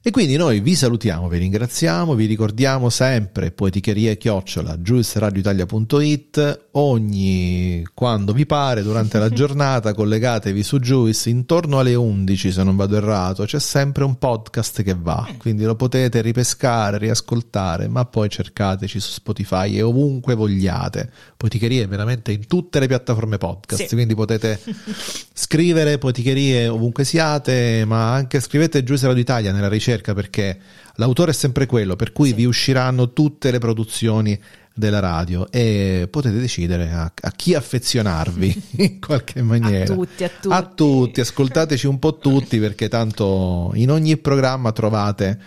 E 0.00 0.10
quindi 0.10 0.36
noi 0.36 0.60
vi 0.60 0.76
salutiamo, 0.76 1.28
vi 1.28 1.38
ringraziamo, 1.38 2.14
vi 2.14 2.26
ricordiamo 2.26 2.88
sempre 2.88 3.50
poeticheria 3.50 4.14
chiocciola 4.14 4.80
giusradioitalia.it 4.80 6.67
ogni 6.78 7.84
quando 7.94 8.32
vi 8.32 8.46
pare 8.46 8.82
durante 8.82 9.18
la 9.18 9.28
giornata 9.28 9.92
collegatevi 9.94 10.62
su 10.62 10.78
Juice 10.78 11.28
intorno 11.28 11.78
alle 11.78 11.94
11 11.94 12.52
se 12.52 12.62
non 12.62 12.76
vado 12.76 12.96
errato 12.96 13.44
c'è 13.44 13.58
sempre 13.58 14.04
un 14.04 14.16
podcast 14.16 14.82
che 14.82 14.94
va 14.98 15.28
quindi 15.38 15.64
lo 15.64 15.74
potete 15.74 16.20
ripescare 16.20 16.98
riascoltare 16.98 17.88
ma 17.88 18.04
poi 18.04 18.28
cercateci 18.28 19.00
su 19.00 19.10
Spotify 19.10 19.76
e 19.76 19.82
ovunque 19.82 20.34
vogliate 20.34 21.10
poeticheria 21.36 21.82
è 21.82 21.88
veramente 21.88 22.32
in 22.32 22.46
tutte 22.46 22.78
le 22.80 22.86
piattaforme 22.86 23.38
podcast 23.38 23.86
Sì. 23.86 23.94
quindi 23.94 24.14
potete 24.14 24.60
scrivere 25.32 25.98
poeticherie 25.98 26.68
ovunque 26.68 27.04
siate, 27.04 27.84
ma 27.86 28.12
anche 28.12 28.40
scrivete 28.40 28.82
Giuseppe 28.82 29.06
Radio 29.08 29.22
Italia 29.22 29.52
nella 29.52 29.68
ricerca 29.68 30.14
perché 30.14 30.58
l'autore 30.96 31.30
è 31.30 31.34
sempre 31.34 31.66
quello, 31.66 31.96
per 31.96 32.12
cui 32.12 32.28
Sì. 32.28 32.34
vi 32.34 32.44
usciranno 32.44 33.12
tutte 33.12 33.50
le 33.50 33.58
produzioni 33.58 34.38
della 34.78 35.00
radio 35.00 35.50
e 35.50 36.06
potete 36.10 36.38
decidere 36.38 36.92
a, 36.92 37.12
a 37.20 37.30
chi 37.32 37.54
affezionarvi 37.54 38.62
in 38.78 39.00
qualche 39.00 39.42
maniera. 39.42 39.92
A 39.92 39.96
tutti, 39.96 40.24
a 40.24 40.28
tutti. 40.28 40.54
A 40.54 40.62
tutti, 40.62 41.20
ascoltateci 41.20 41.86
un 41.86 41.98
po' 41.98 42.18
tutti 42.18 42.58
perché 42.58 42.88
tanto 42.88 43.72
in 43.74 43.90
ogni 43.90 44.16
programma 44.16 44.72
trovate 44.72 45.38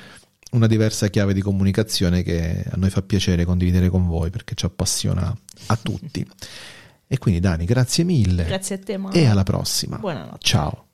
una 0.52 0.68
diversa 0.68 1.08
chiave 1.08 1.34
di 1.34 1.42
comunicazione 1.42 2.24
che 2.24 2.66
a 2.70 2.76
noi 2.76 2.90
fa 2.90 3.02
piacere 3.02 3.46
condividere 3.46 3.90
con 3.90 4.06
voi 4.06 4.30
perché 4.30 4.54
ci 4.54 4.66
appassiona 4.66 5.34
a 5.68 5.80
tutti. 5.82 6.28
E 7.08 7.18
quindi 7.18 7.40
Dani, 7.40 7.66
grazie 7.66 8.04
mille. 8.04 8.44
Grazie 8.46 8.76
a 8.76 8.80
te, 8.80 8.98
Mauro. 8.98 9.18
E 9.18 9.26
alla 9.26 9.44
prossima. 9.44 9.98
Buonanotte. 9.98 10.38
Ciao. 10.42 10.88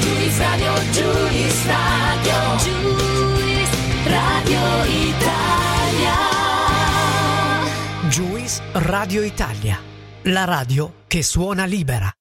Giulis 0.00 0.38
Radio, 0.38 0.72
Giulis 0.92 1.66
Radio, 1.66 2.56
Giulis 2.58 3.68
Radio 4.04 4.58
Italia. 4.84 5.55
Juice 8.16 8.62
Radio 8.72 9.22
Italia, 9.22 9.78
la 10.22 10.44
radio 10.44 11.02
che 11.06 11.22
suona 11.22 11.66
libera. 11.66 12.16